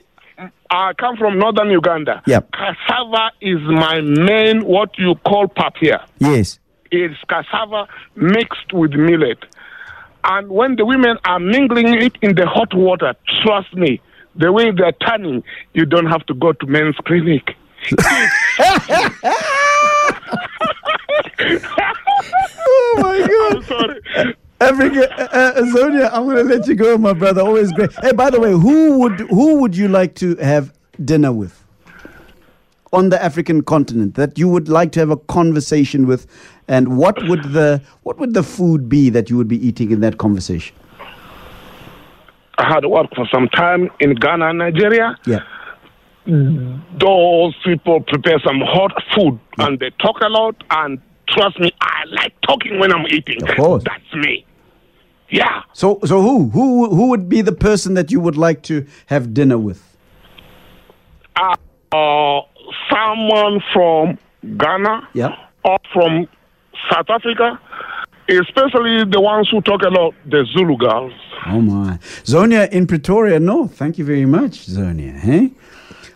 I 0.71 0.93
come 0.95 1.17
from 1.17 1.39
northern 1.39 1.71
Uganda. 1.71 2.21
Yep. 2.27 2.51
Cassava 2.53 3.31
is 3.41 3.61
my 3.61 4.01
main, 4.01 4.65
what 4.65 4.99
you 4.99 5.15
call 5.25 5.47
pap 5.47 5.77
here. 5.77 6.01
Yes. 6.19 6.59
It's 6.95 7.21
cassava 7.29 7.89
mixed 8.15 8.73
with 8.73 8.93
millet. 8.93 9.45
And 10.25 10.49
when 10.49 10.77
the 10.77 10.87
women 10.87 11.19
are 11.25 11.39
mingling 11.39 11.95
it 12.01 12.17
in 12.23 12.35
the 12.35 12.47
hot 12.47 12.73
water, 12.75 13.15
trust 13.43 13.75
me, 13.75 14.01
the 14.37 14.51
way 14.53 14.71
they're 14.71 14.93
turning, 14.93 15.43
you 15.75 15.85
don't 15.85 16.07
have 16.07 16.25
to 16.27 16.35
go 16.35 16.53
to 16.53 16.67
men's 16.67 16.97
clinic. 17.05 17.57
Oh 22.67 22.95
my 22.97 23.19
God. 23.27 23.57
I'm 23.57 23.63
sorry. 23.65 24.01
Africa, 24.61 25.13
uh, 25.21 25.25
uh, 25.37 25.63
Zonia, 25.63 26.11
I'm 26.13 26.25
going 26.25 26.37
to 26.37 26.45
let 26.45 26.67
you 26.67 26.75
go, 26.75 26.97
my 26.97 27.13
brother. 27.13 27.43
Always 27.43 27.73
great. 27.73 27.91
Hey, 28.01 28.13
by 28.13 28.31
the 28.31 28.41
way, 28.41 28.53
who 28.53 28.99
would 29.01 29.21
who 29.21 29.61
would 29.61 29.77
you 29.77 29.89
like 29.89 30.15
to 30.17 30.37
have 30.37 30.73
dinner 31.05 31.33
with 31.33 31.64
on 32.95 33.09
the 33.11 33.23
African 33.23 33.63
continent 33.63 34.15
that 34.15 34.39
you 34.39 34.49
would 34.49 34.69
like 34.69 34.93
to 34.93 35.01
have 35.01 35.11
a 35.11 35.17
conversation 35.17 36.07
with, 36.07 36.27
and 36.69 36.97
what 36.97 37.23
would 37.29 37.43
the 37.53 37.83
what 38.05 38.19
would 38.19 38.35
the 38.35 38.43
food 38.43 38.89
be 38.89 39.11
that 39.11 39.29
you 39.29 39.37
would 39.37 39.49
be 39.49 39.67
eating 39.67 39.91
in 39.91 40.01
that 40.01 40.19
conversation? 40.19 40.75
I 42.57 42.73
had 42.73 42.85
worked 42.87 43.17
for 43.17 43.27
some 43.33 43.49
time 43.49 43.91
in 43.99 44.15
Ghana 44.15 44.51
and 44.51 44.59
Nigeria. 44.59 45.17
Yeah, 45.27 45.41
Those 46.27 47.55
people 47.65 48.01
prepare 48.01 48.39
some 48.47 48.61
hot 48.61 48.93
food 49.15 49.39
and 49.59 49.79
they 49.81 49.91
talk 50.01 50.21
a 50.21 50.29
lot. 50.29 50.55
And 50.71 51.01
trust 51.29 51.59
me, 51.59 51.73
I 51.81 52.05
like 52.13 52.33
talking 52.43 52.79
when 52.79 52.93
I'm 52.93 53.07
eating. 53.09 53.43
Of 53.43 53.57
course. 53.57 53.83
That's 53.85 54.15
me. 54.15 54.47
Yeah. 55.31 55.63
So 55.73 55.99
so 56.05 56.23
who 56.23 56.49
who 56.51 56.95
who 56.95 57.09
would 57.09 57.29
be 57.29 57.43
the 57.43 57.53
person 57.53 57.95
that 57.95 58.13
you 58.13 58.21
would 58.21 58.37
like 58.37 58.63
to 58.65 58.87
have 59.07 59.35
dinner 59.35 59.59
with? 59.59 59.83
uh, 61.37 61.57
uh, 61.93 62.41
someone 62.91 63.61
from 63.73 64.19
Ghana 64.59 65.09
Yeah. 65.15 65.37
or 65.65 65.79
from 65.93 66.29
South 66.91 67.09
Africa, 67.09 67.59
especially 68.29 69.05
the 69.05 69.21
ones 69.21 69.49
who 69.51 69.61
talk 69.61 69.83
a 69.83 69.89
lot, 69.89 70.15
the 70.27 70.45
Zulu 70.53 70.77
girls. 70.77 71.13
Oh 71.47 71.61
my. 71.61 71.99
Zonia 72.25 72.71
in 72.71 72.87
Pretoria. 72.87 73.39
No, 73.41 73.67
thank 73.67 73.99
you 73.99 74.05
very 74.05 74.27
much, 74.27 74.67
Zonia. 74.67 75.19
Hey? 75.19 75.53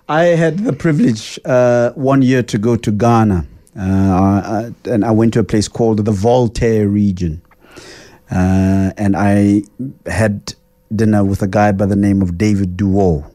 I 0.08 0.24
had 0.36 0.58
the 0.60 0.72
privilege 0.72 1.38
uh, 1.44 1.90
one 1.92 2.22
year 2.22 2.42
to 2.42 2.58
go 2.58 2.76
to 2.76 2.90
Ghana. 2.90 3.46
Uh, 3.78 3.82
uh, 3.82 4.70
and 4.86 5.04
I 5.04 5.10
went 5.10 5.34
to 5.34 5.40
a 5.40 5.44
place 5.44 5.68
called 5.68 6.04
the 6.04 6.12
Volta 6.12 6.86
region. 6.88 7.42
Uh, 8.30 8.90
and 8.96 9.14
I 9.16 9.62
had 10.06 10.54
dinner 10.94 11.24
with 11.24 11.42
a 11.42 11.46
guy 11.46 11.72
by 11.72 11.86
the 11.86 11.96
name 11.96 12.22
of 12.22 12.36
David 12.38 12.76
Duo. 12.76 13.30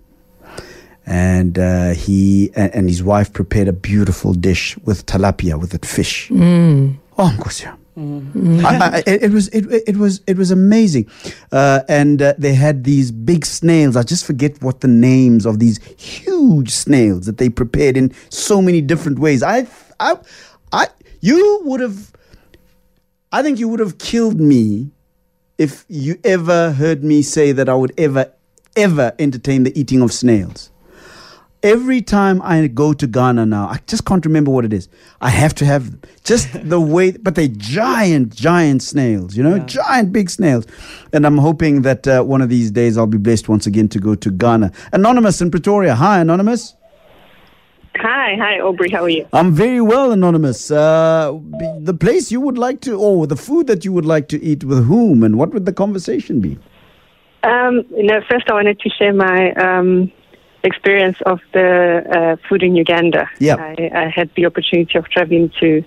And 1.06 1.60
uh, 1.60 1.92
he 1.92 2.52
and, 2.56 2.74
and 2.74 2.90
his 2.90 3.04
wife 3.04 3.34
prepared 3.34 3.68
a 3.68 3.74
beautiful 3.74 4.34
dish 4.34 4.78
with 4.80 5.06
tilapia, 5.06 5.60
with 5.60 5.72
that 5.72 5.86
fish. 5.86 6.30
Oh, 6.32 6.96
Nkosia. 7.18 7.78
I, 7.96 8.78
I, 8.78 9.04
it, 9.06 9.24
it 9.24 9.32
was 9.32 9.50
it, 9.50 9.66
it 9.88 9.98
was 9.98 10.22
it 10.26 10.36
was 10.36 10.50
amazing, 10.50 11.08
uh, 11.52 11.82
and 11.88 12.24
uh, 12.24 12.34
they 12.40 12.56
had 12.56 12.86
these 12.86 13.12
big 13.12 13.46
snails. 13.46 13.96
I 13.96 14.02
just 14.02 14.26
forget 14.26 14.60
what 14.64 14.82
the 14.82 14.88
names 14.88 15.46
of 15.46 15.60
these 15.60 15.78
huge 15.98 16.72
snails 16.72 17.28
that 17.28 17.38
they 17.38 17.50
prepared 17.50 17.96
in 17.96 18.12
so 18.30 18.64
many 18.64 18.82
different 18.82 19.20
ways. 19.20 19.44
I 19.44 19.68
I, 20.00 20.18
I 20.72 20.88
you 21.22 21.62
would 21.66 21.82
have, 21.82 22.12
I 23.32 23.44
think 23.44 23.60
you 23.60 23.68
would 23.70 23.80
have 23.80 24.00
killed 24.00 24.40
me 24.42 24.90
if 25.60 25.86
you 25.88 26.18
ever 26.24 26.72
heard 26.72 27.04
me 27.04 27.22
say 27.22 27.52
that 27.52 27.70
I 27.70 27.76
would 27.76 27.94
ever 28.00 28.32
ever 28.76 29.14
entertain 29.20 29.64
the 29.64 29.80
eating 29.80 30.02
of 30.02 30.12
snails 30.12 30.72
every 31.64 32.02
time 32.02 32.42
I 32.42 32.68
go 32.68 32.94
to 32.94 33.08
Ghana 33.08 33.46
now, 33.46 33.68
I 33.68 33.80
just 33.88 34.06
can't 34.06 34.24
remember 34.26 34.52
what 34.52 34.66
it 34.66 34.74
is. 34.74 34.90
I 35.22 35.30
have 35.30 35.56
to 35.56 35.66
have 35.66 35.98
just 36.24 36.50
the 36.70 36.80
way, 36.80 37.12
but 37.12 37.36
they 37.36 37.48
giant, 37.48 38.36
giant 38.36 38.84
snails, 38.84 39.36
you 39.36 39.44
know, 39.44 39.58
giant 39.60 40.12
big 40.12 40.30
snails. 40.30 40.68
And 41.14 41.26
I'm 41.26 41.38
hoping 41.38 41.82
that 41.84 42.08
uh, 42.08 42.24
one 42.24 42.42
of 42.42 42.50
these 42.50 42.70
days 42.70 42.98
I'll 42.98 43.08
be 43.08 43.18
blessed 43.18 43.50
once 43.50 43.66
again 43.66 43.88
to 43.90 44.00
go 44.00 44.14
to 44.16 44.30
Ghana. 44.30 44.72
Anonymous 44.92 45.42
in 45.42 45.50
Pretoria. 45.50 45.96
Hi, 45.96 46.20
Anonymous. 46.20 46.76
Hi, 47.96 48.36
hi, 48.40 48.60
Aubrey. 48.60 48.90
How 48.90 49.04
are 49.04 49.10
you? 49.10 49.28
I'm 49.34 49.54
very 49.54 49.80
well, 49.80 50.12
Anonymous. 50.12 50.72
Uh, 50.72 51.40
the 51.80 51.94
place 51.94 52.32
you 52.32 52.42
would 52.42 52.58
like 52.58 52.82
to, 52.82 53.00
or 53.00 53.28
the 53.28 53.36
food 53.36 53.68
that 53.68 53.86
you 53.86 53.94
would 53.94 54.06
like 54.06 54.28
to 54.30 54.44
eat 54.44 54.64
with 54.64 54.88
whom, 54.88 55.24
and 55.24 55.38
what 55.38 55.54
would 55.54 55.66
the 55.66 55.74
conversation 55.74 56.42
be? 56.42 56.58
Um, 57.44 57.84
you 57.92 58.04
know, 58.04 58.20
first 58.30 58.50
I 58.50 58.54
wanted 58.54 58.80
to 58.80 58.90
share 58.90 59.14
my 59.14 59.52
um, 59.54 60.12
experience 60.64 61.18
of 61.26 61.40
the 61.52 62.04
uh, 62.10 62.48
food 62.48 62.64
in 62.64 62.76
Uganda. 62.76 63.30
Yep. 63.40 63.60
I, 63.60 63.92
I 63.94 64.08
had 64.10 64.30
the 64.36 64.46
opportunity 64.46 64.98
of 64.98 65.10
traveling 65.10 65.52
to 65.60 65.84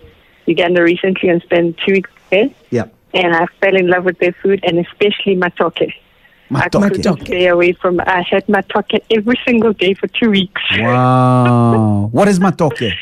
Uganda 0.46 0.82
recently 0.82 1.28
and 1.28 1.42
spent 1.42 1.78
two 1.84 1.92
weeks 1.92 2.10
there, 2.30 2.50
Yeah. 2.70 2.84
and 3.14 3.34
I 3.34 3.46
fell 3.60 3.74
in 3.74 3.88
love 3.88 4.04
with 4.04 4.18
their 4.18 4.32
food 4.32 4.60
and 4.64 4.78
especially 4.78 5.34
matoke. 5.36 5.92
I 6.54 6.68
couldn't 6.68 7.22
stay 7.26 7.48
away 7.48 7.72
from. 7.72 7.98
I 8.00 8.22
had 8.22 8.46
matoke 8.46 9.00
every 9.10 9.38
single 9.44 9.72
day 9.72 9.94
for 9.94 10.06
two 10.06 10.30
weeks. 10.30 10.62
Wow. 10.78 12.08
what 12.12 12.28
is 12.28 12.38
matoke? 12.38 12.92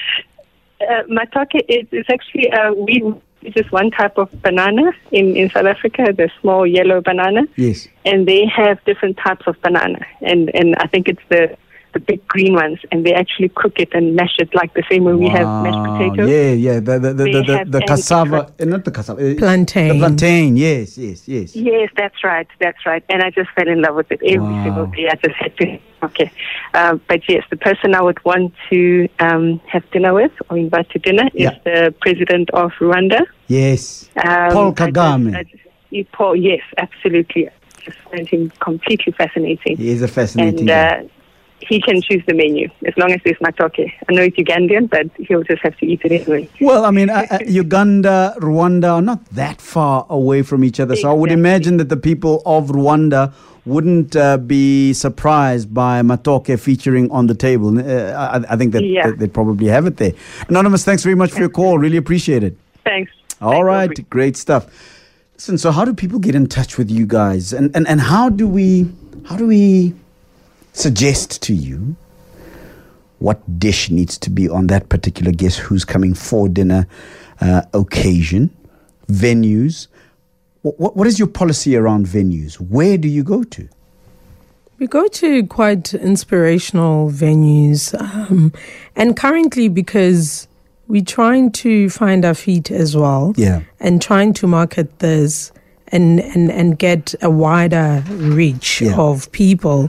Uh, 0.80 1.02
matoke 1.10 1.60
is 1.68 1.86
it's 1.92 2.08
actually 2.08 2.50
uh, 2.50 2.72
we 2.72 3.02
it's 3.42 3.54
just 3.54 3.70
one 3.70 3.90
type 3.90 4.16
of 4.16 4.30
banana 4.40 4.92
in 5.12 5.36
in 5.36 5.50
South 5.50 5.66
Africa, 5.66 6.14
the 6.16 6.30
small 6.40 6.66
yellow 6.66 7.02
banana. 7.02 7.42
Yes. 7.56 7.86
and 8.06 8.26
they 8.26 8.46
have 8.46 8.82
different 8.84 9.18
types 9.18 9.46
of 9.46 9.60
banana, 9.60 10.00
and 10.22 10.50
and 10.54 10.74
I 10.76 10.86
think 10.86 11.08
it's 11.08 11.22
the 11.28 11.54
the 11.94 12.00
big 12.00 12.20
green 12.28 12.52
ones, 12.54 12.78
and 12.92 13.06
they 13.06 13.14
actually 13.14 13.48
cook 13.54 13.78
it 13.78 13.90
and 13.94 14.14
mash 14.14 14.34
it 14.38 14.54
like 14.54 14.74
the 14.74 14.82
same 14.90 15.04
way 15.04 15.14
we 15.14 15.28
have 15.28 15.46
mashed 15.64 15.82
potatoes. 15.88 16.28
Yeah, 16.28 16.52
yeah. 16.52 16.80
The 16.80 16.98
the 16.98 17.12
the, 17.14 17.24
the, 17.24 17.42
the, 17.42 17.64
the 17.76 17.80
cassava, 17.86 18.30
different- 18.30 18.60
eh, 18.60 18.64
not 18.66 18.84
the 18.84 18.90
cassava. 18.90 19.20
eh, 19.22 19.34
Plantain. 19.38 19.88
The 19.88 19.98
plantain. 19.98 20.56
Yes, 20.56 20.98
yes, 20.98 21.26
yes. 21.26 21.56
Yes, 21.56 21.88
that's 21.96 22.22
right, 22.22 22.46
that's 22.60 22.84
right. 22.84 23.02
And 23.08 23.22
I 23.22 23.30
just 23.30 23.50
fell 23.56 23.68
in 23.68 23.80
love 23.80 23.94
with 23.94 24.10
it 24.12 24.20
every 24.22 24.38
Wow. 24.38 24.64
single 24.64 24.86
day. 24.86 25.08
I 25.10 25.14
just 25.16 25.36
had 25.36 25.56
to. 25.58 25.78
Okay, 26.04 26.30
uh, 26.74 26.98
but 27.08 27.20
yes, 27.28 27.44
the 27.48 27.56
person 27.56 27.94
I 27.94 28.02
would 28.02 28.22
want 28.26 28.52
to 28.70 29.08
um, 29.20 29.58
have 29.72 29.90
dinner 29.90 30.12
with 30.12 30.32
or 30.50 30.58
invite 30.58 30.90
to 30.90 30.98
dinner 30.98 31.26
is 31.32 31.42
Yeah. 31.48 31.58
the 31.64 31.94
president 32.02 32.50
of 32.50 32.72
Rwanda. 32.78 33.20
Yes. 33.48 34.10
Um, 34.16 34.50
Paul 34.52 34.66
I 34.68 34.70
just- 34.70 34.78
Kagame. 34.94 35.36
I 35.36 35.42
just- 35.44 36.12
Paul, 36.12 36.34
yes, 36.36 36.60
absolutely. 36.76 37.48
I 37.48 37.52
just 37.84 37.98
find 38.10 38.28
him 38.28 38.52
completely 38.60 39.12
fascinating. 39.12 39.76
He 39.76 39.90
is 39.90 40.02
a 40.02 40.08
fascinating 40.08 40.60
and 40.60 40.68
guy. 40.68 40.88
uh, 40.98 41.02
he 41.60 41.80
can 41.80 42.02
choose 42.02 42.22
the 42.26 42.34
menu 42.34 42.68
as 42.86 42.94
long 42.96 43.12
as 43.12 43.20
there's 43.24 43.38
matoke. 43.38 43.90
I 44.08 44.12
know 44.12 44.22
it's 44.22 44.36
Ugandan, 44.36 44.90
but 44.90 45.06
he'll 45.26 45.42
just 45.44 45.62
have 45.62 45.76
to 45.78 45.86
eat 45.86 46.00
it 46.04 46.12
anyway. 46.12 46.48
Well, 46.60 46.84
I 46.84 46.90
mean, 46.90 47.08
uh, 47.10 47.26
uh, 47.30 47.38
Uganda, 47.46 48.34
Rwanda 48.38 48.94
are 48.94 49.02
not 49.02 49.24
that 49.30 49.60
far 49.60 50.06
away 50.10 50.42
from 50.42 50.64
each 50.64 50.78
other. 50.80 50.94
So 50.96 51.10
I 51.10 51.14
would 51.14 51.32
imagine 51.32 51.78
that 51.78 51.88
the 51.88 51.96
people 51.96 52.42
of 52.44 52.68
Rwanda 52.68 53.32
wouldn't 53.64 54.14
uh, 54.14 54.36
be 54.36 54.92
surprised 54.92 55.72
by 55.72 56.02
matoke 56.02 56.58
featuring 56.60 57.10
on 57.10 57.28
the 57.28 57.34
table. 57.34 57.78
Uh, 57.78 58.12
I, 58.12 58.52
I 58.52 58.56
think 58.56 58.72
that, 58.72 58.82
Yeah. 58.84 59.06
that 59.06 59.18
they 59.18 59.26
probably 59.28 59.68
have 59.68 59.86
it 59.86 59.96
there. 59.96 60.12
Anonymous, 60.48 60.84
thanks 60.84 61.02
very 61.02 61.14
much 61.14 61.32
for 61.32 61.40
your 61.40 61.48
call. 61.48 61.78
Really 61.78 61.96
appreciate 61.96 62.42
it. 62.42 62.58
Thanks. 62.84 63.10
All 63.40 63.52
Thanks, 63.52 63.66
right, 63.66 64.10
great 64.10 64.36
stuff. 64.36 64.66
Listen, 65.34 65.56
so 65.58 65.70
how 65.72 65.84
do 65.84 65.94
people 65.94 66.18
get 66.18 66.34
in 66.34 66.46
touch 66.46 66.76
with 66.78 66.90
you 66.90 67.06
guys, 67.06 67.52
and, 67.52 67.74
and 67.74 67.88
and 67.88 68.00
how 68.00 68.28
do 68.28 68.46
we 68.46 68.86
how 69.26 69.36
do 69.36 69.46
we 69.46 69.92
suggest 70.74 71.40
to 71.42 71.54
you 71.54 71.96
what 73.20 73.58
dish 73.58 73.90
needs 73.90 74.18
to 74.18 74.28
be 74.28 74.48
on 74.48 74.66
that 74.66 74.88
particular 74.90 75.32
guest 75.32 75.58
who's 75.60 75.84
coming 75.84 76.12
for 76.12 76.48
dinner 76.48 76.86
uh, 77.40 77.62
occasion, 77.72 78.50
venues? 79.08 79.86
What, 80.62 80.78
what, 80.78 80.96
what 80.96 81.06
is 81.06 81.18
your 81.18 81.28
policy 81.28 81.74
around 81.76 82.06
venues? 82.06 82.56
Where 82.56 82.98
do 82.98 83.08
you 83.08 83.22
go 83.22 83.44
to? 83.44 83.68
We 84.78 84.88
go 84.88 85.06
to 85.06 85.46
quite 85.46 85.94
inspirational 85.94 87.10
venues. 87.10 87.94
Um, 87.98 88.52
and 88.96 89.16
currently, 89.16 89.68
because 89.68 90.48
we're 90.88 91.04
trying 91.04 91.52
to 91.52 91.88
find 91.88 92.24
our 92.24 92.34
feet 92.34 92.70
as 92.70 92.96
well 92.96 93.32
Yeah. 93.36 93.62
and 93.80 94.02
trying 94.02 94.34
to 94.34 94.46
market 94.46 94.98
this 94.98 95.52
and, 95.88 96.20
and, 96.20 96.50
and 96.50 96.78
get 96.78 97.14
a 97.22 97.30
wider 97.30 98.02
reach 98.10 98.80
Yeah. 98.82 98.96
of 98.98 99.30
people. 99.32 99.88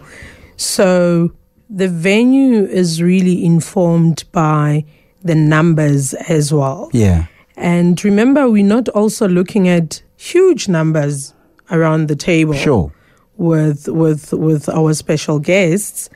So 0.58 1.32
the 1.70 1.88
venue 1.88 2.66
is 2.66 3.02
really 3.02 3.44
informed 3.44 4.24
by 4.32 4.86
the 5.24 5.36
numbers 5.36 6.14
as 6.14 6.54
well. 6.54 6.90
Yeah. 6.94 7.26
And 7.58 8.04
remember, 8.04 8.50
we're 8.50 8.66
not 8.66 8.90
also 8.90 9.28
looking 9.28 9.68
at 9.68 10.02
huge 10.18 10.68
numbers 10.68 11.34
around 11.72 12.08
the 12.08 12.16
table 12.16 12.54
Sure. 12.54 12.92
with 13.38 13.88
with 13.88 14.34
with 14.34 14.70
our 14.70 14.94
special 14.94 15.40
guests. 15.40 16.10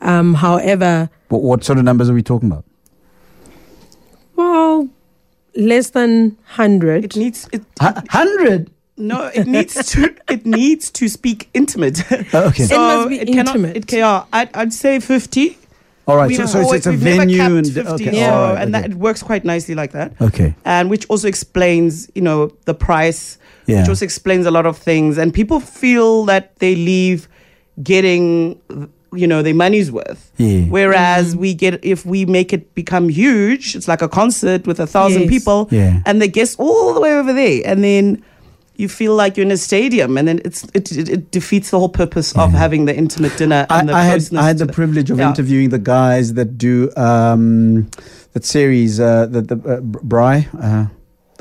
Um, 0.00 0.34
however, 0.34 1.08
What, 1.28 1.42
what 1.42 1.64
sort 1.64 1.78
of 1.78 1.84
numbers 1.84 2.08
are 2.10 2.14
we 2.14 2.22
talking 2.22 2.50
about? 2.50 2.64
well, 4.36 4.88
less 5.56 5.90
than 5.90 6.36
hundred. 6.44 7.04
It 7.04 7.16
needs 7.16 7.48
it. 7.52 7.62
Hundred. 7.80 8.70
No, 8.98 9.30
it 9.34 9.46
needs 9.46 9.74
to. 9.92 10.14
It 10.28 10.44
needs 10.44 10.90
to 10.90 11.08
speak 11.08 11.48
intimate. 11.54 12.02
Oh, 12.34 12.48
okay. 12.48 12.64
It 12.64 12.70
must 12.76 13.08
be 13.08 13.18
cannot- 13.18 13.46
intimate. 13.56 13.76
It 13.76 13.86
can, 13.86 13.98
yeah, 14.00 14.24
I'd, 14.32 14.50
I'd 14.54 14.72
say 14.72 14.98
fifty. 15.00 15.56
All 16.06 16.16
right. 16.16 16.28
We 16.28 16.34
So, 16.36 16.42
have 16.42 16.50
so 16.50 16.58
it's, 16.60 16.66
always- 16.66 16.86
it's 16.86 16.86
a 16.86 16.92
venue 16.92 17.42
and 17.42 17.66
50, 17.66 17.90
okay. 18.08 18.20
so, 18.20 18.30
all 18.32 18.54
right, 18.54 18.62
and 18.62 18.74
that 18.74 18.86
it 18.86 18.94
works 18.94 19.22
quite 19.22 19.44
nicely 19.44 19.74
like 19.74 19.92
that. 19.92 20.12
okay. 20.20 20.54
and 20.64 20.88
which 20.88 21.04
also 21.10 21.28
explains, 21.28 22.10
you 22.14 22.22
know, 22.22 22.50
the 22.64 22.72
price, 22.72 23.36
Yeah. 23.66 23.80
which 23.80 23.90
also 23.90 24.04
explains 24.06 24.46
a 24.46 24.50
lot 24.50 24.64
of 24.64 24.78
things. 24.78 25.18
And 25.18 25.34
people 25.34 25.60
feel 25.60 26.24
that 26.24 26.56
they 26.60 26.74
leave 26.76 27.28
getting, 27.82 28.58
you 29.12 29.26
know, 29.26 29.42
their 29.42 29.54
money's 29.54 29.92
worth. 29.92 30.32
Yeah. 30.38 30.62
Whereas 30.62 31.34
mm. 31.34 31.40
we 31.40 31.54
get, 31.54 31.78
if 31.84 32.06
we 32.06 32.24
make 32.24 32.52
it 32.52 32.74
become 32.74 33.08
huge, 33.10 33.76
it's 33.76 33.86
like 33.88 34.00
a 34.02 34.08
concert 34.08 34.66
with 34.66 34.80
a 34.80 34.86
thousand 34.86 35.22
Yes. 35.22 35.30
people, 35.30 35.68
Yeah. 35.70 36.00
and 36.06 36.22
the 36.22 36.28
guests 36.28 36.56
all 36.58 36.94
the 36.94 37.00
way 37.00 37.14
over 37.14 37.32
there, 37.32 37.60
and 37.64 37.84
then. 37.84 38.22
You 38.78 38.88
feel 38.88 39.14
like 39.16 39.36
you're 39.36 39.46
in 39.46 39.50
a 39.52 39.56
stadium, 39.56 40.16
and 40.18 40.26
then 40.28 40.38
it's 40.44 40.62
it, 40.72 40.92
it, 40.92 41.08
it 41.08 41.30
defeats 41.32 41.70
the 41.70 41.78
whole 41.80 41.88
purpose 41.88 42.32
of 42.36 42.52
having 42.52 42.86
the 42.86 42.94
intimate 42.96 43.36
dinner. 43.36 43.66
I, 43.68 43.84
the 43.84 43.92
I 43.92 44.04
had 44.04 44.22
I 44.34 44.46
had 44.46 44.58
to 44.58 44.66
the 44.66 44.72
privilege 44.72 45.10
of 45.10 45.18
Yeah. 45.18 45.28
interviewing 45.30 45.70
the 45.70 45.80
guys 45.80 46.34
that 46.34 46.56
do 46.56 46.88
um, 46.96 47.88
that 48.34 48.44
series, 48.44 49.00
uh, 49.00 49.26
the 49.26 49.42
the 49.42 49.56
uh, 49.56 49.80
Braai, 49.82 50.46
uh, 50.62 50.86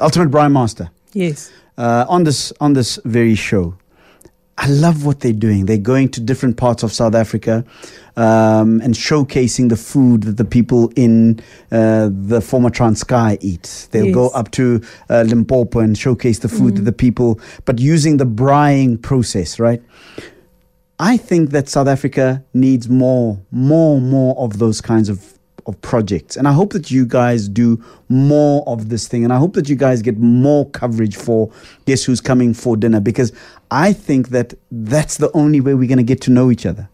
Ultimate 0.02 0.32
Braai 0.32 0.52
Master, 0.52 0.90
Yes. 1.14 1.52
uh, 1.78 2.06
on 2.10 2.24
this 2.24 2.52
on 2.60 2.74
this 2.74 3.00
very 3.06 3.36
show. 3.36 3.76
I 4.58 4.68
love 4.70 5.06
what 5.06 5.20
they're 5.20 5.40
doing. 5.48 5.68
They're 5.68 5.78
going 5.94 6.10
to 6.10 6.20
different 6.22 6.58
parts 6.58 6.82
of 6.84 6.92
South 6.92 7.14
Africa 7.14 7.64
um, 8.18 8.82
and 8.82 8.95
showcasing 8.95 9.70
the 9.70 9.78
food 9.78 10.24
that 10.24 10.38
the 10.38 10.43
people 10.43 10.91
in 10.95 11.39
uh, 11.72 12.09
the 12.11 12.41
former 12.41 12.70
Transkei 12.70 13.38
eat. 13.41 13.88
They'll 13.91 14.13
go 14.13 14.30
up 14.30 14.51
to 14.51 14.82
uh, 15.09 15.24
Limpopo 15.28 15.80
and 15.80 15.97
showcase 15.97 16.39
the 16.39 16.49
food 16.49 16.76
that 16.78 16.82
the 16.82 16.91
people, 16.91 17.39
but 17.65 17.80
using 17.80 18.18
the 18.18 18.26
braaing 18.26 19.01
process, 19.01 19.59
right? 19.59 19.82
I 20.99 21.18
think 21.18 21.51
that 21.51 21.70
South 21.70 21.88
Africa 21.88 22.43
needs 22.55 22.89
more, 22.89 23.39
more, 23.51 24.01
more 24.01 24.36
of 24.39 24.57
those 24.57 24.82
kinds 24.82 25.09
of, 25.09 25.38
of 25.68 25.80
projects. 25.82 26.36
And 26.36 26.47
I 26.47 26.53
hope 26.53 26.74
that 26.74 26.89
you 26.89 27.05
guys 27.05 27.47
do 27.47 27.84
more 28.09 28.68
of 28.68 28.89
this 28.89 29.07
thing. 29.07 29.24
And 29.24 29.32
I 29.32 29.38
hope 29.38 29.53
that 29.53 29.70
you 29.70 29.76
guys 29.76 30.01
get 30.01 30.18
more 30.18 30.68
coverage 30.72 31.15
for 31.15 31.51
Guess 31.86 32.05
Who's 32.05 32.20
Coming 32.20 32.55
for 32.55 32.76
Dinner 32.76 32.99
because 32.99 33.32
I 33.70 33.93
think 33.93 34.30
that 34.30 34.55
that's 34.72 35.18
the 35.18 35.32
only 35.34 35.61
way 35.61 35.76
we're 35.76 35.88
going 35.88 35.99
to 35.99 36.03
get 36.03 36.22
to 36.22 36.32
know 36.32 36.49
each 36.49 36.65
other. 36.65 36.89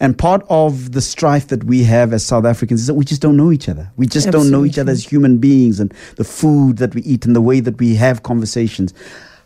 And 0.00 0.16
part 0.16 0.44
of 0.48 0.92
the 0.92 1.00
strife 1.00 1.48
that 1.48 1.64
we 1.64 1.84
have 1.84 2.12
as 2.12 2.24
South 2.24 2.44
Africans 2.44 2.80
is 2.80 2.86
that 2.86 2.94
we 2.94 3.04
just 3.04 3.22
don't 3.22 3.36
know 3.36 3.52
each 3.52 3.68
other. 3.68 3.90
We 3.96 4.06
just 4.06 4.30
don't 4.30 4.50
know 4.50 4.64
each 4.64 4.78
other 4.78 4.92
as 4.92 5.04
human 5.04 5.38
beings 5.38 5.80
and 5.80 5.92
the 6.16 6.24
food 6.24 6.78
that 6.78 6.94
we 6.94 7.02
eat 7.02 7.26
and 7.26 7.34
the 7.34 7.40
way 7.40 7.60
that 7.60 7.78
we 7.78 7.94
have 7.96 8.22
conversations. 8.22 8.94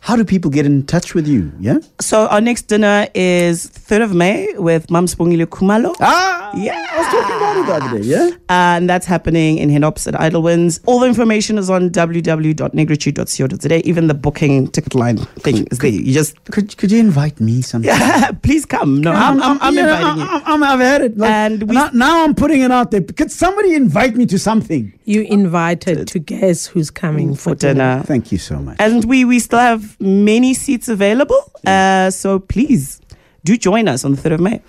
How 0.05 0.17
do 0.17 0.25
people 0.25 0.51
get 0.51 0.67
in 0.67 0.85
touch 0.85 1.15
with 1.15 1.29
you? 1.29 1.53
Yeah. 1.61 1.79
So 2.01 2.27
our 2.27 2.41
next 2.41 2.63
dinner 2.63 3.07
is 3.15 3.69
3rd 3.71 4.03
of 4.03 4.13
May 4.15 4.49
with 4.57 4.91
Mam 4.91 5.07
Sibongile 5.07 5.47
Khumalo. 5.47 5.95
Ah, 6.01 6.51
Yeah. 6.57 6.75
I 6.75 6.99
was 6.99 7.07
talking 7.07 7.37
about 7.37 7.57
it 7.57 7.67
the 7.67 7.73
other 7.87 7.99
day. 7.99 8.05
Yeah. 8.05 8.31
And 8.49 8.91
that's 8.91 9.07
happening 9.07 9.59
in 9.59 9.71
Hennops 9.71 10.09
at 10.09 10.15
Idlewinds. 10.15 10.81
All 10.87 10.99
the 10.99 11.07
information 11.07 11.57
is 11.57 11.71
on 11.71 11.89
www.negritude.co.za. 11.91 13.89
Even 13.89 14.09
the 14.09 14.15
booking 14.15 14.67
ticket 14.69 14.97
line 14.97 15.19
thing 15.45 15.69
is 15.71 15.79
there. 15.79 15.91
You 15.91 16.13
just, 16.13 16.35
Could 16.51 16.77
could 16.77 16.91
you 16.91 16.99
invite 16.99 17.39
me 17.41 17.63
sometime? 17.63 18.37
please 18.43 18.67
come. 18.67 19.01
No, 19.03 19.13
I'm, 19.13 19.41
I'm, 19.41 19.57
I'm 19.63 19.73
you 19.75 19.83
know, 19.83 19.95
inviting 19.97 20.21
you. 20.23 20.29
I'm, 20.29 20.43
I'm, 20.47 20.63
I've 20.65 20.81
had 20.81 21.03
it. 21.03 21.17
Like, 21.17 21.31
And 21.31 21.63
we- 21.69 21.75
now, 21.77 21.91
now 21.95 22.25
I'm 22.25 22.35
putting 22.35 22.61
it 22.63 22.73
out 22.73 22.91
there. 22.91 23.03
Could 23.03 23.31
somebody 23.31 23.77
invite 23.77 24.17
me 24.17 24.27
to 24.27 24.37
something? 24.39 24.93
You 25.05 25.23
invited 25.23 26.09
to 26.09 26.19
guess 26.19 26.67
who's 26.67 26.91
coming 26.91 27.35
for, 27.37 27.51
for 27.51 27.55
dinner. 27.55 28.03
Thank 28.05 28.33
you 28.33 28.39
so 28.39 28.59
much. 28.59 28.77
And 28.81 29.05
we, 29.05 29.25
we 29.25 29.39
still 29.39 29.59
have 29.61 29.92
many 30.01 30.55
seats 30.55 30.89
available. 30.89 31.53
Uh, 31.67 32.11
so 32.11 32.39
please 32.39 33.01
do 33.45 33.57
join 33.57 33.89
us 33.89 34.05
on 34.05 34.15
the 34.15 34.23
3rd 34.23 34.35
of 34.35 34.41
May. 34.41 34.61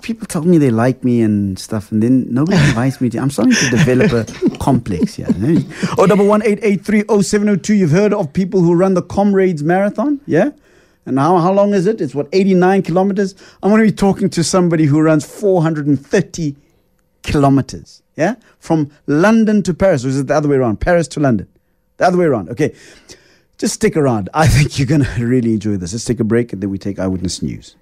People 0.00 0.26
tell 0.26 0.42
me 0.42 0.56
they 0.58 0.70
like 0.70 1.04
me 1.04 1.20
and 1.20 1.58
stuff, 1.58 1.92
and 1.92 2.02
then 2.02 2.26
nobody 2.32 2.56
invites 2.68 3.00
me 3.00 3.10
to. 3.10 3.18
I'm 3.18 3.30
starting 3.30 3.54
to 3.54 3.70
develop 3.70 4.12
a 4.12 4.58
complex 4.58 5.14
here. 5.16 5.26
eh? 5.28 5.62
Oh, 5.98 6.06
double 6.06 6.26
one 6.26 6.42
eight 6.44 6.58
eight 6.62 6.82
three 6.84 7.04
oh 7.08 7.20
seven 7.22 7.48
oh 7.50 7.56
two. 7.56 7.74
You've 7.74 7.90
heard 7.90 8.14
of 8.14 8.32
people 8.32 8.60
who 8.60 8.74
run 8.74 8.94
the 8.94 9.02
Comrades 9.02 9.62
Marathon, 9.62 10.20
yeah? 10.26 10.50
And 11.04 11.18
how 11.18 11.38
how 11.38 11.52
long 11.52 11.74
is 11.74 11.86
it? 11.86 12.00
It's 12.00 12.14
what 12.14 12.28
eighty 12.32 12.54
nine 12.54 12.82
kilometers. 12.82 13.34
I'm 13.62 13.70
going 13.70 13.84
to 13.84 13.90
be 13.90 13.96
talking 13.96 14.30
to 14.30 14.42
somebody 14.44 14.86
who 14.86 15.00
runs 15.00 15.26
four 15.26 15.60
hundred 15.62 15.86
and 15.86 16.00
thirty 16.00 16.56
kilometers, 17.22 18.02
yeah, 18.16 18.36
from 18.58 18.90
London 19.06 19.62
to 19.64 19.74
Paris. 19.74 20.04
Or 20.04 20.08
is 20.08 20.18
it 20.18 20.28
the 20.28 20.34
other 20.34 20.48
way 20.48 20.56
around? 20.56 20.80
Paris 20.80 21.06
to 21.08 21.20
London, 21.20 21.48
the 21.98 22.06
other 22.06 22.16
way 22.18 22.24
around. 22.24 22.48
Okay, 22.50 22.74
just 23.62 23.74
stick 23.74 23.96
around. 23.96 24.28
I 24.34 24.48
think 24.48 24.76
you're 24.76 24.88
going 24.88 25.04
to 25.16 25.24
really 25.24 25.52
enjoy 25.52 25.76
this. 25.76 25.92
Let's 25.92 26.04
take 26.04 26.18
a 26.18 26.24
break, 26.24 26.52
and 26.52 26.60
then 26.60 26.68
we 26.68 26.78
take 26.78 26.98
eyewitness 26.98 27.42
news. 27.42 27.76